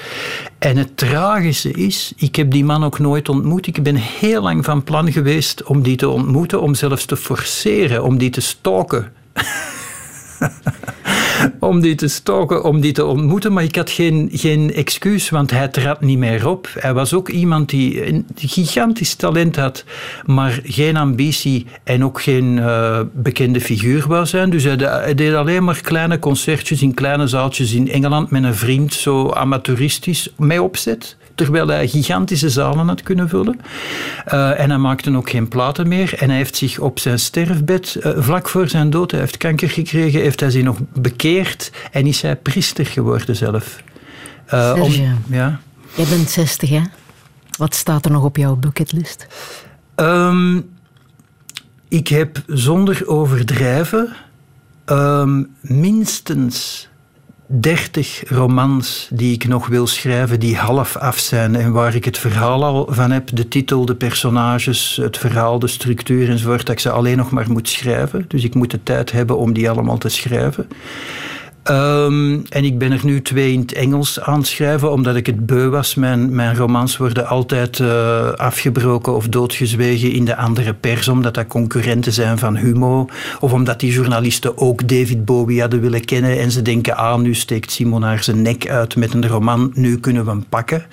[0.58, 3.66] En het tragische is, ik heb die man ook nooit ontmoet.
[3.66, 8.04] Ik ben heel lang van plan geweest om die te ontmoeten, om zelfs te forceren,
[8.04, 9.12] om die te stalken
[11.60, 13.52] om die te stoken, om die te ontmoeten.
[13.52, 16.68] Maar ik had geen, geen excuus, want hij trad niet meer op.
[16.78, 19.84] Hij was ook iemand die een gigantisch talent had,
[20.26, 24.50] maar geen ambitie en ook geen eh, bekende figuur wou zijn.
[24.50, 28.44] Dus hij, de- hij deed alleen maar kleine concertjes in kleine zaaltjes in Engeland met
[28.44, 31.16] een vriend, zo amateuristisch, mee opzet.
[31.40, 33.60] Terwijl hij gigantische zalen had kunnen vullen.
[34.24, 36.14] Eh, en hij maakte ook geen platen meer.
[36.18, 39.70] En hij heeft zich op zijn sterfbed, eh, vlak voor zijn dood, hij heeft kanker
[39.70, 43.82] gekregen, heeft hij zich nog bekeerd en is hij priester geworden zelf.
[44.46, 45.14] Eh, Serge.
[45.26, 45.60] ja.
[45.94, 46.82] Jij bent 60, hè?
[47.58, 49.26] Wat staat er nog op jouw bucketlist?
[49.94, 50.60] Ehm,
[51.88, 54.16] ik heb zonder overdrijven
[54.84, 56.88] ehm, minstens
[57.52, 62.18] 30 romans die ik nog wil schrijven, die half af zijn en waar ik het
[62.18, 66.80] verhaal al van heb, de titel, de personages, het verhaal, de structuur enzovoort, dat ik
[66.80, 68.24] ze alleen nog maar moet schrijven.
[68.28, 70.68] Dus ik moet de tijd hebben om die allemaal te schrijven.
[71.62, 75.26] Ehm, en ik ben er nu twee in het Engels aan het schrijven, omdat ik
[75.26, 75.94] het beu was.
[75.94, 81.46] Mijn, mijn romans worden altijd eh, afgebroken of doodgezwegen in de andere pers, omdat dat
[81.46, 83.08] concurrenten zijn van Humo.
[83.40, 87.34] Of omdat die journalisten ook David Bowie hadden willen kennen en ze denken, ah, nu
[87.34, 90.84] steekt Simon haar zijn nek uit met een roman, nu kunnen we hem pakken.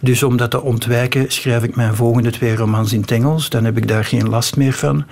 [0.00, 3.48] Dus om dat te ontwijken, schrijf ik mijn volgende twee romans in het Engels.
[3.48, 5.04] Dan heb ik daar geen last meer van.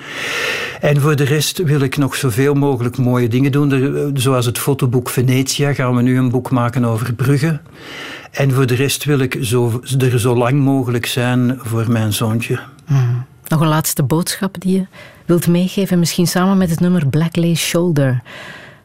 [0.81, 4.59] En voor de rest wil ik nog zoveel mogelijk mooie dingen doen, er, zoals het
[4.59, 7.61] fotoboek Venetia gaan we nu een boek maken over Brugge.
[8.31, 12.61] En voor de rest wil ik zo, er zo lang mogelijk zijn voor mijn zoontje.
[12.87, 13.25] Mm.
[13.49, 14.87] Nog een laatste boodschap die je
[15.27, 18.23] wilt meegeven, misschien samen met het nummer Black Lace Shoulder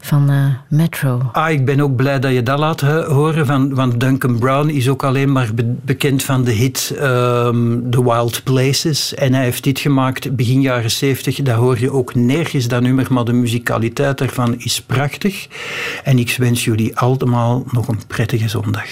[0.08, 1.30] van uh, Metro.
[1.32, 3.46] Ah, ik ben ook blij dat je dat laat horen.
[3.46, 8.04] Van, want Duncan Brown is ook alleen maar be bekend van de hit um, The
[8.04, 9.14] Wild Places.
[9.14, 11.42] En hij heeft dit gemaakt begin jaren 70.
[11.42, 13.08] Dat hoor je ook nergens, dat nummer.
[13.10, 15.48] Maar de muzikaliteit ervan is prachtig.
[16.04, 18.88] En ik wens jullie allemaal nog een prettige zondag.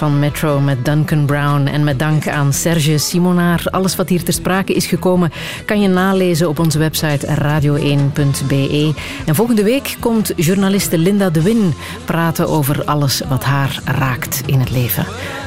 [0.00, 1.66] Van Metro met Duncan Brown.
[1.66, 3.64] En met dank aan Serge Simonaar.
[3.70, 5.32] Alles wat hier ter sprake is gekomen
[5.64, 8.94] kan je nalezen op onze website radio1.be.
[9.26, 11.74] En volgende week komt journaliste Linda de Win
[12.04, 15.06] praten over alles wat haar raakt in het leven.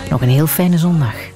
[0.10, 1.33] Nog een heel fijne zondag.